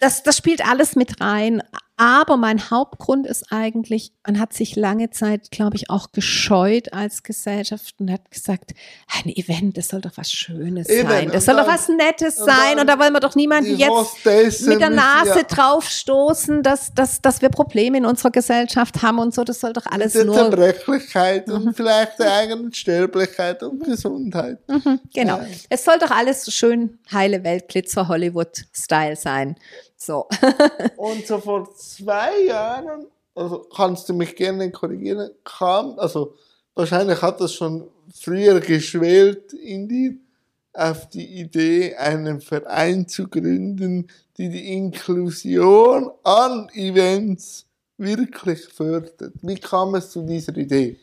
das, 0.00 0.24
das 0.24 0.36
spielt 0.36 0.66
alles 0.66 0.96
mit 0.96 1.20
rein. 1.20 1.62
Aber 2.00 2.36
mein 2.36 2.70
Hauptgrund 2.70 3.26
ist 3.26 3.50
eigentlich, 3.50 4.12
man 4.24 4.38
hat 4.38 4.52
sich 4.52 4.76
lange 4.76 5.10
Zeit, 5.10 5.50
glaube 5.50 5.74
ich, 5.76 5.90
auch 5.90 6.12
gescheut 6.12 6.92
als 6.92 7.24
Gesellschaft 7.24 7.96
und 7.98 8.08
hat 8.12 8.30
gesagt, 8.30 8.72
ein 9.24 9.28
Event, 9.28 9.76
das 9.76 9.88
soll 9.88 10.00
doch 10.00 10.12
was 10.14 10.30
Schönes 10.30 10.88
Eben, 10.88 11.08
sein. 11.08 11.30
Das 11.32 11.44
soll 11.46 11.56
doch 11.56 11.64
dann- 11.66 11.74
was 11.74 11.88
Nettes 11.88 12.36
sein. 12.36 12.78
Und 12.78 12.86
da 12.86 13.00
wollen 13.00 13.12
wir 13.12 13.18
doch 13.18 13.34
niemanden 13.34 13.76
jetzt 13.76 14.24
mit 14.66 14.80
der 14.80 14.90
Nase 14.90 15.40
ja- 15.40 15.42
draufstoßen, 15.42 16.62
dass, 16.62 16.94
dass, 16.94 17.20
dass 17.20 17.42
wir 17.42 17.48
Probleme 17.48 17.98
in 17.98 18.06
unserer 18.06 18.30
Gesellschaft 18.30 19.02
haben 19.02 19.18
und 19.18 19.34
so. 19.34 19.42
Das 19.42 19.58
soll 19.58 19.72
doch 19.72 19.86
alles 19.86 20.12
der 20.12 20.24
nur. 20.24 20.36
Zerbrechlichkeit 20.36 21.48
und 21.50 21.74
vielleicht 21.76 22.20
der 22.20 22.32
eigenen 22.32 22.72
Sterblichkeit 22.72 23.60
und 23.64 23.82
Gesundheit. 23.82 24.58
Mhm, 24.68 25.00
genau. 25.12 25.38
Ja. 25.38 25.46
Es 25.68 25.84
soll 25.84 25.98
doch 25.98 26.12
alles 26.12 26.52
schön 26.54 27.00
heile 27.12 27.42
Welt, 27.42 27.66
Glitzer, 27.66 28.06
Hollywood-Style 28.06 29.16
sein. 29.16 29.56
So. 29.98 30.28
Und 30.96 31.26
so 31.26 31.38
vor 31.38 31.74
zwei 31.74 32.44
Jahren, 32.44 33.06
also 33.34 33.66
kannst 33.74 34.08
du 34.08 34.14
mich 34.14 34.36
gerne 34.36 34.70
korrigieren, 34.70 35.30
kam, 35.44 35.98
also 35.98 36.34
wahrscheinlich 36.74 37.20
hat 37.20 37.40
das 37.40 37.52
schon 37.52 37.88
früher 38.14 38.60
geschwelt 38.60 39.52
in 39.52 39.88
dir, 39.88 40.14
auf 40.72 41.08
die 41.08 41.40
Idee, 41.40 41.96
einen 41.96 42.40
Verein 42.40 43.08
zu 43.08 43.26
gründen, 43.26 44.06
die 44.36 44.48
die 44.48 44.74
Inklusion 44.74 46.12
an 46.22 46.68
Events 46.74 47.66
wirklich 47.98 48.64
fördert. 48.64 49.32
Wie 49.42 49.56
kam 49.56 49.94
es 49.94 50.10
zu 50.10 50.22
dieser 50.22 50.56
Idee? 50.56 50.98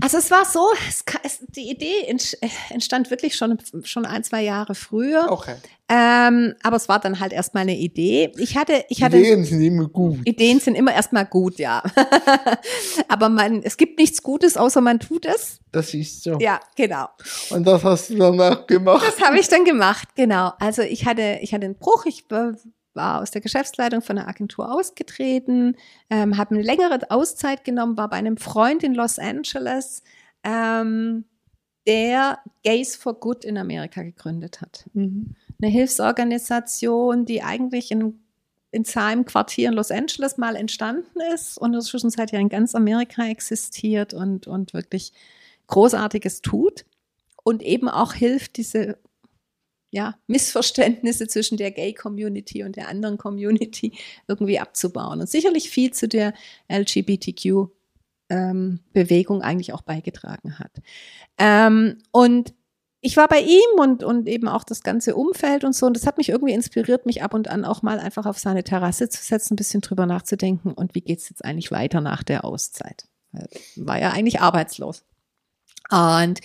Also 0.00 0.18
es 0.18 0.30
war 0.30 0.44
so, 0.44 0.68
es, 0.88 1.02
es, 1.22 1.38
die 1.48 1.70
Idee 1.70 2.06
äh, 2.06 2.48
entstand 2.70 3.10
wirklich 3.10 3.36
schon, 3.36 3.58
schon 3.84 4.04
ein, 4.06 4.22
zwei 4.22 4.42
Jahre 4.42 4.74
früher. 4.74 5.26
Okay. 5.30 5.54
Ähm, 5.88 6.54
aber 6.62 6.76
es 6.76 6.88
war 6.88 7.00
dann 7.00 7.18
halt 7.18 7.32
erstmal 7.32 7.62
eine 7.62 7.76
Idee. 7.76 8.30
Ich 8.36 8.56
hatte, 8.56 8.84
ich 8.90 9.02
hatte. 9.02 9.16
Ideen 9.16 9.44
sind 9.44 9.62
immer 9.62 9.88
gut. 9.88 10.20
Ideen 10.24 10.60
sind 10.60 10.74
immer 10.74 10.92
erstmal 10.92 11.24
gut, 11.24 11.58
ja. 11.58 11.82
aber 13.08 13.30
man, 13.30 13.62
es 13.62 13.76
gibt 13.76 13.98
nichts 13.98 14.22
Gutes, 14.22 14.56
außer 14.56 14.82
man 14.82 15.00
tut 15.00 15.24
es. 15.24 15.60
Das 15.72 15.94
ist 15.94 16.22
so. 16.22 16.38
Ja, 16.38 16.60
genau. 16.76 17.08
Und 17.50 17.66
das 17.66 17.82
hast 17.82 18.10
du 18.10 18.16
dann 18.16 18.38
auch 18.40 18.66
gemacht. 18.66 19.06
Das 19.06 19.20
habe 19.22 19.38
ich 19.38 19.48
dann 19.48 19.64
gemacht, 19.64 20.08
genau. 20.14 20.52
Also 20.58 20.82
ich 20.82 21.06
hatte, 21.06 21.38
ich 21.40 21.54
hatte 21.54 21.64
einen 21.64 21.78
Bruch, 21.78 22.04
ich 22.04 22.26
war, 22.98 23.22
aus 23.22 23.30
der 23.30 23.40
Geschäftsleitung 23.40 24.02
von 24.02 24.16
der 24.16 24.28
Agentur 24.28 24.70
ausgetreten, 24.70 25.76
ähm, 26.10 26.36
habe 26.36 26.54
eine 26.54 26.62
längere 26.62 27.10
Auszeit 27.10 27.64
genommen, 27.64 27.96
war 27.96 28.10
bei 28.10 28.16
einem 28.16 28.36
Freund 28.36 28.82
in 28.82 28.94
Los 28.94 29.18
Angeles, 29.18 30.02
ähm, 30.44 31.24
der 31.86 32.40
Gays 32.62 32.96
for 32.96 33.18
Good 33.18 33.46
in 33.46 33.56
Amerika 33.56 34.02
gegründet 34.02 34.60
hat. 34.60 34.84
Eine 34.94 35.72
Hilfsorganisation, 35.72 37.24
die 37.24 37.42
eigentlich 37.42 37.90
in, 37.90 38.20
in 38.70 38.84
seinem 38.84 39.24
Quartier 39.24 39.70
in 39.70 39.74
Los 39.74 39.90
Angeles 39.90 40.36
mal 40.36 40.54
entstanden 40.54 41.18
ist 41.32 41.56
und 41.56 41.72
inzwischen 41.72 42.10
seit 42.10 42.30
ja 42.32 42.40
in 42.40 42.50
ganz 42.50 42.74
Amerika 42.74 43.26
existiert 43.26 44.12
und, 44.12 44.46
und 44.46 44.74
wirklich 44.74 45.12
Großartiges 45.68 46.42
tut 46.42 46.84
und 47.42 47.62
eben 47.62 47.88
auch 47.88 48.12
hilft, 48.12 48.58
diese 48.58 48.98
ja, 49.90 50.16
Missverständnisse 50.26 51.28
zwischen 51.28 51.56
der 51.56 51.70
Gay-Community 51.70 52.62
und 52.64 52.76
der 52.76 52.88
anderen 52.88 53.18
Community 53.18 53.92
irgendwie 54.26 54.58
abzubauen. 54.58 55.20
Und 55.20 55.28
sicherlich 55.28 55.70
viel 55.70 55.92
zu 55.92 56.08
der 56.08 56.34
ähm, 58.28 58.80
Bewegung 58.92 59.42
eigentlich 59.42 59.72
auch 59.72 59.82
beigetragen 59.82 60.58
hat. 60.58 60.72
Ähm, 61.38 61.98
und 62.10 62.54
ich 63.00 63.16
war 63.16 63.28
bei 63.28 63.40
ihm 63.40 63.78
und, 63.80 64.02
und 64.02 64.28
eben 64.28 64.48
auch 64.48 64.64
das 64.64 64.82
ganze 64.82 65.14
Umfeld 65.14 65.64
und 65.64 65.74
so. 65.74 65.86
Und 65.86 65.96
das 65.96 66.06
hat 66.06 66.18
mich 66.18 66.28
irgendwie 66.28 66.52
inspiriert, 66.52 67.06
mich 67.06 67.22
ab 67.22 67.32
und 67.32 67.48
an 67.48 67.64
auch 67.64 67.82
mal 67.82 68.00
einfach 68.00 68.26
auf 68.26 68.38
seine 68.38 68.64
Terrasse 68.64 69.08
zu 69.08 69.22
setzen, 69.22 69.54
ein 69.54 69.56
bisschen 69.56 69.80
drüber 69.80 70.04
nachzudenken. 70.04 70.72
Und 70.72 70.94
wie 70.94 71.00
geht's 71.00 71.28
jetzt 71.30 71.44
eigentlich 71.44 71.70
weiter 71.70 72.00
nach 72.00 72.22
der 72.24 72.44
Auszeit? 72.44 73.06
War 73.76 74.00
ja 74.00 74.10
eigentlich 74.10 74.40
arbeitslos. 74.40 75.04
Und 75.90 76.40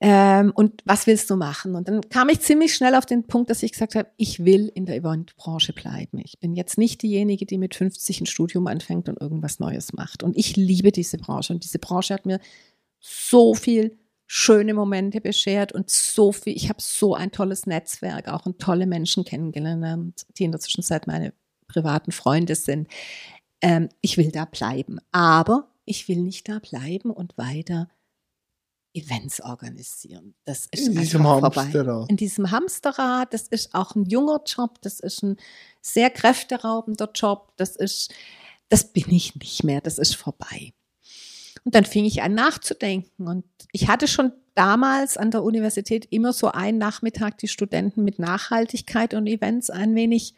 ähm, 0.00 0.52
und 0.54 0.82
was 0.84 1.06
willst 1.08 1.28
du 1.28 1.36
machen? 1.36 1.74
Und 1.74 1.88
dann 1.88 2.08
kam 2.08 2.28
ich 2.28 2.40
ziemlich 2.40 2.74
schnell 2.74 2.94
auf 2.94 3.04
den 3.04 3.26
Punkt, 3.26 3.50
dass 3.50 3.64
ich 3.64 3.72
gesagt 3.72 3.96
habe, 3.96 4.08
ich 4.16 4.44
will 4.44 4.70
in 4.72 4.86
der 4.86 4.96
Eventbranche 4.96 5.72
bleiben. 5.72 6.20
Ich 6.24 6.38
bin 6.38 6.54
jetzt 6.54 6.78
nicht 6.78 7.02
diejenige, 7.02 7.46
die 7.46 7.58
mit 7.58 7.74
50 7.74 8.20
ein 8.20 8.26
Studium 8.26 8.68
anfängt 8.68 9.08
und 9.08 9.20
irgendwas 9.20 9.58
Neues 9.58 9.92
macht. 9.92 10.22
Und 10.22 10.36
ich 10.36 10.56
liebe 10.56 10.92
diese 10.92 11.18
Branche. 11.18 11.52
Und 11.52 11.64
diese 11.64 11.80
Branche 11.80 12.14
hat 12.14 12.26
mir 12.26 12.38
so 13.00 13.54
viel 13.54 13.98
schöne 14.26 14.74
Momente 14.74 15.20
beschert 15.20 15.72
und 15.72 15.90
so 15.90 16.32
viel, 16.32 16.54
ich 16.54 16.68
habe 16.68 16.82
so 16.82 17.14
ein 17.14 17.32
tolles 17.32 17.66
Netzwerk 17.66 18.28
auch 18.28 18.46
und 18.46 18.60
tolle 18.60 18.86
Menschen 18.86 19.24
kennengelernt, 19.24 20.26
die 20.36 20.44
in 20.44 20.52
der 20.52 20.60
Zwischenzeit 20.60 21.06
meine 21.06 21.32
privaten 21.66 22.12
Freunde 22.12 22.54
sind. 22.54 22.88
Ähm, 23.62 23.88
ich 24.00 24.16
will 24.18 24.30
da 24.30 24.44
bleiben, 24.44 24.98
aber 25.12 25.70
ich 25.86 26.08
will 26.08 26.18
nicht 26.18 26.48
da 26.48 26.58
bleiben 26.58 27.10
und 27.10 27.36
weiter 27.38 27.88
Events 28.98 29.40
organisieren. 29.40 30.34
Das 30.44 30.66
ist 30.70 30.88
in 30.88 30.96
diesem 30.96 31.26
Hamsterrad. 31.26 31.74
Vorbei. 31.74 32.06
In 32.08 32.16
diesem 32.16 32.50
Hamsterrad, 32.50 33.32
das 33.32 33.48
ist 33.48 33.74
auch 33.74 33.94
ein 33.94 34.04
junger 34.04 34.40
Job, 34.44 34.80
das 34.82 35.00
ist 35.00 35.22
ein 35.22 35.36
sehr 35.80 36.10
kräfteraubender 36.10 37.10
Job, 37.14 37.52
das 37.56 37.76
ist, 37.76 38.12
das 38.68 38.92
bin 38.92 39.10
ich 39.10 39.34
nicht 39.36 39.64
mehr, 39.64 39.80
das 39.80 39.98
ist 39.98 40.16
vorbei. 40.16 40.72
Und 41.64 41.74
dann 41.74 41.84
fing 41.84 42.04
ich 42.04 42.22
an 42.22 42.34
nachzudenken. 42.34 43.28
Und 43.28 43.44
ich 43.72 43.88
hatte 43.88 44.08
schon 44.08 44.32
damals 44.54 45.16
an 45.16 45.30
der 45.30 45.42
Universität 45.42 46.06
immer 46.10 46.32
so 46.32 46.50
einen 46.50 46.78
Nachmittag 46.78 47.38
die 47.38 47.48
Studenten 47.48 48.04
mit 48.04 48.18
Nachhaltigkeit 48.18 49.14
und 49.14 49.26
Events 49.26 49.70
ein 49.70 49.94
wenig, 49.94 50.34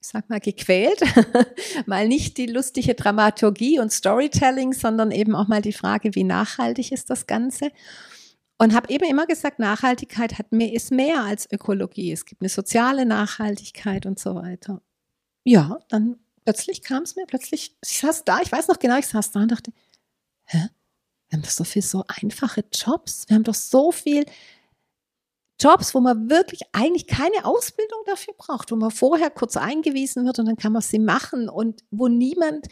ich 0.00 0.08
sag 0.08 0.28
mal, 0.30 0.40
gequält. 0.40 1.00
mal 1.86 2.06
nicht 2.06 2.36
die 2.36 2.46
lustige 2.46 2.94
Dramaturgie 2.94 3.80
und 3.80 3.92
Storytelling, 3.92 4.72
sondern 4.72 5.10
eben 5.10 5.34
auch 5.34 5.48
mal 5.48 5.62
die 5.62 5.72
Frage, 5.72 6.14
wie 6.14 6.24
nachhaltig 6.24 6.92
ist 6.92 7.10
das 7.10 7.26
Ganze? 7.26 7.70
Und 8.58 8.74
habe 8.74 8.92
eben 8.92 9.04
immer 9.08 9.26
gesagt, 9.26 9.58
Nachhaltigkeit 9.58 10.38
hat 10.38 10.52
mehr, 10.52 10.72
ist 10.72 10.90
mehr 10.90 11.22
als 11.22 11.50
Ökologie. 11.50 12.12
Es 12.12 12.24
gibt 12.24 12.42
eine 12.42 12.48
soziale 12.48 13.06
Nachhaltigkeit 13.06 14.06
und 14.06 14.18
so 14.18 14.34
weiter. 14.34 14.82
Ja, 15.44 15.78
dann 15.88 16.16
plötzlich 16.44 16.82
kam 16.82 17.04
es 17.04 17.14
mir, 17.14 17.26
plötzlich, 17.26 17.76
ich 17.84 17.98
saß 17.98 18.24
da, 18.24 18.40
ich 18.40 18.50
weiß 18.50 18.68
noch 18.68 18.78
genau, 18.78 18.98
ich 18.98 19.06
saß 19.06 19.30
da 19.32 19.40
und 19.40 19.50
dachte, 19.50 19.72
hä? 20.44 20.68
Wir 21.28 21.36
haben 21.36 21.42
doch 21.42 21.50
so 21.50 21.64
viel 21.64 21.82
so 21.82 22.04
einfache 22.08 22.64
Jobs. 22.72 23.28
Wir 23.28 23.36
haben 23.36 23.44
doch 23.44 23.54
so 23.54 23.92
viel 23.92 24.24
Jobs, 25.60 25.94
wo 25.94 26.00
man 26.00 26.30
wirklich 26.30 26.60
eigentlich 26.72 27.06
keine 27.06 27.44
Ausbildung 27.44 28.00
dafür 28.06 28.34
braucht, 28.36 28.70
wo 28.70 28.76
man 28.76 28.90
vorher 28.90 29.30
kurz 29.30 29.56
eingewiesen 29.56 30.24
wird 30.24 30.38
und 30.38 30.46
dann 30.46 30.56
kann 30.56 30.72
man 30.72 30.82
sie 30.82 30.98
machen 30.98 31.48
und 31.48 31.84
wo 31.90 32.08
niemand 32.08 32.68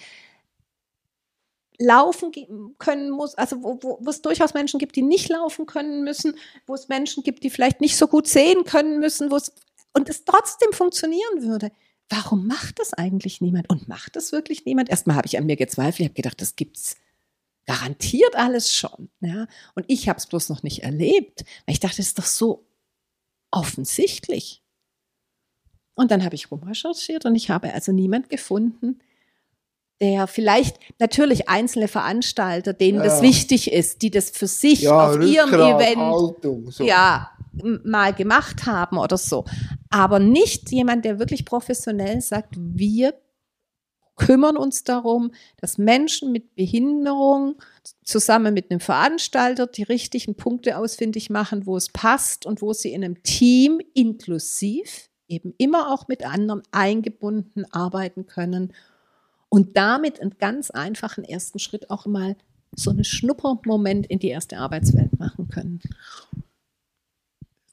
laufen 1.79 2.33
können 2.79 3.11
muss, 3.11 3.35
also 3.35 3.63
wo, 3.63 3.79
wo, 3.83 3.99
wo 4.01 4.11
es 4.11 4.23
durchaus 4.23 4.55
Menschen 4.55 4.79
gibt, 4.79 4.97
die 4.97 5.03
nicht 5.03 5.29
laufen 5.29 5.67
können 5.67 6.05
müssen, 6.05 6.37
wo 6.67 6.75
es 6.75 6.89
Menschen 6.89 7.23
gibt, 7.23 7.45
die 7.45 7.51
vielleicht 7.51 7.81
nicht 7.81 7.97
so 7.97 8.07
gut 8.07 8.27
sehen 8.29 8.65
können 8.65 8.99
müssen, 8.99 9.31
wo 9.31 9.37
es 9.37 9.53
und 9.93 10.11
es 10.11 10.25
trotzdem 10.25 10.73
funktionieren 10.73 11.43
würde. 11.43 11.73
Warum 12.11 12.47
macht 12.47 12.79
das 12.79 12.93
eigentlich 12.93 13.41
niemand? 13.41 13.71
Und 13.71 13.89
macht 13.89 14.15
das 14.15 14.31
wirklich 14.31 14.65
niemand? 14.65 14.91
Erstmal 14.91 15.17
habe 15.17 15.27
ich 15.27 15.39
an 15.39 15.47
mir 15.47 15.57
gezweifelt, 15.57 16.01
ich 16.01 16.07
habe 16.07 16.15
gedacht, 16.15 16.41
das 16.41 16.55
gibt's 16.55 16.97
garantiert 17.67 18.37
alles 18.37 18.73
schon. 18.73 19.11
Ja? 19.21 19.49
Und 19.75 19.85
ich 19.89 20.09
habe 20.09 20.19
es 20.19 20.27
bloß 20.27 20.51
noch 20.51 20.63
nicht 20.63 20.83
erlebt, 20.83 21.45
weil 21.67 21.73
ich 21.73 21.81
dachte, 21.81 21.97
das 21.97 22.07
ist 22.07 22.19
doch 22.19 22.27
so 22.27 22.67
offensichtlich. 23.57 24.63
Und 25.95 26.11
dann 26.11 26.25
habe 26.25 26.35
ich 26.35 26.51
rumrecherchiert 26.51 27.25
und 27.25 27.35
ich 27.35 27.51
habe 27.51 27.73
also 27.73 27.91
niemand 27.91 28.29
gefunden, 28.29 29.01
der 30.01 30.27
vielleicht 30.27 30.79
natürlich 30.99 31.49
einzelne 31.49 31.89
Veranstalter, 31.89 32.75
denen 32.75 32.99
ja. 32.99 33.05
das 33.05 33.23
wichtig 33.23 33.73
ist, 33.73 34.03
die 34.03 34.11
das 34.11 34.29
für 34.29 34.47
sich 34.47 34.83
ja, 34.83 35.09
auf 35.09 35.21
ihrem 35.23 35.55
Event 35.55 35.97
Haltung, 35.97 36.71
so. 36.71 36.85
ja 36.85 37.31
mal 37.85 38.13
gemacht 38.13 38.67
haben 38.67 38.99
oder 38.99 39.17
so, 39.17 39.47
aber 39.89 40.19
nicht 40.19 40.71
jemand, 40.71 41.07
der 41.07 41.19
wirklich 41.19 41.47
professionell 41.47 42.21
sagt, 42.21 42.55
wir 42.59 43.15
kümmern 44.17 44.57
uns 44.57 44.83
darum, 44.85 45.33
dass 45.59 45.79
Menschen 45.79 46.33
mit 46.33 46.55
Behinderung 46.55 47.57
zusammen 48.03 48.55
mit 48.55 48.71
einem 48.71 48.81
Veranstalter 48.81 49.67
die 49.67 49.83
richtigen 49.83 50.35
Punkte 50.35 50.79
ausfindig 50.79 51.31
machen, 51.31 51.67
wo 51.67 51.77
es 51.77 51.89
passt 51.89 52.47
und 52.47 52.63
wo 52.63 52.73
sie 52.73 52.93
in 52.93 53.05
einem 53.05 53.23
Team 53.23 53.81
inklusiv 53.95 55.11
eben 55.29 55.55
immer 55.59 55.93
auch 55.93 56.09
mit 56.09 56.25
anderen 56.25 56.63
eingebunden 56.71 57.65
arbeiten 57.73 58.27
können 58.27 58.73
und 59.49 59.77
damit 59.77 60.21
einen 60.21 60.39
ganz 60.39 60.71
einfachen 60.71 61.25
ersten 61.25 61.59
Schritt 61.59 61.91
auch 61.91 62.07
mal 62.07 62.37
so 62.75 62.91
einen 62.91 63.05
Schnuppermoment 63.05 64.07
in 64.07 64.19
die 64.19 64.29
erste 64.29 64.59
Arbeitswelt 64.59 65.19
machen 65.19 65.49
können. 65.49 65.81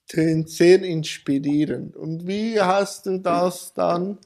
Sehr 0.08 0.84
inspirierend. 0.84 1.96
Und 1.96 2.28
wie 2.28 2.60
hast 2.62 3.08
du 3.08 3.18
das 3.18 3.74
dann 3.74 4.20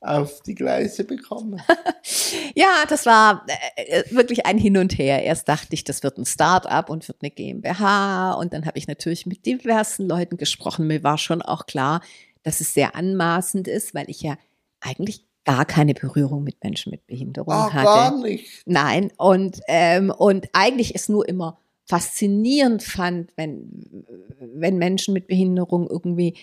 auf 0.00 0.42
die 0.42 0.54
Gleise 0.54 1.04
bekommen? 1.04 1.60
ja, 2.54 2.84
das 2.88 3.06
war 3.06 3.46
äh, 3.76 4.02
wirklich 4.10 4.46
ein 4.46 4.58
Hin 4.58 4.76
und 4.76 4.98
Her. 4.98 5.22
Erst 5.22 5.48
dachte 5.48 5.74
ich, 5.74 5.84
das 5.84 6.02
wird 6.02 6.18
ein 6.18 6.24
Start-up 6.24 6.90
und 6.90 7.06
wird 7.06 7.18
eine 7.22 7.30
GmbH. 7.30 8.32
Und 8.32 8.52
dann 8.52 8.66
habe 8.66 8.78
ich 8.78 8.88
natürlich 8.88 9.26
mit 9.26 9.44
diversen 9.46 10.08
Leuten 10.08 10.36
gesprochen. 10.36 10.86
Mir 10.86 11.02
war 11.02 11.18
schon 11.18 11.42
auch 11.42 11.66
klar, 11.66 12.00
dass 12.42 12.60
es 12.60 12.72
sehr 12.72 12.96
anmaßend 12.96 13.68
ist, 13.68 13.94
weil 13.94 14.08
ich 14.08 14.22
ja 14.22 14.36
eigentlich 14.80 15.26
gar 15.44 15.64
keine 15.64 15.94
Berührung 15.94 16.44
mit 16.44 16.62
Menschen 16.62 16.90
mit 16.90 17.06
Behinderung 17.06 17.54
Ach, 17.54 17.72
hatte. 17.72 17.84
Gar 17.84 18.18
nicht. 18.22 18.62
Nein, 18.66 19.10
und, 19.16 19.60
ähm, 19.68 20.10
und 20.16 20.48
eigentlich 20.52 20.94
es 20.94 21.08
nur 21.08 21.28
immer 21.28 21.58
faszinierend 21.86 22.82
fand, 22.82 23.32
wenn, 23.36 24.04
wenn 24.38 24.78
Menschen 24.78 25.12
mit 25.12 25.26
Behinderung 25.26 25.88
irgendwie 25.90 26.36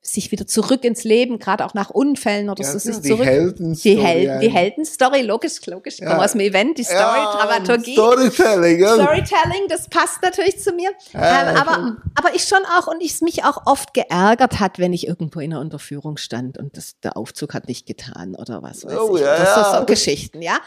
sich 0.00 0.30
wieder 0.30 0.46
zurück 0.46 0.84
ins 0.84 1.04
Leben, 1.04 1.38
gerade 1.38 1.64
auch 1.64 1.74
nach 1.74 1.90
Unfällen 1.90 2.48
oder 2.48 2.62
ja, 2.62 2.70
so, 2.70 2.78
sich 2.78 2.96
die 3.00 3.08
zurück. 3.08 3.26
Heldenstory, 3.26 3.96
die, 3.96 4.02
Hel 4.02 4.38
die 4.40 4.48
Heldenstory, 4.48 5.22
logisch, 5.22 5.64
logisch. 5.66 5.98
Ja. 5.98 6.18
aus 6.18 6.32
dem 6.32 6.40
Event, 6.40 6.78
die 6.78 6.84
Story, 6.84 6.98
ja, 6.98 7.36
Dramaturgie. 7.36 7.94
Storytelling, 7.94 8.80
ja. 8.80 8.94
Storytelling, 8.94 9.68
das 9.68 9.88
passt 9.88 10.22
natürlich 10.22 10.60
zu 10.60 10.72
mir. 10.72 10.90
Ja, 11.12 11.50
ähm, 11.50 11.56
aber, 11.56 11.96
aber 12.14 12.34
ich 12.34 12.44
schon 12.44 12.64
auch 12.78 12.86
und 12.86 13.02
ich 13.02 13.20
mich 13.20 13.44
auch 13.44 13.66
oft 13.66 13.92
geärgert 13.92 14.60
hat, 14.60 14.78
wenn 14.78 14.92
ich 14.92 15.06
irgendwo 15.06 15.40
in 15.40 15.52
einer 15.52 15.60
Unterführung 15.60 16.16
stand 16.16 16.58
und 16.58 16.76
das, 16.76 16.98
der 17.00 17.16
Aufzug 17.16 17.52
hat 17.52 17.66
nicht 17.66 17.86
getan 17.86 18.34
oder 18.36 18.62
was 18.62 18.84
weiß 18.84 18.98
oh, 18.98 19.16
ich. 19.16 19.22
Ja, 19.22 19.36
das 19.36 19.72
so, 19.72 19.78
so 19.80 19.86
Geschichten, 19.86 20.42
ja. 20.42 20.58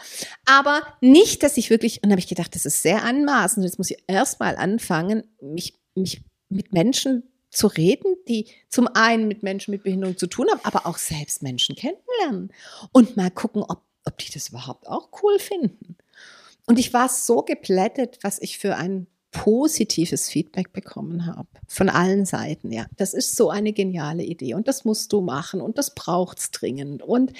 Aber 0.46 0.82
nicht, 1.00 1.42
dass 1.42 1.56
ich 1.56 1.70
wirklich, 1.70 2.02
und 2.04 2.10
habe 2.10 2.20
ich 2.20 2.28
gedacht, 2.28 2.54
das 2.54 2.66
ist 2.66 2.82
sehr 2.82 3.02
anmaßend. 3.02 3.64
Jetzt 3.64 3.78
muss 3.78 3.90
ich 3.90 4.04
erstmal 4.06 4.56
anfangen, 4.56 5.24
mich, 5.40 5.74
mich 5.94 6.22
mit 6.48 6.72
Menschen 6.72 7.31
zu 7.52 7.66
reden, 7.66 8.16
die 8.28 8.46
zum 8.68 8.88
einen 8.88 9.28
mit 9.28 9.42
Menschen 9.42 9.70
mit 9.70 9.84
Behinderung 9.84 10.16
zu 10.16 10.26
tun 10.26 10.48
haben, 10.50 10.60
aber 10.64 10.86
auch 10.86 10.98
selbst 10.98 11.42
Menschen 11.42 11.76
kennenlernen 11.76 12.52
und 12.92 13.16
mal 13.16 13.30
gucken, 13.30 13.62
ob, 13.62 13.82
ob 14.04 14.18
die 14.18 14.32
das 14.32 14.48
überhaupt 14.48 14.88
auch 14.88 15.10
cool 15.22 15.38
finden. 15.38 15.96
Und 16.66 16.78
ich 16.78 16.92
war 16.92 17.08
so 17.08 17.42
geplättet, 17.42 18.18
was 18.22 18.40
ich 18.40 18.58
für 18.58 18.76
ein 18.76 19.06
positives 19.32 20.28
Feedback 20.28 20.72
bekommen 20.72 21.26
habe 21.26 21.48
von 21.66 21.88
allen 21.88 22.26
Seiten. 22.26 22.70
Ja, 22.70 22.86
das 22.96 23.14
ist 23.14 23.34
so 23.36 23.50
eine 23.50 23.72
geniale 23.72 24.22
Idee 24.22 24.54
und 24.54 24.68
das 24.68 24.84
musst 24.84 25.12
du 25.12 25.20
machen 25.20 25.60
und 25.60 25.78
das 25.78 25.94
braucht's 25.94 26.50
dringend 26.50 27.02
und 27.02 27.32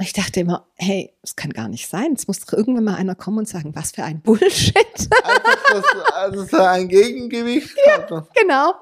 ich 0.00 0.12
dachte 0.12 0.40
immer, 0.40 0.66
hey, 0.74 1.14
das 1.22 1.36
kann 1.36 1.52
gar 1.52 1.68
nicht 1.68 1.88
sein. 1.88 2.14
Es 2.14 2.26
muss 2.26 2.40
doch 2.40 2.52
irgendwann 2.52 2.84
mal 2.84 2.96
einer 2.96 3.14
kommen 3.14 3.38
und 3.38 3.48
sagen, 3.48 3.76
was 3.76 3.92
für 3.92 4.02
ein 4.02 4.20
Bullshit. 4.22 4.74
Einfach, 5.22 5.62
dass 5.70 6.12
also 6.12 6.44
so 6.44 6.56
ein 6.56 6.88
Gegengewicht 6.88 7.76
ja, 7.86 8.26
Genau. 8.34 8.74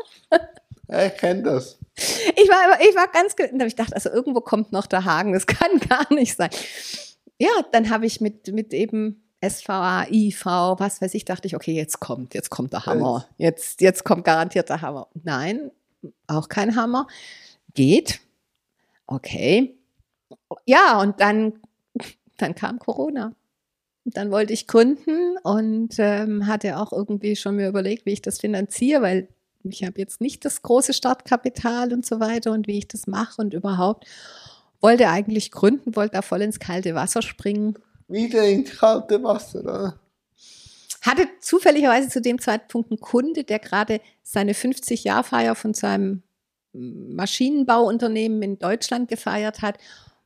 Ja, 0.89 1.07
ich 1.07 1.17
kenne 1.17 1.43
das. 1.43 1.79
Ich 1.95 2.49
war, 2.49 2.81
ich 2.81 2.95
war 2.97 3.09
ganz, 3.09 3.35
ich 3.67 3.77
dachte, 3.77 3.95
also 3.95 4.11
irgendwo 4.11 4.41
kommt 4.41 4.73
noch 4.73 4.87
der 4.87 5.05
Haken, 5.05 5.33
das 5.33 5.47
kann 5.47 5.79
gar 5.79 6.13
nicht 6.13 6.37
sein. 6.37 6.51
Ja, 7.39 7.51
dann 7.73 7.91
habe 7.91 8.07
ich 8.07 8.21
mit, 8.21 8.53
mit 8.53 8.73
eben 8.73 9.23
SVA, 9.45 10.07
IV, 10.09 10.45
was 10.45 11.03
weiß 11.03 11.15
ich, 11.15 11.25
dachte 11.25 11.49
ich, 11.49 11.57
okay, 11.57 11.73
jetzt 11.73 12.01
kommt, 12.01 12.35
jetzt 12.35 12.51
kommt 12.51 12.73
der 12.73 12.87
Hammer. 12.87 13.27
Jetzt, 13.39 13.81
jetzt 13.81 14.05
kommt 14.05 14.25
garantiert 14.25 14.69
der 14.69 14.81
Hammer. 14.81 15.09
Nein, 15.23 15.71
auch 16.29 16.49
kein 16.49 16.77
Hammer. 16.77 17.09
Geht. 17.75 18.21
Okay. 19.07 19.77
Ja, 20.65 21.01
und 21.01 21.21
dann, 21.21 21.61
dann 22.39 22.55
kam 22.55 22.79
Corona. 22.79 23.35
Und 24.05 24.17
dann 24.17 24.31
wollte 24.31 24.53
ich 24.53 24.67
gründen 24.67 25.37
und 25.43 25.95
ähm, 25.99 26.47
hatte 26.47 26.79
auch 26.79 26.93
irgendwie 26.93 27.37
schon 27.37 27.57
mir 27.57 27.69
überlegt, 27.69 28.07
wie 28.07 28.13
ich 28.13 28.23
das 28.23 28.41
finanziere, 28.41 29.03
weil 29.03 29.29
ich 29.65 29.85
habe 29.85 29.99
jetzt 29.99 30.21
nicht 30.21 30.45
das 30.45 30.63
große 30.63 30.93
Startkapital 30.93 31.93
und 31.93 32.05
so 32.05 32.21
weiter 32.21 32.53
und 32.53 32.67
wie 32.67 32.79
ich 32.79 32.89
das 32.89 33.07
mache 33.07 33.41
und 33.41 33.55
überhaupt. 33.55 34.07
Wollte 34.81 35.09
eigentlich 35.09 35.51
gründen, 35.51 35.95
wollte 35.95 36.15
da 36.15 36.23
voll 36.23 36.43
ins 36.43 36.59
kalte 36.59 36.95
Wasser 36.95 37.23
springen 37.23 37.77
wieder 38.13 38.47
ins 38.47 38.79
kalte 38.79 39.23
Wasser, 39.23 39.61
oder? 39.61 39.99
Hatte 41.01 41.27
zufälligerweise 41.41 42.09
zu 42.09 42.21
dem 42.21 42.41
Zeitpunkt 42.41 42.91
einen 42.91 43.01
Kunde, 43.01 43.43
der 43.43 43.59
gerade 43.59 44.01
seine 44.23 44.53
50-Jahr-Feier 44.53 45.55
von 45.57 45.75
seinem 45.75 46.23
Maschinenbauunternehmen 46.73 48.43
in 48.43 48.59
Deutschland 48.59 49.09
gefeiert 49.09 49.63
hat 49.63 49.79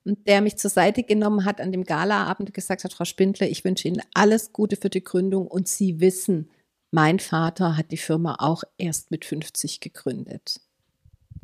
und 0.05 0.28
der 0.28 0.43
mich 0.43 0.59
zur 0.59 0.70
Seite 0.70 1.03
genommen 1.03 1.45
hat 1.45 1.61
an 1.61 1.72
dem 1.72 1.84
Galaabend 1.84 2.51
und 2.51 2.55
gesagt 2.55 2.84
hat, 2.84 2.93
Frau 2.93 3.05
Spindler, 3.05 3.49
ich 3.49 3.64
wünsche 3.64 3.89
Ihnen 3.89 4.03
alles 4.14 4.53
Gute 4.53 4.76
für 4.76 4.91
die 4.91 5.03
Gründung 5.03 5.47
und 5.47 5.66
Sie 5.66 6.01
wissen, 6.01 6.51
mein 6.91 7.18
Vater 7.18 7.76
hat 7.76 7.91
die 7.91 7.97
Firma 7.97 8.37
auch 8.39 8.62
erst 8.78 9.11
mit 9.11 9.24
50 9.24 9.80
gegründet. 9.80 10.61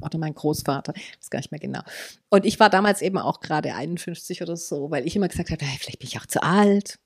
Oder 0.01 0.19
mein 0.19 0.35
Großvater, 0.35 0.95
das 1.19 1.31
gar 1.31 1.39
nicht 1.39 1.53
mehr 1.53 1.61
genau. 1.61 1.83
Und 2.29 2.45
ich 2.45 2.59
war 2.59 2.71
damals 2.71 3.03
eben 3.03 3.19
auch 3.19 3.41
gerade 3.41 3.75
51 3.75 4.43
oder 4.43 4.57
so, 4.57 4.91
weil 4.91 5.07
ich 5.07 5.17
immer 5.17 5.29
gesagt 5.29 5.51
habe, 5.51 5.65
hey, 5.65 5.79
vielleicht 5.79 6.01
bin 6.01 6.09
ich 6.09 6.19
auch 6.19 6.27
zu 6.27 6.43
alt. 6.43 6.99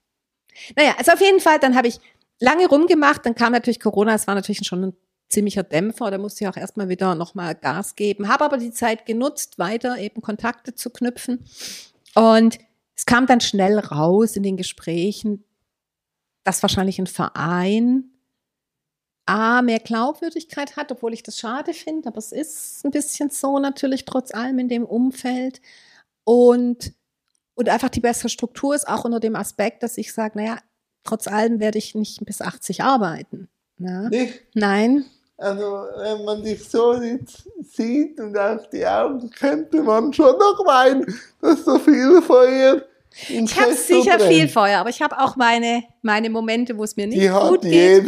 Naja, 0.76 0.94
also 0.98 1.12
auf 1.12 1.20
jeden 1.20 1.40
Fall, 1.40 1.58
dann 1.58 1.76
habe 1.76 1.88
ich 1.88 1.98
lange 2.40 2.66
rumgemacht, 2.68 3.26
dann 3.26 3.34
kam 3.34 3.52
natürlich 3.52 3.80
Corona, 3.80 4.14
es 4.14 4.26
war 4.26 4.34
natürlich 4.34 4.66
schon 4.66 4.84
ein 4.84 4.96
ziemlicher 5.28 5.62
Dämpfer, 5.62 6.10
da 6.10 6.18
musste 6.18 6.44
ich 6.44 6.48
auch 6.48 6.56
erstmal 6.56 6.88
wieder 6.88 7.14
nochmal 7.14 7.54
Gas 7.54 7.96
geben, 7.96 8.28
habe 8.28 8.44
aber 8.44 8.58
die 8.58 8.70
Zeit 8.70 9.06
genutzt, 9.06 9.58
weiter 9.58 9.98
eben 9.98 10.22
Kontakte 10.22 10.74
zu 10.74 10.90
knüpfen. 10.90 11.44
Und 12.14 12.58
es 12.94 13.04
kam 13.04 13.26
dann 13.26 13.40
schnell 13.40 13.78
raus 13.78 14.36
in 14.36 14.42
den 14.42 14.56
Gesprächen, 14.56 15.44
dass 16.44 16.62
wahrscheinlich 16.62 16.98
ein 16.98 17.08
Verein 17.08 18.10
A, 19.26 19.60
mehr 19.60 19.80
Glaubwürdigkeit 19.80 20.76
hat, 20.76 20.92
obwohl 20.92 21.12
ich 21.12 21.22
das 21.22 21.38
schade 21.38 21.74
finde, 21.74 22.08
aber 22.08 22.18
es 22.18 22.32
ist 22.32 22.84
ein 22.84 22.92
bisschen 22.92 23.30
so 23.30 23.58
natürlich 23.58 24.04
trotz 24.04 24.32
allem 24.32 24.58
in 24.60 24.68
dem 24.68 24.84
Umfeld. 24.84 25.60
Und, 26.24 26.92
und 27.54 27.68
einfach 27.68 27.88
die 27.88 28.00
bessere 28.00 28.28
Struktur 28.28 28.74
ist 28.74 28.88
auch 28.88 29.04
unter 29.04 29.20
dem 29.20 29.36
Aspekt, 29.36 29.82
dass 29.82 29.98
ich 29.98 30.12
sage, 30.12 30.38
naja, 30.38 30.58
trotz 31.04 31.26
allem 31.26 31.60
werde 31.60 31.78
ich 31.78 31.94
nicht 31.94 32.24
bis 32.24 32.40
80 32.40 32.82
arbeiten. 32.82 33.48
Ja? 33.78 34.08
Nicht? 34.08 34.44
Nein. 34.54 35.04
Also, 35.38 35.86
wenn 35.96 36.24
man 36.24 36.42
dich 36.42 36.66
so 36.66 36.94
jetzt 36.94 37.48
sieht 37.60 38.18
und 38.20 38.38
auch 38.38 38.64
die 38.70 38.86
Augen, 38.86 39.30
könnte 39.30 39.82
man 39.82 40.12
schon 40.12 40.38
noch 40.38 40.64
meinen, 40.64 41.04
dass 41.42 41.64
so 41.64 41.78
viel 41.78 42.22
Feuer 42.22 42.76
im 42.76 42.82
Ich 43.28 43.58
habe 43.58 43.74
sicher 43.74 44.18
brennt. 44.18 44.32
viel 44.32 44.48
Feuer, 44.48 44.78
aber 44.78 44.90
ich 44.90 45.00
habe 45.00 45.18
auch 45.18 45.36
meine, 45.36 45.82
meine 46.02 46.28
Momente, 46.28 46.76
wo 46.76 46.84
es 46.84 46.96
mir 46.96 47.06
nicht 47.06 47.20
Die 47.20 47.28
gut 47.28 47.62
geht. 47.62 48.06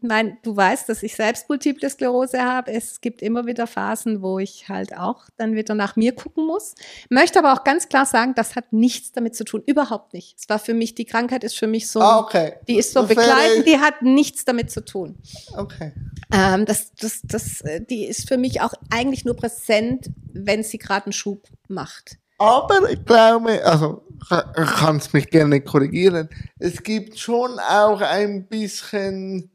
Mein, 0.00 0.38
du 0.42 0.56
weißt, 0.56 0.88
dass 0.88 1.02
ich 1.02 1.14
selbst 1.16 1.48
Multiple 1.48 1.90
Sklerose 1.90 2.40
habe. 2.42 2.70
Es 2.72 3.00
gibt 3.00 3.20
immer 3.20 3.46
wieder 3.46 3.66
Phasen, 3.66 4.22
wo 4.22 4.38
ich 4.38 4.68
halt 4.68 4.96
auch 4.96 5.24
dann 5.36 5.54
wieder 5.54 5.74
nach 5.74 5.96
mir 5.96 6.14
gucken 6.14 6.46
muss. 6.46 6.74
Möchte 7.10 7.40
aber 7.40 7.52
auch 7.52 7.64
ganz 7.64 7.88
klar 7.88 8.06
sagen, 8.06 8.34
das 8.36 8.54
hat 8.54 8.72
nichts 8.72 9.12
damit 9.12 9.34
zu 9.34 9.44
tun. 9.44 9.62
Überhaupt 9.66 10.12
nicht. 10.14 10.36
Es 10.38 10.48
war 10.48 10.58
für 10.58 10.74
mich, 10.74 10.94
die 10.94 11.04
Krankheit 11.04 11.42
ist 11.42 11.58
für 11.58 11.66
mich 11.66 11.88
so, 11.88 12.00
Ah, 12.00 12.20
okay. 12.20 12.54
die 12.68 12.76
ist 12.78 12.92
so 12.92 13.04
begleitend, 13.06 13.66
die 13.66 13.78
hat 13.78 14.02
nichts 14.02 14.44
damit 14.44 14.70
zu 14.70 14.84
tun. 14.84 15.16
Okay. 15.56 15.92
Ähm, 16.32 16.64
das, 16.64 16.92
das, 16.94 17.20
das, 17.24 17.60
äh, 17.62 17.80
die 17.84 18.04
ist 18.06 18.28
für 18.28 18.36
mich 18.38 18.60
auch 18.60 18.72
eigentlich 18.90 19.24
nur 19.24 19.36
präsent, 19.36 20.10
wenn 20.32 20.62
sie 20.62 20.78
gerade 20.78 21.06
einen 21.06 21.12
Schub 21.12 21.48
macht. 21.68 22.18
Aber 22.44 22.90
ich 22.90 23.02
glaube, 23.06 23.64
also 23.64 24.02
kannst 24.28 25.14
mich 25.14 25.30
gerne 25.30 25.62
korrigieren, 25.62 26.28
es 26.58 26.82
gibt 26.82 27.18
schon 27.18 27.58
auch 27.58 28.02
ein 28.02 28.46
bisschen 28.48 29.50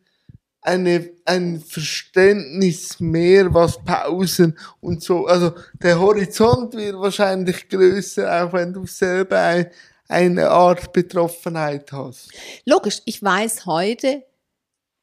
eine, 0.61 1.11
ein 1.25 1.59
Verständnis 1.59 2.99
mehr, 2.99 3.53
was 3.53 3.83
Pausen 3.83 4.57
und 4.81 5.03
so, 5.03 5.27
also 5.27 5.53
der 5.73 5.99
Horizont 5.99 6.73
wird 6.73 6.99
wahrscheinlich 6.99 7.69
größer, 7.69 8.43
auch 8.43 8.53
wenn 8.53 8.73
du 8.73 8.87
selber 8.87 9.39
ein, 9.39 9.69
eine 10.07 10.49
Art 10.49 10.91
Betroffenheit 10.91 11.91
hast. 11.91 12.31
Logisch, 12.65 13.03
ich 13.05 13.21
weiß 13.21 13.67
heute 13.67 14.23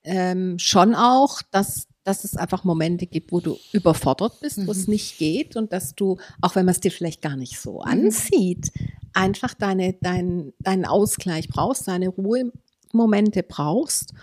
ähm, 0.02 0.58
schon 0.58 0.96
auch, 0.96 1.40
dass, 1.52 1.85
dass 2.06 2.22
es 2.24 2.36
einfach 2.36 2.62
Momente 2.62 3.06
gibt, 3.06 3.32
wo 3.32 3.40
du 3.40 3.58
überfordert 3.72 4.40
bist, 4.40 4.64
wo 4.66 4.70
es 4.70 4.86
nicht 4.86 5.18
geht 5.18 5.56
und 5.56 5.72
dass 5.72 5.94
du, 5.94 6.18
auch 6.40 6.54
wenn 6.54 6.64
man 6.64 6.72
es 6.72 6.80
dir 6.80 6.92
vielleicht 6.92 7.20
gar 7.20 7.36
nicht 7.36 7.58
so 7.58 7.80
ansieht, 7.80 8.70
einfach 9.12 9.54
deine, 9.54 9.94
dein, 9.94 10.52
deinen 10.60 10.84
Ausgleich 10.84 11.48
brauchst, 11.48 11.88
deine 11.88 12.08
Ruhemomente 12.08 13.42
brauchst. 13.42 14.14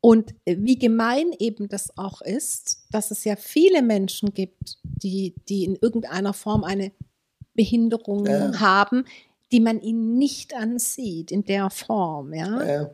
Und 0.00 0.34
wie 0.46 0.78
gemein 0.78 1.26
eben 1.38 1.68
das 1.68 1.96
auch 1.98 2.22
ist, 2.22 2.86
dass 2.90 3.10
es 3.10 3.24
ja 3.24 3.36
viele 3.36 3.82
Menschen 3.82 4.32
gibt, 4.32 4.78
die, 4.82 5.34
die 5.48 5.64
in 5.64 5.76
irgendeiner 5.76 6.32
Form 6.32 6.64
eine 6.64 6.92
Behinderung 7.54 8.24
Ja. 8.26 8.58
haben, 8.60 9.04
die 9.52 9.60
man 9.60 9.80
ihnen 9.80 10.16
nicht 10.16 10.54
ansieht 10.54 11.30
in 11.30 11.44
der 11.44 11.70
Form, 11.70 12.32
ja. 12.32 12.64
Ja. 12.64 12.90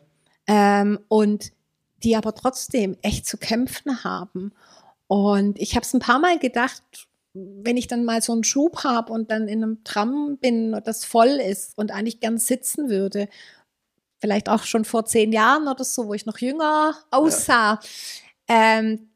Ähm, 0.47 0.99
und 1.09 1.53
die 2.05 2.17
aber 2.17 2.35
trotzdem 2.35 2.97
echt 3.03 3.27
zu 3.27 3.37
kämpfen 3.37 4.05
haben. 4.05 4.53
Und 5.07 5.59
ich 5.59 5.75
habe 5.75 5.85
es 5.85 5.93
ein 5.93 6.01
paar 6.01 6.19
Mal 6.19 6.39
gedacht, 6.39 6.83
wenn 7.35 7.77
ich 7.77 7.87
dann 7.87 8.05
mal 8.05 8.23
so 8.23 8.33
einen 8.33 8.45
Schub 8.45 8.85
habe 8.85 9.13
und 9.13 9.31
dann 9.31 9.49
in 9.49 9.63
einem 9.63 9.85
Tram 9.85 10.39
bin 10.39 10.75
und 10.75 10.87
das 10.87 11.05
voll 11.05 11.29
ist 11.29 11.77
und 11.79 11.91
eigentlich 11.91 12.21
gern 12.21 12.39
sitzen 12.39 12.89
würde, 12.91 13.29
vielleicht 14.21 14.49
auch 14.49 14.65
schon 14.65 14.85
vor 14.85 15.05
zehn 15.05 15.33
Jahren 15.33 15.67
oder 15.67 15.85
so, 15.85 16.07
wo 16.07 16.15
ich 16.15 16.27
noch 16.27 16.39
jünger 16.39 16.95
aussah, 17.11 17.81
ähm, 18.49 19.09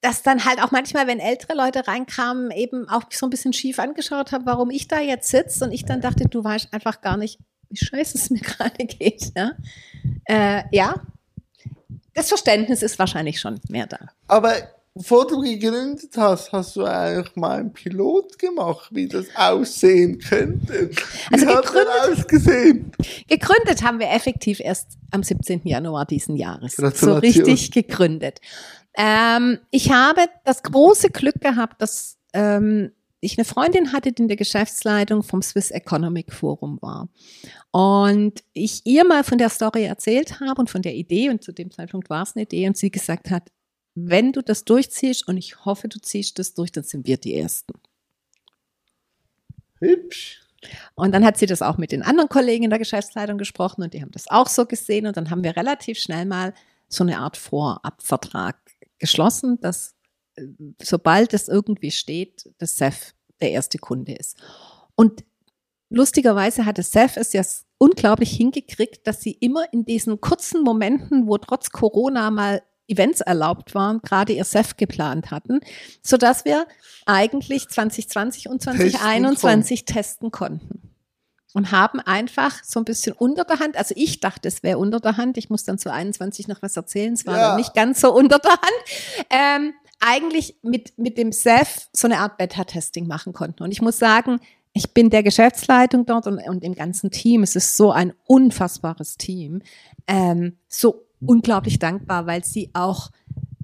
dass 0.00 0.22
dann 0.22 0.44
halt 0.44 0.62
auch 0.62 0.70
manchmal, 0.70 1.06
wenn 1.06 1.20
ältere 1.20 1.56
Leute 1.56 1.86
reinkamen, 1.86 2.50
eben 2.50 2.88
auch 2.88 3.04
so 3.10 3.26
ein 3.26 3.30
bisschen 3.30 3.52
schief 3.52 3.78
angeschaut 3.78 4.32
haben, 4.32 4.46
warum 4.46 4.70
ich 4.70 4.88
da 4.88 5.00
jetzt 5.00 5.30
sitze 5.30 5.64
und 5.64 5.72
ich 5.72 5.84
dann 5.84 6.00
dachte, 6.00 6.28
du 6.28 6.42
weißt 6.42 6.72
einfach 6.72 7.00
gar 7.00 7.16
nicht, 7.16 7.38
wie 7.70 7.76
scheiße 7.76 8.18
es 8.18 8.30
mir 8.30 8.40
gerade 8.42 8.84
geht. 8.84 9.32
Ja? 9.36 9.52
Äh, 10.24 10.64
ja, 10.72 10.94
das 12.14 12.28
Verständnis 12.28 12.82
ist 12.82 12.98
wahrscheinlich 12.98 13.40
schon 13.40 13.60
mehr 13.68 13.86
da. 13.86 13.98
Aber 14.28 14.54
bevor 14.94 15.26
du 15.26 15.40
gegründet 15.40 16.10
hast, 16.16 16.52
hast 16.52 16.76
du 16.76 16.84
eigentlich 16.84 17.34
mal 17.36 17.60
einen 17.60 17.72
Pilot 17.72 18.38
gemacht, 18.38 18.88
wie 18.92 19.08
das 19.08 19.26
aussehen 19.34 20.18
könnte. 20.18 20.90
Wie 20.90 20.96
Also 21.34 21.46
hat 21.46 21.64
gegründet- 21.66 21.88
das 22.08 22.18
ausgesehen? 22.18 22.92
Gegründet 23.28 23.82
haben 23.82 23.98
wir 23.98 24.10
effektiv 24.10 24.60
erst 24.60 24.98
am 25.10 25.22
17. 25.22 25.62
Januar 25.64 26.04
diesen 26.06 26.36
Jahres. 26.36 26.76
So 26.76 27.14
richtig 27.14 27.70
gegründet. 27.70 28.40
Ähm, 28.94 29.58
ich 29.70 29.90
habe 29.90 30.26
das 30.44 30.62
große 30.62 31.08
Glück 31.08 31.40
gehabt, 31.40 31.80
dass 31.80 32.18
ähm, 32.34 32.92
ich 33.22 33.38
eine 33.38 33.44
Freundin 33.44 33.92
hatte, 33.92 34.12
die 34.12 34.22
in 34.22 34.28
der 34.28 34.36
Geschäftsleitung 34.36 35.22
vom 35.22 35.42
Swiss 35.42 35.70
Economic 35.70 36.32
Forum 36.32 36.78
war. 36.82 37.08
Und 37.70 38.42
ich 38.52 38.82
ihr 38.84 39.04
mal 39.04 39.22
von 39.22 39.38
der 39.38 39.48
Story 39.48 39.84
erzählt 39.84 40.40
habe 40.40 40.60
und 40.60 40.68
von 40.68 40.82
der 40.82 40.94
Idee, 40.94 41.30
und 41.30 41.42
zu 41.42 41.52
dem 41.52 41.70
Zeitpunkt 41.70 42.10
war 42.10 42.24
es 42.24 42.34
eine 42.34 42.42
Idee, 42.42 42.66
und 42.66 42.76
sie 42.76 42.90
gesagt 42.90 43.30
hat, 43.30 43.48
wenn 43.94 44.32
du 44.32 44.42
das 44.42 44.64
durchziehst, 44.64 45.28
und 45.28 45.36
ich 45.36 45.64
hoffe, 45.64 45.86
du 45.86 46.00
ziehst 46.00 46.38
das 46.40 46.54
durch, 46.54 46.72
dann 46.72 46.82
sind 46.82 47.06
wir 47.06 47.16
die 47.16 47.36
Ersten. 47.36 47.74
Hübsch. 49.78 50.40
Und 50.94 51.12
dann 51.12 51.24
hat 51.24 51.38
sie 51.38 51.46
das 51.46 51.62
auch 51.62 51.78
mit 51.78 51.92
den 51.92 52.02
anderen 52.02 52.28
Kollegen 52.28 52.64
in 52.64 52.70
der 52.70 52.78
Geschäftsleitung 52.80 53.38
gesprochen 53.38 53.82
und 53.82 53.94
die 53.94 54.02
haben 54.02 54.12
das 54.12 54.28
auch 54.28 54.48
so 54.48 54.66
gesehen. 54.66 55.06
Und 55.06 55.16
dann 55.16 55.30
haben 55.30 55.44
wir 55.44 55.56
relativ 55.56 55.98
schnell 55.98 56.24
mal 56.24 56.54
so 56.88 57.04
eine 57.04 57.18
Art 57.18 57.36
Vorabvertrag 57.36 58.56
geschlossen, 58.98 59.60
dass 59.60 59.94
sobald 60.80 61.34
es 61.34 61.48
irgendwie 61.48 61.90
steht, 61.90 62.48
das 62.58 62.76
SEF 62.76 63.14
der 63.40 63.50
erste 63.52 63.78
Kunde 63.78 64.14
ist. 64.14 64.36
Und 64.94 65.24
lustigerweise 65.90 66.64
hatte 66.64 66.82
SEF 66.82 67.16
es 67.16 67.32
ja 67.32 67.42
unglaublich 67.78 68.30
hingekriegt, 68.36 69.06
dass 69.06 69.20
sie 69.20 69.32
immer 69.32 69.64
in 69.72 69.84
diesen 69.84 70.20
kurzen 70.20 70.62
Momenten, 70.62 71.26
wo 71.26 71.38
trotz 71.38 71.70
Corona 71.70 72.30
mal 72.30 72.62
Events 72.88 73.20
erlaubt 73.20 73.74
waren, 73.74 74.00
gerade 74.02 74.32
ihr 74.32 74.44
SEF 74.44 74.76
geplant 74.76 75.30
hatten, 75.30 75.60
sodass 76.02 76.44
wir 76.44 76.66
eigentlich 77.06 77.68
2020 77.68 78.48
und 78.48 78.60
Testen 78.60 78.90
2021 78.90 79.84
testen 79.84 80.30
konnten. 80.30 80.88
Und 81.54 81.70
haben 81.70 82.00
einfach 82.00 82.64
so 82.64 82.80
ein 82.80 82.84
bisschen 82.84 83.12
unter 83.12 83.44
der 83.44 83.58
Hand, 83.58 83.76
also 83.76 83.94
ich 83.96 84.20
dachte, 84.20 84.48
es 84.48 84.62
wäre 84.62 84.78
unter 84.78 85.00
der 85.00 85.18
Hand, 85.18 85.36
ich 85.36 85.50
muss 85.50 85.64
dann 85.64 85.76
zu 85.78 85.92
21 85.92 86.48
noch 86.48 86.62
was 86.62 86.76
erzählen, 86.76 87.12
es 87.12 87.26
war 87.26 87.36
Ja. 87.36 87.56
nicht 87.56 87.74
ganz 87.74 88.00
so 88.00 88.14
unter 88.14 88.38
der 88.38 88.52
Hand, 88.52 89.28
ähm, 89.28 89.74
eigentlich 90.02 90.56
mit, 90.62 90.98
mit 90.98 91.16
dem 91.16 91.32
SEF 91.32 91.88
so 91.92 92.06
eine 92.06 92.18
Art 92.18 92.36
Beta-Testing 92.36 93.06
machen 93.06 93.32
konnten. 93.32 93.62
Und 93.62 93.70
ich 93.70 93.80
muss 93.80 93.98
sagen, 93.98 94.40
ich 94.74 94.92
bin 94.92 95.10
der 95.10 95.22
Geschäftsleitung 95.22 96.06
dort 96.06 96.26
und, 96.26 96.38
und 96.46 96.62
dem 96.62 96.74
ganzen 96.74 97.10
Team, 97.10 97.42
es 97.42 97.56
ist 97.56 97.76
so 97.76 97.92
ein 97.92 98.12
unfassbares 98.26 99.16
Team, 99.16 99.62
ähm, 100.06 100.56
so 100.68 101.06
unglaublich 101.20 101.78
dankbar, 101.78 102.26
weil 102.26 102.44
sie 102.44 102.70
auch 102.72 103.10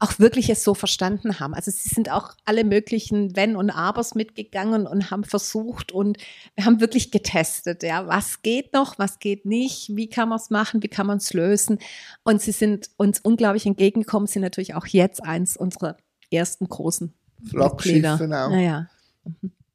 auch 0.00 0.18
wirklich 0.18 0.48
es 0.48 0.62
so 0.62 0.74
verstanden 0.74 1.40
haben. 1.40 1.54
Also 1.54 1.72
sie 1.72 1.88
sind 1.88 2.10
auch 2.10 2.32
alle 2.44 2.62
möglichen 2.62 3.34
Wenn 3.34 3.56
und 3.56 3.70
Abers 3.70 4.14
mitgegangen 4.14 4.86
und 4.86 5.10
haben 5.10 5.24
versucht 5.24 5.92
und 5.92 6.18
wir 6.54 6.64
haben 6.64 6.80
wirklich 6.80 7.10
getestet, 7.10 7.82
ja, 7.82 8.06
was 8.06 8.42
geht 8.42 8.72
noch, 8.72 8.98
was 8.98 9.18
geht 9.18 9.44
nicht, 9.44 9.96
wie 9.96 10.08
kann 10.08 10.28
man 10.28 10.38
es 10.38 10.50
machen, 10.50 10.82
wie 10.84 10.88
kann 10.88 11.08
man 11.08 11.18
es 11.18 11.32
lösen. 11.32 11.78
Und 12.22 12.40
sie 12.40 12.52
sind 12.52 12.90
uns 12.96 13.18
unglaublich 13.20 13.66
entgegengekommen, 13.66 14.26
sind 14.26 14.42
natürlich 14.42 14.74
auch 14.74 14.86
jetzt 14.86 15.22
eins 15.22 15.56
unserer 15.56 15.96
ersten 16.30 16.68
großen 16.68 17.12
Flaggschiffe 17.48 17.94
Mitglieder. 17.94 18.46
auch. 18.46 18.50
Naja. 18.50 18.88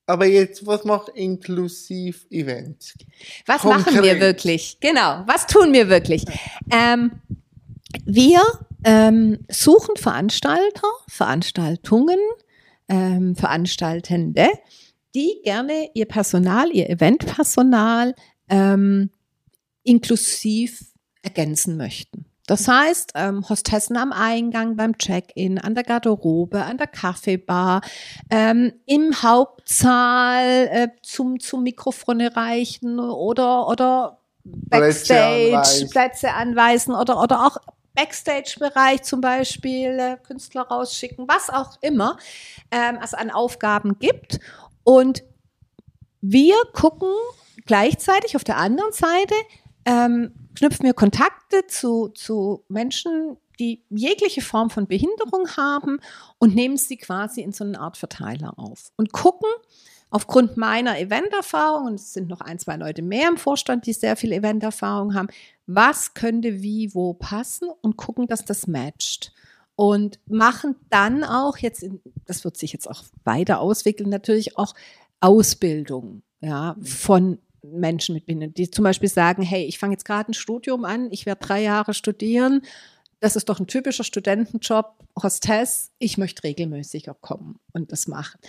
Aber 0.06 0.26
jetzt, 0.26 0.66
was 0.66 0.84
macht 0.84 1.10
inklusiv 1.10 2.26
Events? 2.30 2.94
Was 3.46 3.64
machen 3.64 3.86
wir 3.86 4.02
Konkret. 4.02 4.20
wirklich? 4.20 4.78
Genau, 4.82 5.24
was 5.26 5.48
tun 5.48 5.72
wir 5.72 5.88
wirklich? 5.88 6.26
Ähm, 6.72 7.12
wir 8.06 8.42
ähm, 8.84 9.40
suchen 9.50 9.96
Veranstalter, 9.96 10.88
Veranstaltungen, 11.08 12.20
ähm, 12.90 13.36
Veranstaltende, 13.36 14.50
die 15.16 15.40
gerne 15.44 15.90
ihr 15.94 16.06
Personal, 16.06 16.70
ihr 16.72 16.90
Eventpersonal 16.90 18.14
ähm, 18.50 19.10
inklusiv 19.84 20.84
ergänzen 21.22 21.78
möchten. 21.78 22.26
Das 22.46 22.68
heißt, 22.68 23.14
ähm, 23.16 23.48
Hostessen 23.48 23.96
am 23.96 24.12
Eingang, 24.12 24.76
beim 24.76 24.98
Check-in, 24.98 25.60
an 25.60 25.76
der 25.76 25.84
Garderobe, 25.84 26.64
an 26.64 26.78
der 26.78 26.88
Kaffeebar, 26.88 27.82
ähm, 28.30 28.74
im 28.86 29.24
Hauptsaal 29.24 30.68
äh, 30.72 30.88
zum, 31.02 31.40
zum 31.40 31.64
Mikrofon 31.64 32.20
erreichen 32.20 33.00
oder, 33.00 33.68
oder 33.70 34.20
Backstage, 34.44 35.56
anweisen. 35.56 35.90
Plätze 35.90 36.34
anweisen 36.34 36.96
oder, 36.96 37.22
oder 37.22 37.46
auch 37.46 37.58
Backstage-Bereich 37.96 39.04
zum 39.04 39.22
Beispiel, 39.22 39.98
äh, 40.00 40.18
Künstler 40.18 40.64
rausschicken, 40.64 41.28
was 41.28 41.50
auch 41.50 41.78
immer 41.82 42.18
ähm, 42.72 43.00
es 43.02 43.14
an 43.14 43.32
Aufgaben 43.32 44.00
gibt. 44.00 44.40
Und 44.84 45.24
wir 46.20 46.56
gucken 46.74 47.12
gleichzeitig 47.66 48.36
auf 48.36 48.44
der 48.44 48.58
anderen 48.58 48.92
Seite, 48.92 49.36
ähm, 49.86 50.43
knüpfen 50.56 50.86
wir 50.86 50.94
Kontakte 50.94 51.68
zu, 51.68 52.10
zu 52.10 52.64
Menschen, 52.68 53.38
die 53.60 53.84
jegliche 53.90 54.42
Form 54.42 54.70
von 54.70 54.88
Behinderung 54.88 55.48
haben 55.56 56.00
und 56.40 56.56
nehmen 56.56 56.78
sie 56.78 56.98
quasi 56.98 57.42
in 57.42 57.52
so 57.52 57.64
eine 57.64 57.80
Art 57.80 57.98
Verteiler 57.98 58.58
auf 58.58 58.92
und 58.96 59.12
gucken 59.14 59.50
aufgrund 60.14 60.58
meiner 60.58 61.00
Eventerfahrung, 61.00 61.88
und 61.88 61.96
es 61.96 62.14
sind 62.14 62.30
noch 62.30 62.42
ein, 62.42 62.60
zwei 62.60 62.76
Leute 62.76 63.02
mehr 63.02 63.28
im 63.30 63.38
Vorstand, 63.38 63.88
die 63.88 63.94
sehr 63.94 64.16
viel 64.16 64.32
Eventerfahrung 64.32 65.16
haben, 65.16 65.28
was 65.66 66.14
könnte 66.14 66.62
wie 66.62 66.94
wo 66.94 67.16
passen 67.16 67.68
und 67.82 67.98
gucken, 67.98 68.28
dass 68.28 68.46
das 68.46 68.68
matcht. 68.68 69.34
Und 69.76 70.20
machen 70.28 70.76
dann 70.92 71.24
auch 71.24 71.58
jetzt, 71.58 71.82
in, 71.82 72.00
das 72.26 72.44
wird 72.44 72.58
sich 72.58 72.74
jetzt 72.74 72.88
auch 72.88 73.04
weiter 73.24 73.60
auswickeln, 73.60 74.10
natürlich 74.10 74.56
auch 74.56 74.76
Ausbildung 75.20 76.22
ja, 76.42 76.76
von 76.84 77.40
Menschen 77.64 78.16
mit 78.16 78.26
Behinderung, 78.26 78.54
die 78.54 78.70
zum 78.70 78.84
Beispiel 78.84 79.10
sagen, 79.10 79.42
hey, 79.42 79.66
ich 79.66 79.80
fange 79.80 79.94
jetzt 79.94 80.06
gerade 80.06 80.32
ein 80.32 80.34
Studium 80.34 80.86
an, 80.86 81.10
ich 81.12 81.26
werde 81.26 81.46
drei 81.46 81.62
Jahre 81.62 81.94
studieren, 81.94 82.62
das 83.20 83.36
ist 83.36 83.48
doch 83.50 83.60
ein 83.60 83.68
typischer 83.68 84.04
Studentenjob, 84.04 84.96
Hostess, 85.22 85.92
ich 86.00 86.18
möchte 86.18 86.44
regelmäßiger 86.44 87.14
kommen 87.14 87.60
und 87.72 87.92
das 87.92 88.08
machen. 88.08 88.40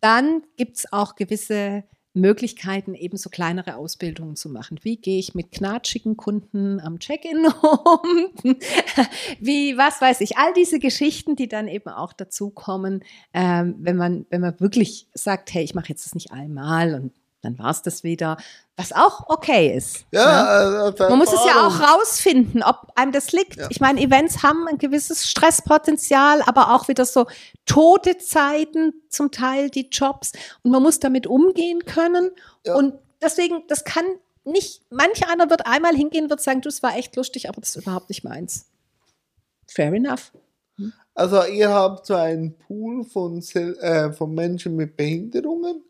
Dann 0.00 0.42
gibt 0.56 0.76
es 0.76 0.92
auch 0.92 1.16
gewisse 1.16 1.84
Möglichkeiten, 2.14 2.94
eben 2.94 3.16
so 3.16 3.28
kleinere 3.28 3.74
Ausbildungen 3.76 4.36
zu 4.36 4.48
machen. 4.48 4.78
Wie 4.82 4.96
gehe 4.96 5.18
ich 5.18 5.34
mit 5.34 5.50
knatschigen 5.50 6.16
Kunden 6.16 6.78
am 6.78 7.00
Check-in 7.00 7.46
um? 7.62 8.54
Wie, 9.40 9.76
was 9.76 10.00
weiß 10.00 10.20
ich, 10.20 10.38
all 10.38 10.52
diese 10.54 10.78
Geschichten, 10.78 11.34
die 11.34 11.48
dann 11.48 11.66
eben 11.66 11.88
auch 11.88 12.12
dazukommen, 12.12 13.02
ähm, 13.32 13.74
wenn, 13.80 13.96
man, 13.96 14.26
wenn 14.30 14.40
man 14.40 14.60
wirklich 14.60 15.08
sagt, 15.14 15.52
hey, 15.52 15.64
ich 15.64 15.74
mache 15.74 15.88
jetzt 15.88 16.06
das 16.06 16.14
nicht 16.14 16.30
einmal 16.30 16.94
und 16.94 17.12
dann 17.44 17.58
war 17.58 17.70
es 17.70 17.82
das 17.82 18.02
wieder, 18.02 18.36
was 18.76 18.92
auch 18.92 19.28
okay 19.28 19.76
ist. 19.76 20.06
ne? 20.12 20.20
Ja, 20.20 20.88
äh, 20.88 21.08
Man 21.08 21.18
muss 21.18 21.32
es 21.32 21.44
ja 21.46 21.66
auch 21.66 21.80
rausfinden, 21.80 22.62
ob 22.62 22.92
einem 22.96 23.12
das 23.12 23.32
liegt. 23.32 23.56
Ja. 23.56 23.68
Ich 23.70 23.80
meine, 23.80 24.00
Events 24.00 24.42
haben 24.42 24.66
ein 24.66 24.78
gewisses 24.78 25.28
Stresspotenzial, 25.28 26.42
aber 26.42 26.74
auch 26.74 26.88
wieder 26.88 27.04
so 27.04 27.26
tote 27.66 28.18
Zeiten 28.18 28.94
zum 29.08 29.30
Teil, 29.30 29.70
die 29.70 29.88
Jobs. 29.90 30.32
Und 30.62 30.70
man 30.70 30.82
muss 30.82 30.98
damit 31.00 31.26
umgehen 31.26 31.84
können. 31.84 32.30
Ja. 32.64 32.74
Und 32.74 32.94
deswegen, 33.22 33.62
das 33.68 33.84
kann 33.84 34.04
nicht, 34.44 34.82
manch 34.90 35.26
einer 35.28 35.48
wird 35.50 35.66
einmal 35.66 35.94
hingehen, 35.94 36.30
wird 36.30 36.40
sagen, 36.40 36.60
du, 36.60 36.68
es 36.68 36.82
war 36.82 36.96
echt 36.96 37.16
lustig, 37.16 37.48
aber 37.48 37.60
das 37.60 37.70
ist 37.76 37.82
überhaupt 37.82 38.08
nicht 38.08 38.24
meins. 38.24 38.66
Fair 39.66 39.92
enough. 39.92 40.32
Also 41.14 41.44
ihr 41.44 41.70
habt 41.70 42.06
so 42.06 42.14
einen 42.14 42.56
Pool 42.58 43.04
von, 43.04 43.40
äh, 43.40 44.12
von 44.12 44.34
Menschen 44.34 44.74
mit 44.74 44.96
Behinderungen, 44.96 45.82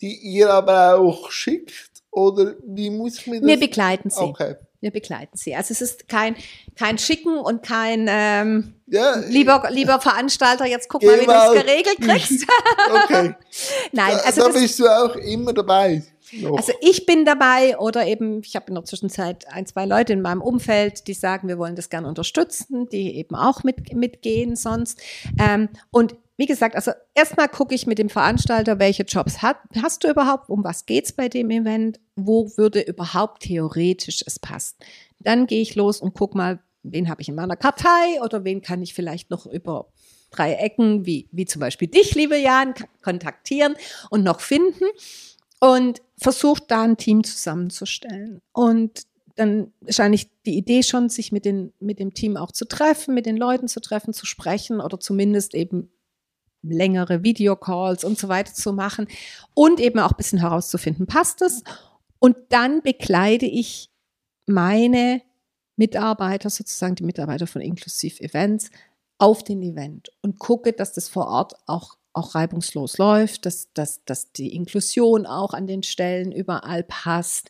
die 0.00 0.14
ihr 0.16 0.50
aber 0.50 0.98
auch 0.98 1.30
schickt? 1.30 1.90
Oder 2.10 2.54
wie 2.66 2.90
muss 2.90 3.18
ich 3.18 3.26
mir 3.26 3.40
das... 3.40 3.46
Wir 3.46 3.58
begleiten 3.60 4.10
sie. 4.10 4.20
Okay. 4.20 4.54
Wir 4.80 4.90
begleiten 4.90 5.36
sie. 5.36 5.54
Also 5.54 5.72
es 5.72 5.80
ist 5.80 6.08
kein, 6.08 6.36
kein 6.76 6.96
Schicken 6.98 7.38
und 7.38 7.62
kein 7.62 8.06
ähm, 8.08 8.74
Ja, 8.86 9.16
lieber, 9.28 9.64
lieber 9.70 10.00
Veranstalter, 10.00 10.66
jetzt 10.66 10.88
guck 10.88 11.02
mal, 11.02 11.20
wie 11.20 11.26
du 11.26 11.32
es 11.32 11.62
geregelt 11.62 12.00
kriegst. 12.00 12.46
okay. 13.04 13.34
Nein, 13.92 14.16
Da- 14.16 14.22
also 14.24 14.40
da 14.42 14.48
das, 14.48 14.60
bist 14.60 14.78
du 14.78 14.86
auch 14.86 15.16
immer 15.16 15.52
dabei. 15.52 16.02
Noch. 16.32 16.56
Also 16.56 16.72
ich 16.80 17.06
bin 17.06 17.24
dabei 17.24 17.78
oder 17.78 18.06
eben, 18.06 18.40
ich 18.42 18.56
habe 18.56 18.66
in 18.68 18.74
der 18.74 18.84
Zwischenzeit 18.84 19.46
ein, 19.48 19.64
zwei 19.66 19.86
Leute 19.86 20.12
in 20.12 20.22
meinem 20.22 20.42
Umfeld, 20.42 21.06
die 21.06 21.14
sagen, 21.14 21.48
wir 21.48 21.56
wollen 21.58 21.76
das 21.76 21.88
gerne 21.88 22.08
unterstützen, 22.08 22.88
die 22.88 23.16
eben 23.16 23.34
auch 23.36 23.62
mit, 23.62 23.94
mitgehen 23.94 24.56
sonst. 24.56 25.00
Ähm, 25.38 25.68
und 25.90 26.16
wie 26.36 26.46
gesagt, 26.46 26.76
also 26.76 26.92
erstmal 27.14 27.48
gucke 27.48 27.74
ich 27.74 27.86
mit 27.86 27.98
dem 27.98 28.10
Veranstalter, 28.10 28.78
welche 28.78 29.04
Jobs 29.04 29.40
hat, 29.40 29.56
hast 29.82 30.04
du 30.04 30.10
überhaupt, 30.10 30.50
um 30.50 30.64
was 30.64 30.84
geht's 30.84 31.12
bei 31.12 31.28
dem 31.28 31.50
Event, 31.50 31.98
wo 32.14 32.50
würde 32.56 32.80
überhaupt 32.80 33.44
theoretisch 33.44 34.22
es 34.26 34.38
passen. 34.38 34.76
Dann 35.18 35.46
gehe 35.46 35.62
ich 35.62 35.74
los 35.74 36.00
und 36.00 36.14
guck 36.14 36.34
mal, 36.34 36.60
wen 36.82 37.08
habe 37.08 37.22
ich 37.22 37.28
in 37.28 37.34
meiner 37.34 37.56
Kartei 37.56 38.20
oder 38.22 38.44
wen 38.44 38.60
kann 38.60 38.82
ich 38.82 38.92
vielleicht 38.92 39.30
noch 39.30 39.46
über 39.46 39.88
drei 40.30 40.54
Ecken, 40.54 41.06
wie, 41.06 41.28
wie 41.32 41.46
zum 41.46 41.60
Beispiel 41.60 41.88
dich, 41.88 42.14
liebe 42.14 42.36
Jan, 42.36 42.74
kontaktieren 43.02 43.74
und 44.10 44.22
noch 44.22 44.40
finden 44.40 44.84
und 45.60 46.02
versucht 46.18 46.64
da 46.70 46.82
ein 46.82 46.98
Team 46.98 47.24
zusammenzustellen. 47.24 48.42
Und 48.52 49.04
dann 49.36 49.72
ist 49.84 50.00
eigentlich 50.00 50.30
die 50.44 50.56
Idee 50.56 50.82
schon, 50.82 51.08
sich 51.08 51.32
mit, 51.32 51.44
den, 51.44 51.72
mit 51.78 51.98
dem 51.98 52.14
Team 52.14 52.36
auch 52.36 52.52
zu 52.52 52.66
treffen, 52.66 53.14
mit 53.14 53.26
den 53.26 53.36
Leuten 53.36 53.68
zu 53.68 53.80
treffen, 53.80 54.12
zu 54.12 54.26
sprechen 54.26 54.80
oder 54.80 54.98
zumindest 54.98 55.54
eben 55.54 55.90
längere 56.62 57.22
Videocalls 57.22 58.04
und 58.04 58.18
so 58.18 58.28
weiter 58.28 58.52
zu 58.52 58.72
machen 58.72 59.08
und 59.54 59.80
eben 59.80 59.98
auch 59.98 60.12
ein 60.12 60.16
bisschen 60.16 60.40
herauszufinden, 60.40 61.06
passt 61.06 61.42
es? 61.42 61.62
Und 62.18 62.36
dann 62.48 62.82
bekleide 62.82 63.46
ich 63.46 63.90
meine 64.46 65.22
Mitarbeiter, 65.76 66.50
sozusagen 66.50 66.94
die 66.94 67.04
Mitarbeiter 67.04 67.46
von 67.46 67.60
Inklusiv 67.60 68.20
Events, 68.20 68.70
auf 69.18 69.42
den 69.42 69.62
Event 69.62 70.10
und 70.22 70.38
gucke, 70.38 70.72
dass 70.72 70.92
das 70.92 71.08
vor 71.08 71.28
Ort 71.28 71.54
auch, 71.66 71.96
auch 72.12 72.34
reibungslos 72.34 72.98
läuft, 72.98 73.46
dass, 73.46 73.72
dass, 73.72 74.04
dass 74.04 74.32
die 74.32 74.54
Inklusion 74.54 75.26
auch 75.26 75.54
an 75.54 75.66
den 75.66 75.82
Stellen 75.82 76.32
überall 76.32 76.82
passt. 76.82 77.48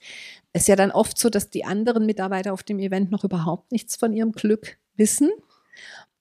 Es 0.53 0.63
ist 0.63 0.69
ja 0.69 0.77
dann 0.77 0.93
oft 0.93 1.19
so, 1.19 1.29
dass 1.29 1.51
die 1.51 1.65
anderen 1.65 2.07
Mitarbeiter 2.07 2.53
auf 2.53 2.63
dem 2.63 2.79
Event 2.79 3.11
noch 3.11 3.25
überhaupt 3.25 3.73
nichts 3.73 3.97
von 3.97 4.13
ihrem 4.13 4.33
Glück 4.33 4.79
wissen. 4.95 5.31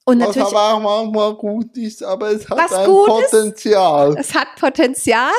Und 0.07 0.19
Was 0.19 0.35
natürlich, 0.35 0.55
aber 0.55 0.73
auch 0.75 1.03
manchmal 1.03 1.33
gut 1.33 1.75
ist, 1.77 2.03
aber 2.03 2.29
es 2.29 2.47
hat 2.47 2.59
Was 2.59 2.71
ein 2.73 2.85
gut 2.87 3.07
ist? 3.23 3.31
Potenzial. 3.31 4.15
es 4.19 4.35
hat 4.35 4.49
Potenzial 4.59 5.31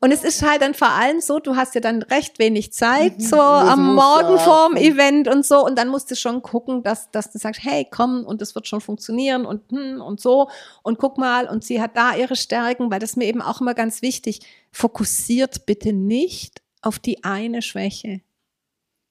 und 0.00 0.12
es 0.12 0.22
ist 0.22 0.42
halt 0.48 0.62
dann 0.62 0.74
vor 0.74 0.90
allem 0.90 1.20
so, 1.20 1.40
du 1.40 1.56
hast 1.56 1.74
ja 1.74 1.80
dann 1.80 2.02
recht 2.02 2.38
wenig 2.38 2.72
Zeit, 2.72 3.18
Mhm. 3.18 3.20
so 3.20 3.34
Das 3.36 3.68
am 3.70 3.96
Morgen 3.96 4.38
vorm 4.38 4.76
Event 4.76 5.26
und 5.26 5.44
so 5.44 5.64
und 5.66 5.76
dann 5.76 5.88
musst 5.88 6.08
du 6.12 6.14
schon 6.14 6.40
gucken, 6.40 6.84
dass, 6.84 7.10
dass 7.10 7.32
du 7.32 7.38
sagst, 7.40 7.64
hey, 7.64 7.84
komm 7.90 8.24
und 8.24 8.40
das 8.40 8.54
wird 8.54 8.68
schon 8.68 8.80
funktionieren 8.80 9.44
und 9.44 9.68
hm, 9.72 10.00
und 10.00 10.20
so 10.20 10.48
und 10.84 10.98
guck 11.00 11.18
mal 11.18 11.48
und 11.48 11.64
sie 11.64 11.82
hat 11.82 11.96
da 11.96 12.14
ihre 12.14 12.36
Stärken, 12.36 12.92
weil 12.92 13.00
das 13.00 13.10
ist 13.10 13.16
mir 13.16 13.26
eben 13.26 13.42
auch 13.42 13.60
immer 13.60 13.74
ganz 13.74 14.02
wichtig. 14.02 14.38
Fokussiert 14.70 15.66
bitte 15.66 15.92
nicht 15.92 16.62
auf 16.80 17.00
die 17.00 17.24
eine 17.24 17.60
Schwäche, 17.60 18.20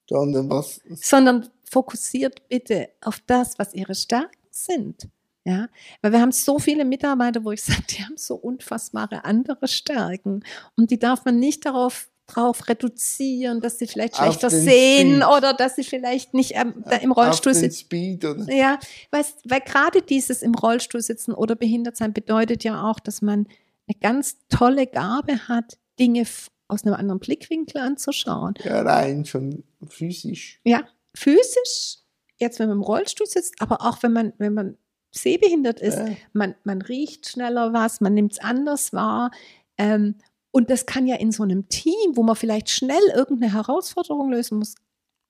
Sondern 0.08 0.48
was, 0.48 0.80
sondern 0.94 1.50
fokussiert 1.70 2.48
bitte 2.48 2.88
auf 3.02 3.20
das, 3.26 3.58
was 3.58 3.74
ihre 3.74 3.94
Stärken 3.94 4.30
sind. 4.54 5.08
Ja, 5.44 5.68
weil 6.02 6.12
wir 6.12 6.20
haben 6.20 6.30
so 6.30 6.60
viele 6.60 6.84
Mitarbeiter, 6.84 7.44
wo 7.44 7.50
ich 7.50 7.62
sage, 7.64 7.82
die 7.90 8.04
haben 8.04 8.16
so 8.16 8.36
unfassbare 8.36 9.24
andere 9.24 9.66
Stärken 9.66 10.44
und 10.76 10.90
die 10.90 10.98
darf 10.98 11.24
man 11.24 11.38
nicht 11.38 11.66
darauf 11.66 12.08
drauf 12.26 12.68
reduzieren, 12.68 13.60
dass 13.60 13.78
sie 13.78 13.86
vielleicht 13.86 14.16
schlechter 14.16 14.48
sehen 14.48 15.16
Speed. 15.16 15.36
oder 15.36 15.54
dass 15.54 15.76
sie 15.76 15.84
vielleicht 15.84 16.34
nicht 16.34 16.52
ähm, 16.54 16.84
da 16.88 16.96
im 16.96 17.12
Rollstuhl 17.12 17.52
sitzen. 17.52 18.46
Ja, 18.48 18.78
weißt, 19.10 19.40
weil 19.44 19.60
gerade 19.60 20.02
dieses 20.02 20.42
im 20.42 20.54
Rollstuhl 20.54 21.02
sitzen 21.02 21.32
oder 21.32 21.56
behindert 21.56 21.96
sein 21.96 22.12
bedeutet 22.12 22.64
ja 22.64 22.88
auch, 22.88 23.00
dass 23.00 23.22
man 23.22 23.48
eine 23.88 23.98
ganz 24.00 24.36
tolle 24.48 24.86
Gabe 24.86 25.48
hat, 25.48 25.78
Dinge 25.98 26.24
aus 26.68 26.84
einem 26.84 26.94
anderen 26.94 27.18
Blickwinkel 27.18 27.80
anzuschauen. 27.80 28.54
ja, 28.64 28.80
rein 28.82 29.24
schon 29.24 29.64
physisch. 29.86 30.60
Ja, 30.64 30.84
physisch, 31.14 31.98
jetzt 32.42 32.58
wenn 32.58 32.68
man 32.68 32.78
im 32.78 32.82
Rollstuhl 32.82 33.26
sitzt, 33.26 33.54
aber 33.60 33.80
auch 33.82 34.02
wenn 34.02 34.12
man, 34.12 34.32
wenn 34.38 34.54
man 34.54 34.76
sehbehindert 35.10 35.80
ist, 35.80 35.98
Ja. 35.98 36.08
man, 36.32 36.54
man 36.64 36.82
riecht 36.82 37.28
schneller 37.28 37.72
was, 37.72 38.00
man 38.00 38.14
nimmt 38.14 38.32
es 38.32 38.38
anders 38.40 38.92
wahr. 38.92 39.30
Ähm, 39.78 40.16
und 40.50 40.68
das 40.68 40.84
kann 40.86 41.06
ja 41.06 41.16
in 41.16 41.32
so 41.32 41.42
einem 41.42 41.68
Team, 41.68 42.14
wo 42.14 42.22
man 42.22 42.36
vielleicht 42.36 42.68
schnell 42.70 43.02
irgendeine 43.14 43.52
Herausforderung 43.52 44.30
lösen 44.30 44.58
muss, 44.58 44.74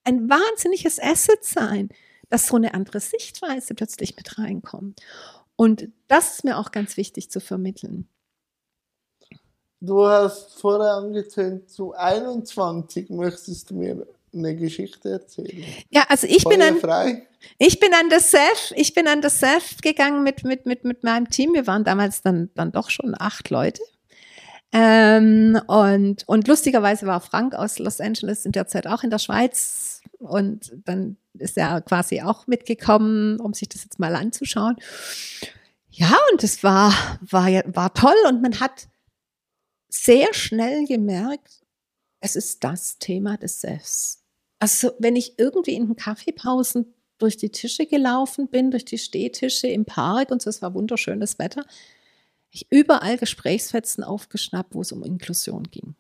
ein 0.05 0.29
wahnsinniges 0.29 0.99
Asset 1.01 1.45
sein, 1.45 1.89
dass 2.29 2.49
so 2.49 2.57
eine 2.57 2.75
andere 2.75 2.99
Sichtweise 3.01 3.75
plötzlich 3.75 4.17
mit 4.17 4.39
reinkommt. 4.39 5.01
Und 5.55 5.89
das 6.09 6.35
ist 6.35 6.45
mir 6.45 6.59
auch 6.59 6.73
ganz 6.73 6.97
wichtig 6.97 7.31
zu 7.31 7.41
vermitteln. 7.41 8.09
du 9.81 10.07
hast 10.07 10.61
vorher 10.61 10.93
angetönt, 10.95 11.69
zu 11.69 11.93
21 11.93 13.11
möchtest 13.11 13.71
du 13.71 13.75
mir 13.75 14.07
eine 14.35 14.57
Geschichte 14.57 15.11
erzählen. 15.11 15.65
Ja, 15.91 16.05
also 16.09 16.27
ich 16.27 16.45
bin 16.45 16.61
Feuer 16.61 16.69
an, 16.69 16.79
frei. 16.79 17.27
ich 17.59 17.81
bin 17.81 17.93
an 17.95 18.09
das 18.09 18.31
Self, 18.31 18.73
ich 18.77 18.95
bin 18.95 19.07
an 19.09 19.21
das 19.21 19.41
Self 19.41 19.79
gegangen 19.83 20.23
mit, 20.23 20.45
mit, 20.45 20.67
mit, 20.67 20.85
mit 20.85 21.05
meinem 21.05 21.29
Team. 21.29 21.55
Wir 21.55 21.67
waren 21.67 21.85
damals 21.85 22.23
dann, 22.23 22.51
dann 22.55 22.73
doch 22.73 22.91
schon 22.91 23.15
acht 23.19 23.51
Leute. 23.51 23.83
Ähm, 24.73 25.61
und, 25.67 26.27
und 26.27 26.49
lustigerweise 26.49 27.07
war 27.07 27.21
Frank 27.21 27.55
aus 27.55 27.79
Los 27.79 28.01
Angeles 28.01 28.47
in 28.47 28.53
der 28.53 28.67
Zeit 28.67 28.87
auch 28.87 29.03
in 29.03 29.11
der 29.11 29.19
Schweiz. 29.19 30.01
Und 30.19 30.73
dann 30.85 31.19
ist 31.35 31.59
er 31.59 31.83
quasi 31.83 32.23
auch 32.23 32.47
mitgekommen, 32.47 33.39
um 33.39 33.53
sich 33.53 33.69
das 33.69 33.85
jetzt 33.85 33.99
mal 33.99 34.15
anzuschauen. 34.17 34.77
Ja, 35.91 36.17
und 36.33 36.43
es 36.43 36.65
war, 36.65 36.95
war, 37.21 37.49
war 37.67 37.93
toll 37.93 38.15
und 38.29 38.41
man 38.41 38.61
hat 38.61 38.89
sehr 39.91 40.33
schnell 40.33 40.87
gemerkt, 40.87 41.63
es 42.21 42.37
ist 42.37 42.65
das 42.65 42.99
Thema 42.99 43.37
des 43.37 43.61
Selbst. 43.61 44.22
Also, 44.63 44.93
wenn 45.01 45.17
ich 45.17 45.41
irgendwie 45.41 45.75
in 45.75 45.89
den 45.89 45.97
Kaffeepausen 45.97 46.95
durch 47.19 47.37
die 47.37 47.51
Tische 47.51 47.85
gelaufen 47.85 48.47
bin, 48.47 48.71
durch 48.71 48.85
die 48.85 48.97
Stehtische 48.97 49.67
im 49.67 49.85
Park 49.85 50.31
und 50.31 50.41
so, 50.41 50.49
es 50.49 50.63
war 50.63 50.73
wunderschönes 50.73 51.41
Wetter, 51.41 51.65
ich 52.53 52.71
überall 52.71 53.19
Gesprächsfetzen 53.19 54.05
aufgeschnappt, 54.05 54.73
wo 54.73 54.83
es 54.83 54.93
um 54.93 55.03
Inklusion 55.03 55.65
ging. 55.65 55.97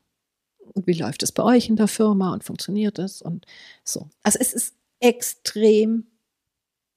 Und 0.75 0.87
wie 0.87 0.93
läuft 0.93 1.25
es 1.25 1.33
bei 1.33 1.43
euch 1.43 1.69
in 1.71 1.75
der 1.75 1.89
Firma 1.89 2.33
und 2.33 2.45
funktioniert 2.45 3.01
es 3.01 3.21
und 3.21 3.47
so. 3.83 4.09
Also 4.23 4.39
es 4.41 4.53
ist 4.53 4.77
extrem 5.01 6.07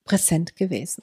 präsent 0.03 0.55
gewesen. 0.55 1.01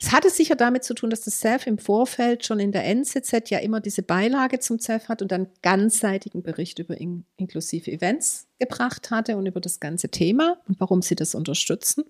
Es 0.00 0.12
hatte 0.12 0.30
sicher 0.30 0.56
damit 0.56 0.84
zu 0.84 0.94
tun, 0.94 1.10
dass 1.10 1.22
das 1.22 1.40
Self 1.40 1.66
im 1.66 1.78
Vorfeld 1.78 2.44
schon 2.44 2.60
in 2.60 2.72
der 2.72 2.84
NZZ 2.84 3.50
ja 3.50 3.58
immer 3.58 3.80
diese 3.80 4.02
Beilage 4.02 4.58
zum 4.58 4.78
Self 4.78 5.08
hat 5.08 5.22
und 5.22 5.32
einen 5.32 5.48
ganzseitigen 5.62 6.42
Bericht 6.42 6.78
über 6.78 6.98
in 6.98 7.24
inklusive 7.36 7.90
Events 7.90 8.46
gebracht 8.58 9.10
hatte 9.10 9.36
und 9.36 9.46
über 9.46 9.60
das 9.60 9.80
ganze 9.80 10.08
Thema 10.08 10.58
und 10.68 10.80
warum 10.80 11.02
sie 11.02 11.14
das 11.14 11.34
unterstützen. 11.34 12.04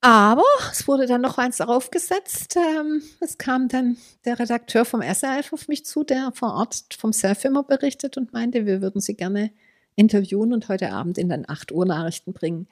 Aber 0.00 0.44
es 0.70 0.86
wurde 0.86 1.06
dann 1.06 1.20
noch 1.20 1.36
eins 1.36 1.56
darauf 1.56 1.90
gesetzt. 1.90 2.56
Ähm, 2.56 3.02
es 3.20 3.38
kam 3.38 3.66
dann 3.66 3.96
der 4.24 4.38
Redakteur 4.38 4.84
vom 4.84 5.02
SRF 5.02 5.52
auf 5.52 5.66
mich 5.66 5.84
zu, 5.84 6.04
der 6.04 6.30
vor 6.32 6.54
Ort 6.54 6.96
vom 6.96 7.12
Self 7.12 7.44
immer 7.44 7.64
berichtet 7.64 8.16
und 8.16 8.32
meinte, 8.32 8.66
wir 8.66 8.80
würden 8.80 9.00
Sie 9.00 9.14
gerne 9.14 9.50
interviewen 9.96 10.52
und 10.52 10.68
heute 10.68 10.92
Abend 10.92 11.18
in 11.18 11.28
den 11.28 11.48
8 11.48 11.72
Uhr 11.72 11.86
Nachrichten 11.86 12.34
bringen. 12.34 12.68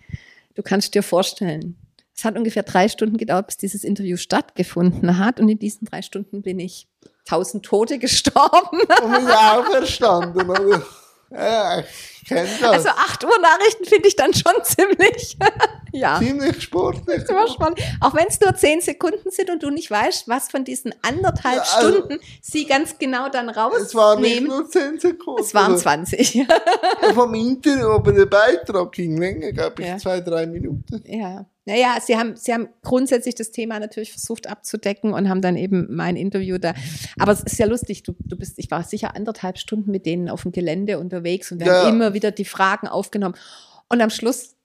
Du 0.54 0.62
kannst 0.62 0.94
dir 0.94 1.02
vorstellen, 1.02 1.76
es 2.16 2.24
hat 2.24 2.36
ungefähr 2.36 2.62
drei 2.62 2.88
Stunden 2.88 3.16
gedauert, 3.16 3.46
bis 3.48 3.56
dieses 3.56 3.82
Interview 3.84 4.16
stattgefunden 4.16 5.18
hat. 5.18 5.40
Und 5.40 5.48
in 5.48 5.58
diesen 5.58 5.86
drei 5.86 6.02
Stunden 6.02 6.42
bin 6.42 6.60
ich 6.60 6.86
tausend 7.26 7.64
Tote 7.64 7.98
gestorben. 7.98 8.80
Und 9.02 9.12
bin 9.12 9.28
auferstanden, 9.30 10.48
oder? 10.48 10.82
Ja, 11.30 11.80
ich 11.80 12.28
kenne 12.28 12.48
das. 12.60 12.70
Also 12.72 12.88
8 12.90 13.24
Uhr 13.24 13.40
Nachrichten 13.42 13.84
finde 13.86 14.06
ich 14.06 14.14
dann 14.14 14.32
schon 14.32 14.52
ziemlich, 14.62 15.36
ja. 15.92 16.18
Ziemlich 16.20 16.62
sportlich. 16.62 17.22
Spannend. 17.52 17.80
Auch 18.00 18.14
wenn 18.14 18.28
es 18.28 18.38
nur 18.40 18.54
zehn 18.54 18.80
Sekunden 18.80 19.30
sind 19.32 19.50
und 19.50 19.60
du 19.64 19.70
nicht 19.70 19.90
weißt, 19.90 20.28
was 20.28 20.48
von 20.48 20.64
diesen 20.64 20.94
anderthalb 21.02 21.56
Ja, 21.56 21.62
also- 21.76 21.88
Stunden 21.96 22.20
sie 22.40 22.66
ganz 22.66 22.98
genau 22.98 23.28
dann 23.30 23.48
Es 23.48 23.56
waren 23.56 24.20
nicht 24.20 24.36
rausnehmen. 24.36 24.48
nur 24.48 24.68
10 24.70 25.00
Sekunden. 25.00 25.40
Es 25.42 25.54
waren 25.54 25.72
Also, 25.72 25.82
20. 25.82 26.46
Vom 27.14 27.34
Interview, 27.34 27.88
aber 27.88 28.12
der 28.12 28.26
Beitrag 28.26 28.92
ging 28.92 29.16
länger, 29.18 29.50
glaube 29.52 29.82
ich, 29.82 29.88
Ja. 29.88 29.98
zwei, 29.98 30.20
drei 30.20 30.46
Minuten. 30.46 31.02
Ja. 31.06 31.46
Naja, 31.66 31.96
sie 32.04 32.16
haben, 32.16 32.36
sie 32.36 32.52
haben 32.52 32.68
grundsätzlich 32.82 33.34
das 33.34 33.50
Thema 33.50 33.80
natürlich 33.80 34.10
versucht 34.12 34.46
abzudecken 34.48 35.14
und 35.14 35.28
haben 35.30 35.40
dann 35.40 35.56
eben 35.56 35.86
mein 35.94 36.16
Interview 36.16 36.58
da. 36.58 36.74
Aber 37.18 37.32
es 37.32 37.40
ist 37.42 37.58
ja 37.58 37.64
lustig, 37.66 38.02
du, 38.02 38.14
du 38.18 38.36
bist, 38.36 38.58
ich 38.58 38.70
war 38.70 38.82
sicher 38.84 39.16
anderthalb 39.16 39.56
Stunden 39.58 39.90
mit 39.90 40.04
denen 40.04 40.28
auf 40.28 40.42
dem 40.42 40.52
Gelände 40.52 40.98
unterwegs 40.98 41.50
und 41.52 41.60
wir 41.60 41.66
Ja. 41.68 41.82
haben 41.84 41.88
immer 41.96 42.12
wieder 42.14 42.30
die 42.32 42.44
Fragen 42.44 42.86
aufgenommen. 42.86 43.34
Und 43.88 44.02
am 44.02 44.10
Schluss, 44.10 44.56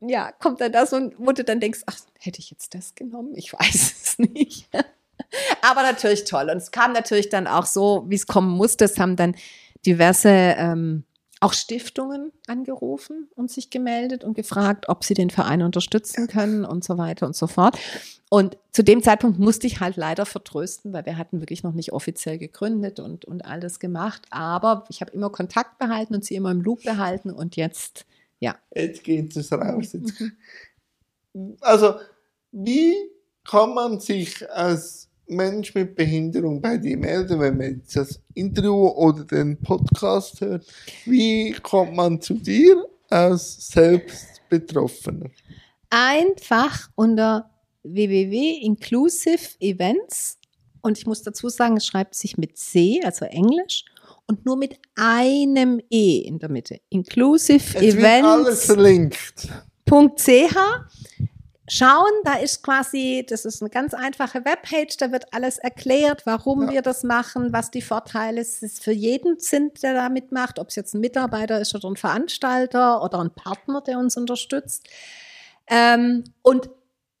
ja, 0.00 0.30
kommt 0.30 0.60
dann 0.60 0.70
das 0.70 0.92
und 0.92 1.14
wo 1.18 1.32
du 1.32 1.42
dann 1.42 1.58
denkst, 1.58 1.80
ach, 1.86 1.96
hätte 2.20 2.38
ich 2.38 2.50
jetzt 2.50 2.72
das 2.74 2.94
genommen? 2.94 3.32
Ich 3.34 3.52
weiß 3.52 3.74
es 4.04 4.18
nicht. 4.18 4.68
Aber 5.62 5.82
natürlich 5.82 6.24
toll. 6.24 6.48
Und 6.50 6.58
es 6.58 6.70
kam 6.70 6.92
natürlich 6.92 7.28
dann 7.28 7.48
auch 7.48 7.66
so, 7.66 8.04
wie 8.08 8.14
es 8.14 8.28
kommen 8.28 8.50
musste. 8.50 8.84
Es 8.84 8.98
haben 9.00 9.16
dann 9.16 9.34
diverse 9.84 10.28
ähm, 10.30 11.02
auch 11.40 11.52
Stiftungen 11.52 12.32
angerufen 12.46 13.28
und 13.34 13.50
sich 13.50 13.70
gemeldet 13.70 14.24
und 14.24 14.34
gefragt, 14.34 14.88
ob 14.88 15.04
sie 15.04 15.14
den 15.14 15.30
Verein 15.30 15.62
unterstützen 15.62 16.26
können 16.26 16.64
und 16.64 16.84
so 16.84 16.98
weiter 16.98 17.26
und 17.26 17.36
so 17.36 17.46
fort. 17.46 17.78
Und 18.30 18.58
zu 18.72 18.82
dem 18.82 19.02
Zeitpunkt 19.02 19.38
musste 19.38 19.66
ich 19.66 19.80
halt 19.80 19.96
leider 19.96 20.26
vertrösten, 20.26 20.92
weil 20.92 21.06
wir 21.06 21.16
hatten 21.16 21.40
wirklich 21.40 21.62
noch 21.62 21.72
nicht 21.72 21.92
offiziell 21.92 22.38
gegründet 22.38 23.00
und, 23.00 23.24
und 23.24 23.44
alles 23.44 23.78
gemacht. 23.78 24.22
Aber 24.30 24.84
ich 24.88 25.00
habe 25.00 25.12
immer 25.12 25.30
Kontakt 25.30 25.78
behalten 25.78 26.14
und 26.14 26.24
sie 26.24 26.34
immer 26.34 26.50
im 26.50 26.60
Loop 26.60 26.82
behalten 26.82 27.30
und 27.30 27.56
jetzt, 27.56 28.04
ja. 28.40 28.56
Jetzt 28.74 29.04
geht 29.04 29.34
es 29.36 29.52
raus. 29.52 29.92
Jetzt. 29.92 30.22
Also, 31.60 31.94
wie 32.50 32.94
kann 33.44 33.74
man 33.74 34.00
sich 34.00 34.50
als 34.50 35.07
Mensch 35.28 35.74
mit 35.74 35.94
Behinderung 35.94 36.60
bei 36.60 36.76
dir 36.78 36.96
melden, 36.96 37.38
wenn 37.40 37.56
man 37.56 37.78
jetzt 37.78 37.96
das 37.96 38.20
Interview 38.34 38.88
oder 38.88 39.24
den 39.24 39.60
Podcast 39.60 40.40
hört? 40.40 40.66
Wie 41.04 41.52
kommt 41.62 41.94
man 41.94 42.20
zu 42.20 42.34
dir 42.34 42.84
als 43.08 43.68
Selbstbetroffener? 43.68 45.30
Einfach 45.90 46.88
unter 46.94 47.50
www.inclusive 47.82 49.56
Events 49.60 50.38
und 50.82 50.98
ich 50.98 51.06
muss 51.06 51.22
dazu 51.22 51.48
sagen, 51.48 51.76
es 51.76 51.86
schreibt 51.86 52.14
sich 52.14 52.36
mit 52.38 52.56
C, 52.56 53.00
also 53.04 53.24
Englisch, 53.26 53.84
und 54.26 54.44
nur 54.44 54.56
mit 54.56 54.78
einem 54.94 55.80
E 55.90 56.18
in 56.18 56.38
der 56.38 56.50
Mitte. 56.50 56.80
Inclusive 56.90 57.78
Es 57.78 57.96
wird 57.96 58.24
alles 58.24 58.64
Events. 58.64 58.64
verlinkt. 58.66 59.48
.ch 60.16 60.56
schauen, 61.68 62.10
da 62.24 62.34
ist 62.34 62.62
quasi, 62.62 63.24
das 63.28 63.44
ist 63.44 63.62
eine 63.62 63.70
ganz 63.70 63.94
einfache 63.94 64.44
Webpage, 64.44 64.96
da 64.96 65.12
wird 65.12 65.32
alles 65.32 65.58
erklärt, 65.58 66.26
warum 66.26 66.64
Ja. 66.64 66.70
wir 66.70 66.82
das 66.82 67.02
machen, 67.02 67.52
was 67.52 67.70
die 67.70 67.82
Vorteile 67.82 68.40
es 68.40 68.78
für 68.80 68.92
jeden 68.92 69.38
sind, 69.38 69.82
der 69.82 69.94
da 69.94 70.08
mitmacht, 70.08 70.58
ob 70.58 70.68
es 70.68 70.76
jetzt 70.76 70.94
ein 70.94 71.00
Mitarbeiter 71.00 71.60
ist 71.60 71.74
oder 71.74 71.88
ein 71.88 71.96
Veranstalter 71.96 73.02
oder 73.02 73.20
ein 73.20 73.30
Partner, 73.30 73.80
der 73.80 73.98
uns 73.98 74.16
unterstützt. 74.16 74.88
Ähm, 75.66 76.24
und 76.42 76.70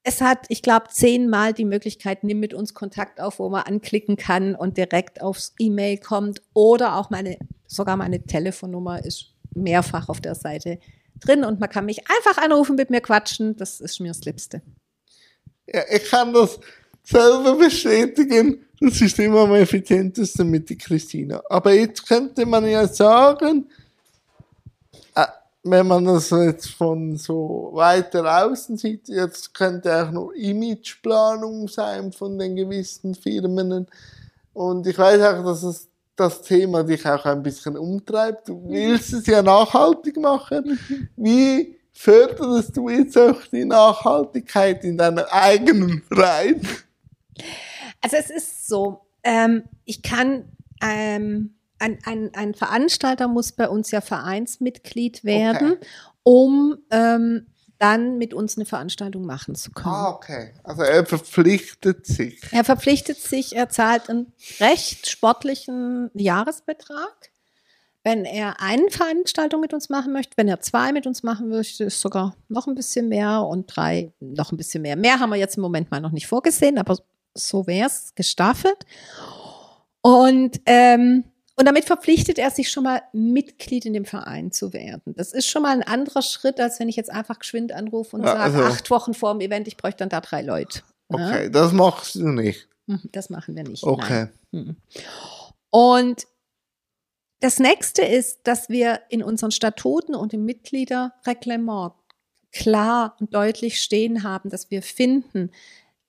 es 0.02 0.20
hat, 0.22 0.46
ich 0.48 0.62
glaube, 0.62 0.86
zehnmal 0.90 1.52
die 1.52 1.66
Möglichkeit, 1.66 2.24
nimm 2.24 2.40
mit 2.40 2.54
uns 2.54 2.72
Kontakt 2.72 3.20
auf, 3.20 3.38
wo 3.38 3.50
man 3.50 3.64
anklicken 3.64 4.16
kann 4.16 4.54
und 4.54 4.78
direkt 4.78 5.20
aufs 5.20 5.54
E-Mail 5.58 5.98
kommt. 5.98 6.40
Oder 6.54 6.96
auch 6.96 7.10
meine, 7.10 7.36
sogar 7.66 7.96
meine 7.96 8.22
Telefonnummer 8.22 9.04
ist 9.04 9.34
mehrfach 9.54 10.08
auf 10.08 10.20
der 10.20 10.34
Seite 10.34 10.78
drin 11.20 11.44
und 11.44 11.60
man 11.60 11.68
kann 11.68 11.86
mich 11.86 12.02
einfach 12.10 12.42
anrufen, 12.42 12.76
mit 12.76 12.90
mir 12.90 13.00
quatschen. 13.00 13.56
Das 13.56 13.80
ist 13.80 14.00
mir 14.00 14.08
das 14.08 14.24
Liebste. 14.24 14.62
Ja, 15.66 15.82
ich 15.90 16.04
kann 16.08 16.32
das 16.32 16.58
selber 17.02 17.56
bestätigen. 17.56 18.64
Das 18.80 19.00
ist 19.00 19.18
immer 19.18 19.40
am 19.40 19.54
effizientesten 19.54 20.48
mit 20.48 20.70
der 20.70 20.76
Christina. 20.76 21.42
Aber 21.48 21.72
jetzt 21.72 22.06
könnte 22.06 22.46
man 22.46 22.66
ja 22.66 22.86
sagen, 22.86 23.68
äh, 25.14 25.26
wenn 25.64 25.86
man 25.86 26.04
das 26.04 26.30
jetzt 26.30 26.70
von 26.70 27.16
so 27.16 27.70
weiter 27.74 28.44
außen 28.44 28.76
sieht, 28.76 29.08
jetzt 29.08 29.52
könnte 29.52 30.02
auch 30.02 30.10
noch 30.12 30.30
Imageplanung 30.30 31.66
sein 31.66 32.12
von 32.12 32.38
den 32.38 32.54
gewissen 32.54 33.14
Firmen. 33.14 33.86
Und 34.52 34.86
ich 34.86 34.96
weiß 34.96 35.20
auch, 35.22 35.44
dass 35.44 35.62
es 35.64 35.88
das 36.18 36.42
Thema 36.42 36.82
dich 36.84 37.06
auch 37.06 37.24
ein 37.24 37.42
bisschen 37.42 37.76
umtreibt. 37.76 38.48
Du 38.48 38.68
willst 38.68 39.12
es 39.12 39.26
ja 39.26 39.42
nachhaltig 39.42 40.16
machen. 40.16 40.78
Wie 41.16 41.78
förderst 41.92 42.76
du 42.76 42.88
jetzt 42.88 43.16
auch 43.16 43.40
die 43.52 43.64
Nachhaltigkeit 43.64 44.84
in 44.84 44.98
deiner 44.98 45.32
eigenen 45.32 46.02
Reihen? 46.10 46.60
Also 48.00 48.16
es 48.16 48.30
ist 48.30 48.68
so, 48.68 49.06
ähm, 49.22 49.64
ich 49.84 50.02
kann, 50.02 50.44
ähm, 50.82 51.54
ein, 51.78 51.98
ein, 52.04 52.30
ein 52.34 52.54
Veranstalter 52.54 53.28
muss 53.28 53.52
bei 53.52 53.68
uns 53.68 53.90
ja 53.90 54.00
Vereinsmitglied 54.00 55.24
werden, 55.24 55.76
um 56.22 56.78
ähm, 56.90 57.46
dann 57.78 58.18
mit 58.18 58.34
uns 58.34 58.56
eine 58.56 58.66
Veranstaltung 58.66 59.24
machen 59.24 59.54
zu 59.54 59.70
können. 59.70 59.94
Ah, 59.94 60.10
okay. 60.10 60.52
Also 60.64 60.82
er 60.82 61.06
verpflichtet 61.06 62.06
sich. 62.06 62.40
Er 62.52 62.64
verpflichtet 62.64 63.18
sich, 63.18 63.54
er 63.54 63.68
zahlt 63.68 64.10
einen 64.10 64.32
recht 64.60 65.08
sportlichen 65.08 66.10
Jahresbetrag. 66.14 67.30
Wenn 68.04 68.24
er 68.24 68.60
eine 68.60 68.90
Veranstaltung 68.90 69.60
mit 69.60 69.74
uns 69.74 69.88
machen 69.88 70.12
möchte, 70.12 70.36
wenn 70.36 70.48
er 70.48 70.60
zwei 70.60 70.92
mit 70.92 71.06
uns 71.06 71.22
machen 71.22 71.48
möchte, 71.48 71.84
ist 71.84 72.00
sogar 72.00 72.34
noch 72.48 72.66
ein 72.66 72.74
bisschen 72.74 73.08
mehr 73.08 73.42
und 73.42 73.66
drei 73.66 74.12
noch 74.20 74.50
ein 74.50 74.56
bisschen 74.56 74.82
mehr. 74.82 74.96
Mehr 74.96 75.20
haben 75.20 75.30
wir 75.30 75.36
jetzt 75.36 75.56
im 75.56 75.62
Moment 75.62 75.90
mal 75.90 76.00
noch 76.00 76.12
nicht 76.12 76.26
vorgesehen, 76.26 76.78
aber 76.78 76.98
so 77.34 77.66
wäre 77.66 77.86
es 77.86 78.14
gestaffelt. 78.14 78.86
Und, 80.00 80.60
ähm, 80.66 81.24
und 81.58 81.64
damit 81.66 81.84
verpflichtet 81.84 82.38
er 82.38 82.50
sich 82.50 82.70
schon 82.70 82.84
mal 82.84 83.02
Mitglied 83.12 83.84
in 83.84 83.92
dem 83.92 84.04
Verein 84.04 84.52
zu 84.52 84.72
werden. 84.72 85.14
Das 85.16 85.32
ist 85.32 85.46
schon 85.48 85.62
mal 85.62 85.74
ein 85.74 85.82
anderer 85.82 86.22
Schritt, 86.22 86.60
als 86.60 86.78
wenn 86.78 86.88
ich 86.88 86.96
jetzt 86.96 87.10
einfach 87.10 87.38
geschwind 87.38 87.72
anrufe 87.72 88.16
und 88.16 88.22
Ja, 88.22 88.32
sage, 88.34 88.42
also- 88.58 88.62
acht 88.74 88.90
Wochen 88.90 89.12
vor 89.14 89.32
dem 89.32 89.40
Event, 89.40 89.66
ich 89.66 89.76
bräuchte 89.76 89.98
dann 89.98 90.08
da 90.08 90.20
drei 90.20 90.42
Leute. 90.42 90.82
Ja? 91.10 91.16
Okay, 91.28 91.50
das 91.50 91.72
machst 91.72 92.14
du 92.14 92.28
nicht. 92.28 92.68
Mhm, 92.86 93.08
Das 93.12 93.28
machen 93.28 93.56
wir 93.56 93.64
nicht. 93.64 93.82
Okay. 93.82 94.28
Nein. 94.52 94.66
Mhm. 94.66 94.76
Und 95.70 96.26
das 97.40 97.58
nächste 97.58 98.02
ist, 98.02 98.40
dass 98.44 98.68
wir 98.68 99.00
in 99.10 99.22
unseren 99.22 99.50
Statuten 99.50 100.14
und 100.14 100.32
im 100.32 100.44
Mitgliederreglement 100.44 101.92
klar 102.52 103.16
und 103.20 103.34
deutlich 103.34 103.80
stehen 103.80 104.22
haben, 104.22 104.48
dass 104.48 104.70
wir 104.70 104.82
finden, 104.82 105.50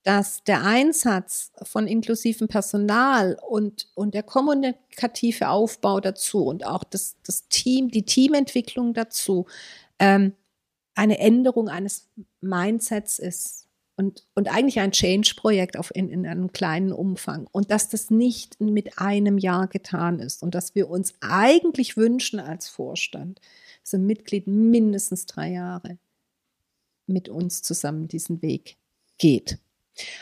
dass 0.04 0.44
der 0.44 0.64
Einsatz 0.64 1.52
von 1.64 1.88
inklusivem 1.88 2.48
Personal 2.48 3.38
und, 3.48 3.90
und 3.96 4.14
der 4.14 4.24
kommunikative 4.24 5.50
Aufbau 5.50 6.00
dazu 6.00 6.46
und 6.46 6.66
auch 6.66 6.84
das, 6.84 7.18
das 7.26 7.48
Team, 7.50 7.90
die 7.90 8.06
Teamentwicklung 8.06 8.94
dazu 8.94 9.46
ähm, 10.00 10.34
eine 10.96 11.20
Änderung 11.20 11.70
eines 11.70 12.08
Mindsets 12.42 13.20
ist 13.20 13.68
und, 13.98 14.26
und 14.36 14.48
eigentlich 14.48 14.80
ein 14.80 14.94
Change-Projekt 14.94 15.76
in, 15.94 16.10
in 16.10 16.26
einem 16.26 16.54
kleinen 16.54 16.94
Umfang 16.94 17.48
und 17.52 17.70
dass 17.70 17.90
das 17.90 18.10
nicht 18.10 18.60
mit 18.62 18.98
einem 18.98 19.38
Jahr 19.38 19.68
getan 19.68 20.20
ist 20.20 20.42
und 20.42 20.56
dass 20.56 20.74
wir 20.76 20.90
uns 20.90 21.14
eigentlich 21.20 21.98
wünschen 21.98 22.40
als 22.40 22.70
Vorstand, 22.70 23.42
dass 23.84 23.94
ein 23.94 24.06
Mitglied 24.06 24.48
mindestens 24.48 25.26
drei 25.26 25.52
Jahre 25.52 25.98
mit 27.08 27.28
uns 27.28 27.62
zusammen 27.62 28.08
diesen 28.08 28.42
Weg 28.42 28.78
geht. 29.18 29.60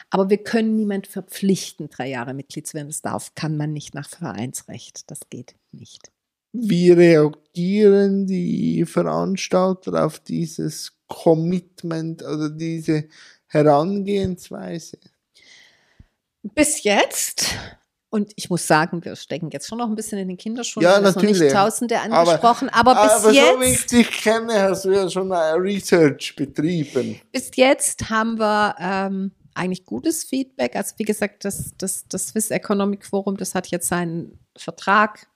Aber 0.10 0.30
wir 0.30 0.38
können 0.38 0.76
niemand 0.76 1.08
verpflichten, 1.08 1.90
drei 1.90 2.10
Jahre 2.10 2.34
Mitglied 2.34 2.68
zu 2.68 2.76
werden. 2.76 2.88
Das 2.88 3.02
darf, 3.02 3.34
kann 3.36 3.58
man 3.58 3.74
nicht 3.74 3.94
nach 3.94 4.10
Vereinsrecht. 4.10 5.10
Das 5.10 5.20
geht 5.30 5.56
nicht. 5.72 6.12
Wie 6.54 6.92
reagieren 6.92 8.26
die 8.26 8.86
Veranstalter 8.86 10.06
auf 10.06 10.20
dieses 10.20 10.94
Commitment 11.08 12.24
oder 12.24 12.50
diese 12.50 13.08
Herangehensweise? 13.48 14.98
Bis 16.42 16.84
jetzt 16.84 17.54
und 18.10 18.32
ich 18.36 18.50
muss 18.50 18.66
sagen, 18.66 19.04
wir 19.04 19.16
stecken 19.18 19.50
jetzt 19.52 19.68
schon 19.68 19.80
noch 19.80 19.88
ein 19.88 19.96
bisschen 19.96 20.18
in 20.18 20.30
den 20.30 20.38
Kinderschuhen. 20.38 20.84
Ja, 20.84 21.00
natürlich. 21.00 21.38
noch 21.38 21.44
nicht 21.44 21.54
Tausende 21.54 22.00
angesprochen, 22.00 22.70
aber, 22.70 22.96
aber 22.96 23.04
bis 23.04 23.24
aber 23.26 23.34
jetzt. 23.34 23.54
so 23.54 23.62
wie 23.62 23.66
ich 23.66 23.86
dich 23.86 24.12
kenne, 24.24 24.62
hast 24.62 24.86
du 24.86 24.92
ja 24.92 25.10
schon 25.10 25.32
eine 25.32 25.62
Research 25.62 26.36
betrieben. 26.36 27.20
Bis 27.34 27.52
jetzt 27.56 28.10
haben 28.10 28.40
wir 28.40 28.76
ähm, 28.80 29.32
eigentlich 29.58 29.86
gutes 29.86 30.24
Feedback. 30.24 30.76
Also 30.76 30.96
wie 30.98 31.04
gesagt, 31.04 31.46
das, 31.46 31.74
das, 31.78 32.08
das 32.08 32.28
Swiss 32.28 32.52
Economic 32.52 33.06
Forum, 33.06 33.38
das 33.38 33.56
hat 33.56 33.68
jetzt 33.68 33.88
seinen 33.88 34.40
Vertrag 34.56 35.28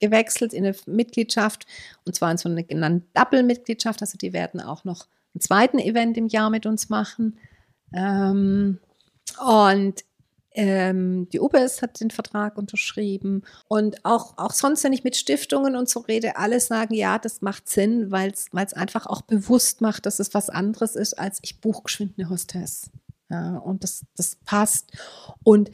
gewechselt 0.00 0.52
in 0.52 0.64
eine 0.64 0.76
Mitgliedschaft 0.86 1.66
und 2.04 2.14
zwar 2.14 2.30
in 2.30 2.38
so 2.38 2.48
eine 2.48 2.64
genannte 2.64 3.06
Double-Mitgliedschaft. 3.14 4.00
Also 4.00 4.16
die 4.16 4.32
werden 4.32 4.60
auch 4.60 4.84
noch 4.84 5.06
einen 5.34 5.40
zweiten 5.40 5.78
Event 5.78 6.16
im 6.16 6.28
Jahr 6.28 6.50
mit 6.50 6.66
uns 6.66 6.88
machen. 6.88 7.38
Ähm, 7.92 8.78
und 9.44 10.04
ähm, 10.52 11.28
die 11.30 11.40
UBS 11.40 11.82
hat 11.82 12.00
den 12.00 12.10
Vertrag 12.10 12.58
unterschrieben 12.58 13.42
und 13.68 14.04
auch, 14.04 14.38
auch 14.38 14.50
sonst, 14.50 14.82
wenn 14.82 14.92
ich 14.92 15.04
mit 15.04 15.16
Stiftungen 15.16 15.76
und 15.76 15.88
so 15.88 16.00
rede, 16.00 16.36
alle 16.36 16.58
sagen, 16.58 16.94
ja, 16.94 17.18
das 17.18 17.42
macht 17.42 17.68
Sinn, 17.68 18.10
weil 18.10 18.32
es 18.32 18.72
einfach 18.74 19.06
auch 19.06 19.22
bewusst 19.22 19.80
macht, 19.82 20.06
dass 20.06 20.18
es 20.18 20.34
was 20.34 20.50
anderes 20.50 20.96
ist, 20.96 21.14
als 21.14 21.38
ich 21.42 21.60
buche 21.60 21.82
geschwind 21.84 22.14
eine 22.18 22.28
Hostess. 22.28 22.90
Ja, 23.30 23.58
und 23.58 23.84
das, 23.84 24.04
das 24.16 24.36
passt. 24.44 24.92
Und 25.42 25.70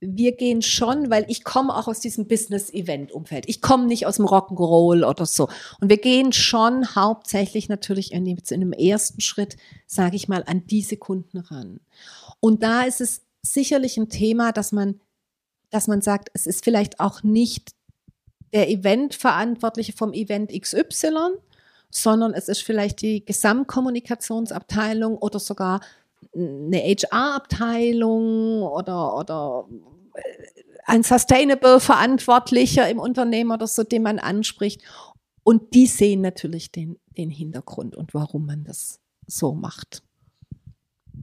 wir 0.00 0.34
gehen 0.34 0.62
schon, 0.62 1.10
weil 1.10 1.26
ich 1.28 1.44
komme 1.44 1.76
auch 1.76 1.86
aus 1.86 2.00
diesem 2.00 2.26
Business-Event-Umfeld. 2.26 3.44
Ich 3.48 3.60
komme 3.60 3.86
nicht 3.86 4.06
aus 4.06 4.16
dem 4.16 4.24
Rock'n'Roll 4.24 5.04
oder 5.06 5.26
so. 5.26 5.48
Und 5.80 5.90
wir 5.90 5.98
gehen 5.98 6.32
schon 6.32 6.94
hauptsächlich 6.94 7.68
natürlich 7.68 8.12
in, 8.12 8.26
in 8.26 8.38
einem 8.50 8.72
ersten 8.72 9.20
Schritt, 9.20 9.56
sage 9.86 10.16
ich 10.16 10.26
mal, 10.26 10.42
an 10.46 10.66
diese 10.66 10.96
Kunden 10.96 11.38
ran. 11.38 11.80
Und 12.40 12.62
da 12.62 12.84
ist 12.84 13.02
es 13.02 13.22
sicherlich 13.42 13.98
ein 13.98 14.08
Thema, 14.08 14.52
dass 14.52 14.72
man, 14.72 15.00
dass 15.68 15.86
man 15.86 16.00
sagt, 16.00 16.30
es 16.32 16.46
ist 16.46 16.64
vielleicht 16.64 16.98
auch 16.98 17.22
nicht 17.22 17.72
der 18.54 18.70
Eventverantwortliche 18.70 19.92
vom 19.92 20.14
Event 20.14 20.50
XY, 20.50 21.36
sondern 21.90 22.32
es 22.32 22.48
ist 22.48 22.62
vielleicht 22.62 23.02
die 23.02 23.24
Gesamtkommunikationsabteilung 23.24 25.18
oder 25.18 25.38
sogar 25.38 25.80
eine 26.34 26.78
HR-Abteilung 26.78 28.62
oder, 28.62 29.16
oder 29.16 29.68
äh, 30.14 30.20
ein 30.86 31.02
Sustainable 31.02 31.80
Verantwortlicher 31.80 32.88
im 32.88 32.98
Unternehmen 32.98 33.50
oder 33.50 33.66
so, 33.66 33.82
den 33.82 34.02
man 34.02 34.18
anspricht. 34.18 34.82
Und 35.42 35.74
die 35.74 35.86
sehen 35.86 36.20
natürlich 36.20 36.70
den, 36.70 36.98
den 37.16 37.30
Hintergrund 37.30 37.96
und 37.96 38.14
warum 38.14 38.46
man 38.46 38.64
das 38.64 39.00
so 39.26 39.52
macht. 39.54 40.02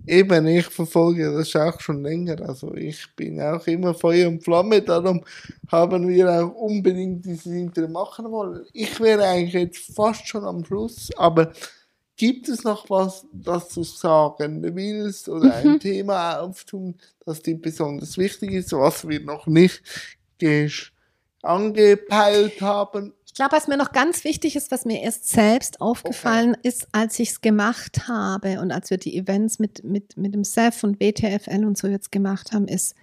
Eben, 0.06 0.48
ich 0.48 0.66
verfolge 0.68 1.34
das 1.34 1.54
auch 1.56 1.82
schon 1.82 2.02
länger. 2.02 2.42
Also 2.42 2.74
ich 2.74 3.14
bin 3.16 3.42
auch 3.42 3.68
immer 3.68 3.94
Feuer 3.94 4.30
und 4.30 4.42
Flamme. 4.42 4.82
Darum 4.82 5.24
haben 5.70 6.08
wir 6.08 6.30
auch 6.30 6.56
unbedingt 6.56 7.26
dieses 7.26 7.48
Interview 7.48 7.90
machen 7.90 8.32
wollen. 8.32 8.66
Ich 8.72 9.00
wäre 9.02 9.26
eigentlich 9.26 9.54
jetzt 9.54 9.94
fast 9.94 10.26
schon 10.26 10.46
am 10.46 10.64
Schluss, 10.64 11.10
aber 11.18 11.52
gibt 12.18 12.50
es 12.50 12.64
noch 12.64 12.90
was, 12.90 13.26
das 13.32 13.70
du 13.70 13.84
sagen 13.84 14.76
willst 14.76 15.30
oder 15.30 15.56
ein 15.56 15.74
mhm. 15.74 15.80
Thema 15.80 16.40
auftun, 16.40 16.96
das 17.26 17.42
dir 17.42 17.60
besonders 17.60 18.18
wichtig 18.18 18.52
ist, 18.52 18.74
was 18.74 19.08
wir 19.08 19.22
noch 19.22 19.48
nicht 19.48 19.82
angepeilt 21.42 22.62
haben? 22.62 23.14
glaube, 23.38 23.56
was 23.56 23.68
mir 23.68 23.78
noch 23.78 23.92
ganz 23.92 24.24
wichtig 24.24 24.56
ist, 24.56 24.72
was 24.72 24.84
mir 24.84 25.02
erst 25.02 25.30
selbst 25.30 25.80
aufgefallen 25.80 26.56
okay. 26.56 26.68
ist, 26.68 26.88
als 26.92 27.20
ich 27.20 27.30
es 27.30 27.42
gemacht 27.42 28.08
habe 28.08 28.60
und 28.60 28.72
als 28.72 28.90
wir 28.90 28.98
die 28.98 29.16
Events 29.16 29.60
mit, 29.60 29.84
mit, 29.84 30.18
mit 30.18 30.34
dem 30.34 30.44
SEF 30.44 30.84
und 30.84 31.00
WTFL 31.00 31.64
und 31.64 31.78
so 31.78 31.88
jetzt 31.88 32.12
gemacht 32.12 32.52
haben, 32.52 32.68
ist, 32.68 32.96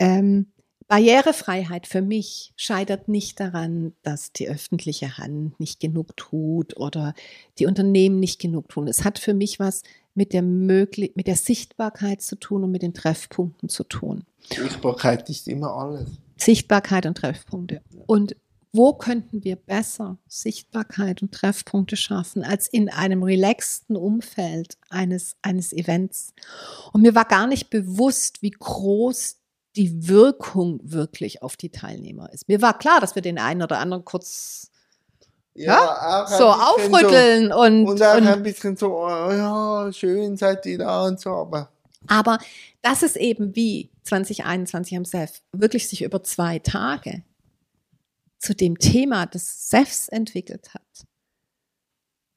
ähm, 0.00 0.52
Barrierefreiheit 0.90 1.86
für 1.86 2.02
mich 2.02 2.52
scheitert 2.56 3.06
nicht 3.06 3.38
daran, 3.38 3.92
dass 4.02 4.32
die 4.32 4.48
öffentliche 4.48 5.18
Hand 5.18 5.60
nicht 5.60 5.78
genug 5.78 6.16
tut 6.16 6.76
oder 6.76 7.14
die 7.60 7.66
Unternehmen 7.66 8.18
nicht 8.18 8.40
genug 8.40 8.68
tun. 8.68 8.88
Es 8.88 9.04
hat 9.04 9.20
für 9.20 9.32
mich 9.32 9.60
was 9.60 9.84
mit 10.14 10.32
der, 10.32 10.42
Möglich 10.42 11.12
mit 11.14 11.28
der 11.28 11.36
Sichtbarkeit 11.36 12.22
zu 12.22 12.34
tun 12.34 12.64
und 12.64 12.72
mit 12.72 12.82
den 12.82 12.92
Treffpunkten 12.92 13.68
zu 13.68 13.84
tun. 13.84 14.24
Sichtbarkeit 14.52 15.30
ist 15.30 15.46
immer 15.46 15.72
alles. 15.72 16.10
Sichtbarkeit 16.36 17.06
und 17.06 17.18
Treffpunkte. 17.18 17.82
Und 18.06 18.34
wo 18.72 18.92
könnten 18.92 19.44
wir 19.44 19.54
besser 19.54 20.18
Sichtbarkeit 20.26 21.22
und 21.22 21.30
Treffpunkte 21.30 21.94
schaffen 21.94 22.42
als 22.42 22.66
in 22.66 22.88
einem 22.88 23.22
relaxten 23.22 23.94
Umfeld 23.94 24.76
eines, 24.88 25.36
eines 25.42 25.72
Events. 25.72 26.34
Und 26.92 27.02
mir 27.02 27.14
war 27.14 27.26
gar 27.26 27.46
nicht 27.46 27.70
bewusst, 27.70 28.42
wie 28.42 28.50
groß 28.50 29.39
die 29.76 30.08
Wirkung 30.08 30.80
wirklich 30.82 31.42
auf 31.42 31.56
die 31.56 31.70
Teilnehmer 31.70 32.32
ist. 32.32 32.48
Mir 32.48 32.60
war 32.60 32.78
klar, 32.78 33.00
dass 33.00 33.14
wir 33.14 33.22
den 33.22 33.38
einen 33.38 33.62
oder 33.62 33.78
anderen 33.78 34.04
kurz 34.04 34.70
ja, 35.54 35.72
ja 35.74 36.26
so 36.26 36.48
aufrütteln 36.48 37.50
so, 37.50 37.60
und, 37.60 37.86
und 37.86 38.02
auch 38.02 38.16
und, 38.16 38.26
ein 38.26 38.42
bisschen 38.42 38.76
so, 38.76 38.96
oh, 38.96 39.30
ja, 39.30 39.92
schön 39.92 40.36
seid 40.36 40.64
ihr 40.66 40.78
da 40.78 41.06
und 41.06 41.20
so, 41.20 41.30
aber. 41.30 41.70
Aber 42.06 42.38
das 42.82 43.02
ist 43.02 43.16
eben 43.16 43.54
wie 43.54 43.90
2021 44.04 44.96
am 44.96 45.04
SEF, 45.04 45.42
wirklich 45.52 45.88
sich 45.88 46.02
über 46.02 46.22
zwei 46.22 46.58
Tage 46.58 47.22
zu 48.38 48.54
dem 48.54 48.78
Thema 48.78 49.26
des 49.26 49.68
SEFs 49.68 50.08
entwickelt 50.08 50.72
hat. 50.72 51.06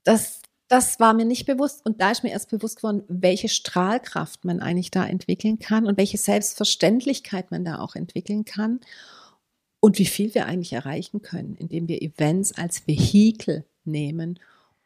Das, 0.03 0.41
das 0.74 0.99
war 0.99 1.13
mir 1.13 1.26
nicht 1.26 1.45
bewusst 1.45 1.86
und 1.86 2.01
da 2.01 2.09
ist 2.09 2.24
mir 2.24 2.32
erst 2.32 2.49
bewusst 2.49 2.78
geworden, 2.78 3.03
welche 3.07 3.47
Strahlkraft 3.47 4.43
man 4.43 4.59
eigentlich 4.59 4.89
da 4.89 5.05
entwickeln 5.05 5.59
kann 5.59 5.86
und 5.86 5.99
welche 5.99 6.17
Selbstverständlichkeit 6.17 7.51
man 7.51 7.63
da 7.63 7.78
auch 7.78 7.93
entwickeln 7.95 8.43
kann 8.43 8.80
und 9.80 9.99
wie 9.99 10.07
viel 10.07 10.34
wir 10.34 10.47
eigentlich 10.47 10.74
erreichen 10.74 11.21
können, 11.21 11.53
indem 11.59 11.88
wir 11.88 12.01
Events 12.01 12.53
als 12.53 12.88
Vehikel 12.88 13.65
nehmen, 13.86 14.39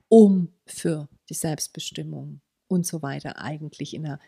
um 0.09 0.49
für 0.65 1.07
die 1.29 1.35
Selbstbestimmung 1.35 2.41
und 2.67 2.85
so 2.85 3.01
weiter 3.01 3.41
eigentlich 3.41 3.93
in 3.93 4.05
einer 4.05 4.19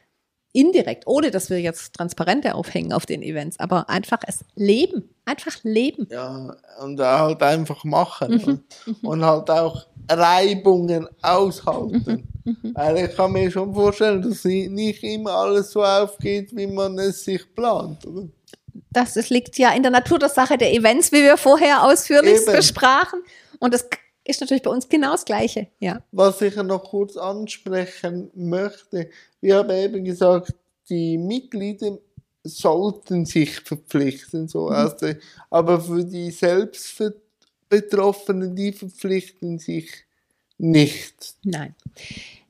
indirekt, 0.53 1.07
ohne 1.07 1.29
dass 1.29 1.49
wir 1.49 1.59
jetzt 1.59 1.93
Transparente 1.93 2.55
aufhängen 2.55 2.93
auf 2.93 3.05
den 3.05 3.21
Events, 3.21 3.59
aber 3.59 3.89
einfach 3.89 4.19
es 4.25 4.45
leben, 4.55 5.09
einfach 5.25 5.57
leben. 5.63 6.07
Ja, 6.09 6.55
und 6.81 7.01
halt 7.01 7.43
einfach 7.43 7.83
machen 7.83 8.31
mhm. 8.31 8.43
und, 8.87 9.03
und, 9.03 9.25
halt 9.25 9.49
auch 9.49 9.87
Reibungen 10.09 11.07
aushalten. 11.21 12.27
Weil 12.73 13.05
ich 13.05 13.15
kann 13.15 13.31
mir 13.31 13.51
schon 13.51 13.73
vorstellen, 13.73 14.21
dass 14.21 14.43
nicht 14.43 15.03
immer 15.03 15.31
alles 15.31 15.71
so 15.71 15.83
aufgeht, 15.83 16.55
wie 16.55 16.67
man 16.67 16.97
es 16.97 17.23
sich 17.23 17.43
plant. 17.53 18.05
Oder? 18.05 18.27
Das, 18.91 19.13
das 19.13 19.29
liegt 19.29 19.57
ja 19.57 19.71
in 19.71 19.83
der 19.83 19.91
Natur 19.91 20.19
der 20.19 20.29
Sache 20.29 20.57
der 20.57 20.73
Events, 20.73 21.11
wie 21.11 21.21
wir 21.21 21.37
vorher 21.37 21.83
ausführlich 21.83 22.41
Eben. 22.41 22.53
besprachen. 22.53 23.21
Und 23.59 23.73
das 23.73 23.87
ist 24.23 24.41
natürlich 24.41 24.63
bei 24.63 24.71
uns 24.71 24.87
genau 24.87 25.11
das 25.11 25.25
Gleiche. 25.25 25.67
Ja. 25.79 26.01
Was 26.11 26.41
ich 26.41 26.55
noch 26.55 26.83
kurz 26.83 27.17
ansprechen 27.17 28.31
möchte, 28.33 29.09
wir 29.41 29.57
haben 29.57 29.69
eben 29.69 30.03
gesagt, 30.03 30.53
die 30.89 31.17
Mitglieder 31.17 31.97
sollten 32.43 33.25
sich 33.25 33.59
verpflichten, 33.59 34.47
so 34.47 34.67
also, 34.67 35.13
aber 35.49 35.81
für 35.81 36.03
die 36.03 36.31
Selbstbetroffenen, 37.69 38.55
die 38.55 38.71
verpflichten 38.71 39.59
sich 39.59 39.89
nicht. 40.57 41.35
Nein. 41.43 41.75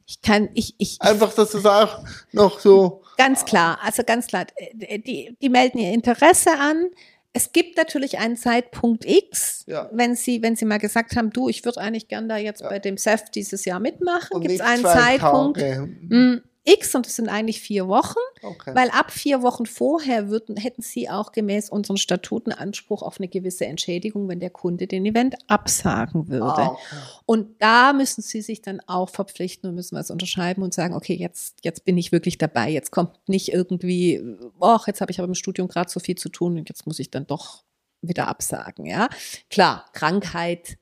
Ich 0.08 0.22
kann, 0.22 0.50
ich, 0.54 0.74
ich. 0.78 1.00
Einfach, 1.02 1.34
dass 1.34 1.52
das 1.52 1.66
auch 1.66 2.04
noch 2.32 2.60
so. 2.60 3.04
Ganz 3.18 3.46
klar, 3.46 3.80
also 3.84 4.04
ganz 4.04 4.28
klar. 4.28 4.48
Die, 4.74 5.36
die 5.42 5.50
melden 5.50 5.78
ihr 5.78 5.94
Interesse 5.94 6.52
an. 6.58 6.90
es 7.34 7.52
gibt 7.52 7.78
natürlich 7.78 8.18
einen 8.18 8.38
Zeitpunkt 8.38 9.06
X, 9.06 9.64
Ja. 9.68 9.88
wenn 9.94 10.16
Sie, 10.16 10.42
wenn 10.42 10.56
Sie 10.56 10.66
mal 10.66 10.80
gesagt 10.80 11.16
haben, 11.16 11.30
du, 11.30 11.48
ich 11.48 11.64
würde 11.64 11.80
eigentlich 11.80 12.08
gern 12.08 12.28
da 12.28 12.38
jetzt 12.38 12.62
Ja. 12.62 12.70
bei 12.70 12.80
dem 12.80 12.98
SEF 12.98 13.30
dieses 13.30 13.66
Jahr 13.66 13.80
mitmachen, 13.80 14.42
gibt 14.42 14.56
es 14.56 14.62
einen 14.62 14.84
Zeitpunkt 14.84 15.60
Tage. 15.60 16.42
X 16.70 16.96
und 16.96 17.06
das 17.06 17.16
sind 17.16 17.30
eigentlich 17.30 17.62
vier 17.62 17.88
Wochen, 17.88 18.20
Okay. 18.42 18.74
weil 18.76 18.90
ab 18.92 19.12
vier 19.12 19.42
Wochen 19.42 19.66
vorher 19.66 20.30
würden, 20.30 20.56
hätten 20.58 20.82
Sie 20.82 21.10
auch 21.10 21.32
gemäß 21.32 21.70
unseren 21.70 21.98
Statuten 21.98 22.52
Anspruch 22.52 23.02
auf 23.02 23.20
eine 23.20 23.28
gewisse 23.28 23.66
Entschädigung, 23.66 24.28
wenn 24.30 24.40
der 24.40 24.50
Kunde 24.50 24.88
den 24.88 25.06
Event 25.06 25.36
absagen 25.48 26.28
würde. 26.30 26.62
Ah, 26.62 26.68
okay. 26.72 26.96
Und 27.26 27.62
da 27.62 27.94
müssen 27.94 28.22
Sie 28.22 28.42
sich 28.42 28.62
dann 28.62 28.82
auch 28.88 29.10
verpflichten 29.10 29.70
und 29.70 29.76
müssen 29.76 29.98
was 29.98 30.12
unterschreiben 30.12 30.64
und 30.64 30.74
sagen, 30.74 30.94
okay, 30.94 31.16
jetzt, 31.16 31.58
jetzt 31.64 31.86
bin 31.86 31.98
ich 31.98 32.12
wirklich 32.12 32.38
dabei. 32.38 32.70
Jetzt 32.70 32.92
kommt 32.92 33.18
nicht 33.28 33.52
irgendwie, 33.52 34.24
ach, 34.62 34.88
jetzt 34.88 35.02
habe 35.02 35.12
ich 35.12 35.20
aber 35.20 35.28
im 35.28 35.36
Studium 35.36 35.68
gerade 35.68 35.90
so 35.90 36.00
viel 36.00 36.16
zu 36.16 36.30
tun 36.30 36.58
und 36.58 36.70
jetzt 36.70 36.86
muss 36.86 37.00
ich 37.00 37.12
dann 37.12 37.28
doch 37.28 37.64
wieder 38.02 38.28
absagen. 38.28 38.86
Ja, 38.86 39.10
klar, 39.50 39.86
Krankheit 39.94 40.78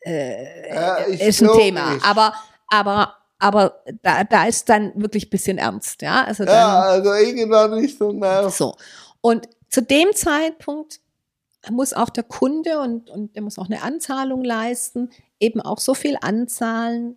äh, 0.00 0.74
Ja, 0.74 0.94
ist, 0.96 1.42
ein. 1.42 1.50
Thema, 1.58 1.98
aber, 2.02 2.34
aber, 2.68 3.16
aber 3.38 3.82
da, 4.02 4.24
da 4.24 4.46
ist 4.46 4.68
dann 4.68 4.92
wirklich 4.94 5.26
ein 5.26 5.30
bisschen 5.30 5.58
ernst. 5.58 6.02
Ja, 6.02 6.24
also 6.24 6.44
dann, 6.44 6.54
Ja, 6.54 6.80
also 6.80 7.12
irgendwann 7.12 7.70
dann 8.20 8.46
auch. 8.46 8.50
so. 8.50 8.76
Und 9.20 9.48
zu 9.68 9.82
dem 9.82 10.12
Zeitpunkt 10.14 11.00
muss 11.70 11.92
auch 11.92 12.10
der 12.10 12.24
Kunde 12.24 12.80
und, 12.80 13.10
und 13.10 13.34
der 13.34 13.42
muss 13.42 13.58
auch 13.58 13.66
eine 13.66 13.82
Anzahlung 13.82 14.44
leisten, 14.44 15.10
eben 15.40 15.60
auch 15.60 15.78
so 15.78 15.94
viel 15.94 16.16
anzahlen, 16.20 17.16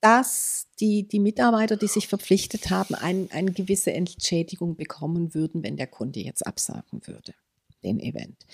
dass 0.00 0.66
die, 0.80 1.06
die 1.06 1.20
Mitarbeiter, 1.20 1.76
die 1.76 1.88
sich 1.88 2.08
verpflichtet 2.08 2.70
haben, 2.70 2.94
ein, 2.94 3.28
eine 3.32 3.52
gewisse 3.52 3.92
Entschädigung 3.92 4.76
bekommen 4.76 5.34
würden, 5.34 5.62
wenn 5.62 5.76
der 5.76 5.88
Kunde 5.88 6.20
jetzt 6.20 6.46
absagen 6.46 7.06
würde, 7.06 7.34
den 7.84 8.00
Event. 8.00 8.46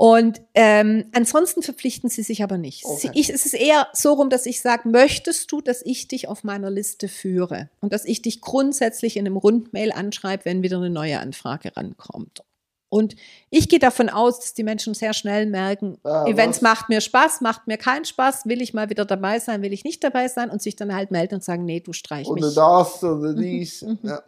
Und 0.00 0.40
ähm, 0.54 1.06
ansonsten 1.12 1.60
verpflichten 1.60 2.08
sie 2.08 2.22
sich 2.22 2.44
aber 2.44 2.56
nicht. 2.56 2.84
Okay. 2.84 3.10
Ich, 3.14 3.30
es 3.30 3.44
ist 3.46 3.54
eher 3.54 3.88
so 3.92 4.12
rum, 4.12 4.30
dass 4.30 4.46
ich 4.46 4.60
sage, 4.60 4.88
möchtest 4.88 5.50
du, 5.50 5.60
dass 5.60 5.82
ich 5.84 6.06
dich 6.06 6.28
auf 6.28 6.44
meiner 6.44 6.70
Liste 6.70 7.08
führe 7.08 7.68
und 7.80 7.92
dass 7.92 8.04
ich 8.04 8.22
dich 8.22 8.40
grundsätzlich 8.40 9.16
in 9.16 9.26
einem 9.26 9.36
Rundmail 9.36 9.90
anschreibe, 9.90 10.44
wenn 10.44 10.62
wieder 10.62 10.76
eine 10.76 10.88
neue 10.88 11.18
Anfrage 11.18 11.76
rankommt. 11.76 12.44
Und 12.90 13.16
ich 13.50 13.68
gehe 13.68 13.80
davon 13.80 14.08
aus, 14.08 14.38
dass 14.38 14.54
die 14.54 14.62
Menschen 14.62 14.94
sehr 14.94 15.14
schnell 15.14 15.46
merken, 15.46 15.98
Ah, 16.04 16.26
Events 16.26 16.58
was? 16.58 16.62
macht 16.62 16.88
mir 16.88 17.00
Spaß, 17.00 17.40
macht 17.40 17.66
mir 17.66 17.76
keinen 17.76 18.04
Spaß, 18.04 18.46
will 18.46 18.62
ich 18.62 18.72
mal 18.72 18.90
wieder 18.90 19.04
dabei 19.04 19.40
sein, 19.40 19.62
will 19.62 19.72
ich 19.72 19.82
nicht 19.82 20.04
dabei 20.04 20.28
sein 20.28 20.48
und 20.48 20.62
sich 20.62 20.76
dann 20.76 20.94
halt 20.94 21.10
melden 21.10 21.34
und 21.34 21.44
sagen, 21.44 21.64
nee, 21.64 21.80
du 21.80 21.92
streich 21.92 22.28
Oder 22.28 22.46
mich. 22.46 22.54
das 22.54 23.02
oder 23.02 23.34
dies. 23.34 23.82
mhm. 23.82 23.98
Ja. 24.04 24.22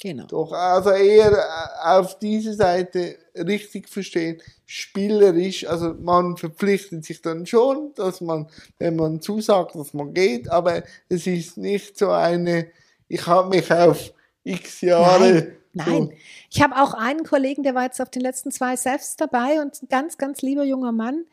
Genau. 0.00 0.26
Doch, 0.26 0.52
also 0.52 0.90
eher 0.90 1.32
äh, 1.32 1.88
auf 1.88 2.18
diese 2.18 2.52
Seite 2.52 3.16
richtig 3.34 3.88
verstehen, 3.88 4.42
spielerisch, 4.66 5.66
also 5.66 5.94
man 5.94 6.36
verpflichtet 6.36 7.04
sich 7.04 7.22
dann 7.22 7.46
schon, 7.46 7.94
dass 7.94 8.20
man, 8.20 8.48
wenn 8.78 8.96
man 8.96 9.22
zusagt, 9.22 9.74
dass 9.74 9.94
man 9.94 10.12
geht, 10.12 10.50
aber 10.50 10.82
es 11.08 11.26
ist 11.26 11.56
nicht 11.56 11.96
so 11.96 12.10
eine, 12.10 12.66
ich 13.08 13.26
habe 13.26 13.56
mich 13.56 13.72
auf 13.72 14.12
x 14.44 14.82
Jahre. 14.82 15.52
Nein, 15.72 16.12
ich 16.50 16.62
habe 16.62 16.76
auch 16.76 16.94
einen 16.94 17.24
Kollegen, 17.24 17.62
der 17.62 17.74
war 17.74 17.84
jetzt 17.84 18.00
auf 18.00 18.10
den 18.10 18.22
letzten 18.22 18.50
zwei 18.50 18.76
Sefs 18.76 19.16
dabei 19.16 19.60
und 19.60 19.82
ein 19.82 19.88
ganz, 19.88 20.18
ganz 20.18 20.42
lieber 20.42 20.64
junger 20.64 20.92
Mann. 20.92 21.24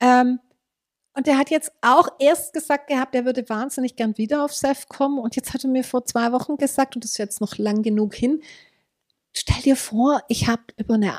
Ähm, 0.00 0.40
und 1.16 1.26
der 1.26 1.38
hat 1.38 1.50
jetzt 1.50 1.72
auch 1.80 2.08
erst 2.18 2.52
gesagt 2.52 2.88
gehabt, 2.88 3.14
er 3.14 3.24
würde 3.24 3.48
wahnsinnig 3.48 3.94
gern 3.94 4.18
wieder 4.18 4.44
auf 4.44 4.52
Sef 4.52 4.88
kommen. 4.88 5.18
Und 5.18 5.36
jetzt 5.36 5.54
hat 5.54 5.62
er 5.62 5.70
mir 5.70 5.84
vor 5.84 6.04
zwei 6.04 6.32
Wochen 6.32 6.56
gesagt, 6.56 6.96
und 6.96 7.04
das 7.04 7.12
ist 7.12 7.18
jetzt 7.18 7.40
noch 7.40 7.56
lang 7.56 7.82
genug 7.82 8.14
hin, 8.14 8.42
stell 9.32 9.62
dir 9.62 9.76
vor, 9.76 10.22
ich 10.28 10.48
habe 10.48 10.62
über 10.76 10.94
eine 10.94 11.18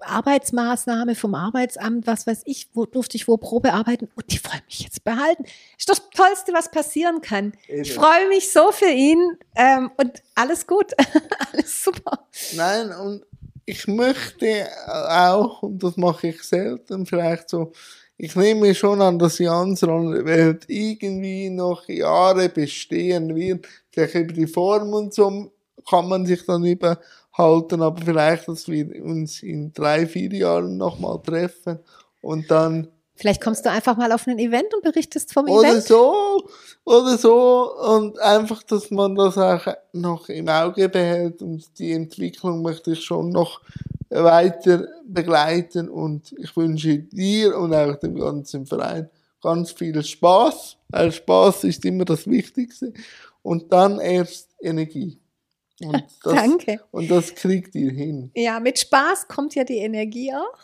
Arbeitsmaßnahme 0.00 1.14
vom 1.14 1.34
Arbeitsamt, 1.34 2.06
was 2.06 2.26
weiß 2.26 2.42
ich, 2.46 2.68
wo 2.74 2.84
durfte 2.84 3.16
ich 3.16 3.28
wo 3.28 3.36
Probe 3.36 3.72
arbeiten 3.72 4.08
und 4.16 4.32
die 4.32 4.42
wollen 4.44 4.62
mich 4.66 4.80
jetzt 4.80 5.04
behalten. 5.04 5.44
Ist 5.76 5.88
das 5.88 6.02
Tollste, 6.10 6.52
was 6.52 6.70
passieren 6.70 7.20
kann. 7.20 7.52
Ich 7.68 7.94
freue 7.94 8.28
mich 8.28 8.52
so 8.52 8.72
für 8.72 8.90
ihn 8.90 9.38
ähm, 9.54 9.90
und 9.96 10.22
alles 10.34 10.66
gut, 10.66 10.92
alles 11.52 11.84
super. 11.84 12.26
Nein, 12.54 12.92
und 12.92 13.24
ich 13.66 13.86
möchte 13.86 14.66
auch, 14.86 15.62
und 15.62 15.82
das 15.82 15.96
mache 15.96 16.28
ich 16.28 16.42
selten, 16.42 17.06
vielleicht 17.06 17.50
so, 17.50 17.72
ich 18.18 18.34
nehme 18.34 18.74
schon 18.74 19.00
an, 19.00 19.18
dass 19.18 19.36
die 19.36 19.48
andere 19.48 20.24
Welt 20.24 20.64
irgendwie 20.66 21.50
noch 21.50 21.88
Jahre 21.88 22.48
bestehen 22.48 23.34
wird. 23.34 23.66
Vielleicht 23.90 24.14
über 24.16 24.32
die 24.32 24.48
Form 24.48 24.92
und 24.92 25.14
so 25.14 25.52
kann 25.88 26.08
man 26.08 26.26
sich 26.26 26.44
dann 26.44 26.64
überhalten, 26.64 27.80
aber 27.80 28.00
vielleicht, 28.04 28.48
dass 28.48 28.68
wir 28.68 29.02
uns 29.04 29.42
in 29.42 29.72
drei, 29.72 30.06
vier 30.06 30.32
Jahren 30.32 30.76
nochmal 30.76 31.22
treffen 31.22 31.78
und 32.20 32.50
dann 32.50 32.88
Vielleicht 33.14 33.42
kommst 33.42 33.66
du 33.66 33.70
einfach 33.70 33.96
mal 33.96 34.12
auf 34.12 34.28
ein 34.28 34.38
Event 34.38 34.72
und 34.72 34.84
berichtest 34.84 35.32
vom 35.32 35.48
oder 35.48 35.70
Event. 35.70 35.82
so, 35.82 36.48
oder 36.84 37.18
so, 37.18 37.74
und 37.74 38.16
einfach, 38.20 38.62
dass 38.62 38.92
man 38.92 39.16
das 39.16 39.36
auch 39.36 39.66
noch 39.92 40.28
im 40.28 40.48
Auge 40.48 40.88
behält 40.88 41.42
und 41.42 41.66
die 41.80 41.90
Entwicklung 41.90 42.62
möchte 42.62 42.92
ich 42.92 43.04
schon 43.04 43.30
noch 43.30 43.60
weiter 44.10 44.86
begleiten 45.04 45.88
und 45.88 46.32
ich 46.38 46.56
wünsche 46.56 46.98
dir 46.98 47.56
und 47.58 47.74
auch 47.74 47.96
dem 47.96 48.14
ganzen 48.16 48.66
Verein 48.66 49.08
ganz 49.42 49.72
viel 49.72 50.02
Spaß, 50.02 50.76
weil 50.88 51.12
Spaß 51.12 51.64
ist 51.64 51.84
immer 51.84 52.04
das 52.04 52.26
Wichtigste 52.26 52.92
und 53.42 53.72
dann 53.72 54.00
erst 54.00 54.50
Energie. 54.60 55.18
Und 55.80 55.92
das, 56.24 56.34
Danke. 56.34 56.80
Und 56.90 57.10
das 57.10 57.34
kriegt 57.34 57.74
ihr 57.74 57.92
hin. 57.92 58.30
Ja, 58.34 58.58
mit 58.60 58.78
Spaß 58.78 59.28
kommt 59.28 59.54
ja 59.54 59.64
die 59.64 59.76
Energie 59.78 60.32
auch. 60.32 60.58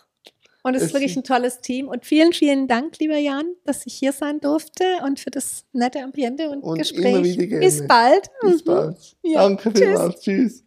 Und 0.67 0.75
es 0.75 0.83
ist 0.83 0.89
Es 0.89 0.95
wirklich 0.95 1.11
ist- 1.13 1.19
ein 1.19 1.25
tolles 1.25 1.61
Team. 1.61 1.89
Und 1.89 2.07
vielen, 2.07 2.33
vielen 2.33 2.67
Dank, 2.67 2.99
lieber 2.99 3.19
Jan, 3.19 3.45
dass 3.67 3.85
ich 3.87 3.95
hier 3.95 4.13
sein 4.13 4.41
durfte 4.41 4.85
und 5.05 5.21
für 5.21 5.31
das 5.31 5.65
nette 5.73 6.03
Ambiente 6.03 6.49
und, 6.49 6.63
Und 6.63 6.79
Gespräch. 6.79 7.37
Bis 7.37 7.87
bald. 7.87 8.29
Bis 8.41 8.63
Mhm. 8.63 8.67
bald. 8.67 9.17
Ja, 9.23 9.43
Danke 9.43 9.71
vielmals. 9.71 10.21
Tschüss. 10.23 10.63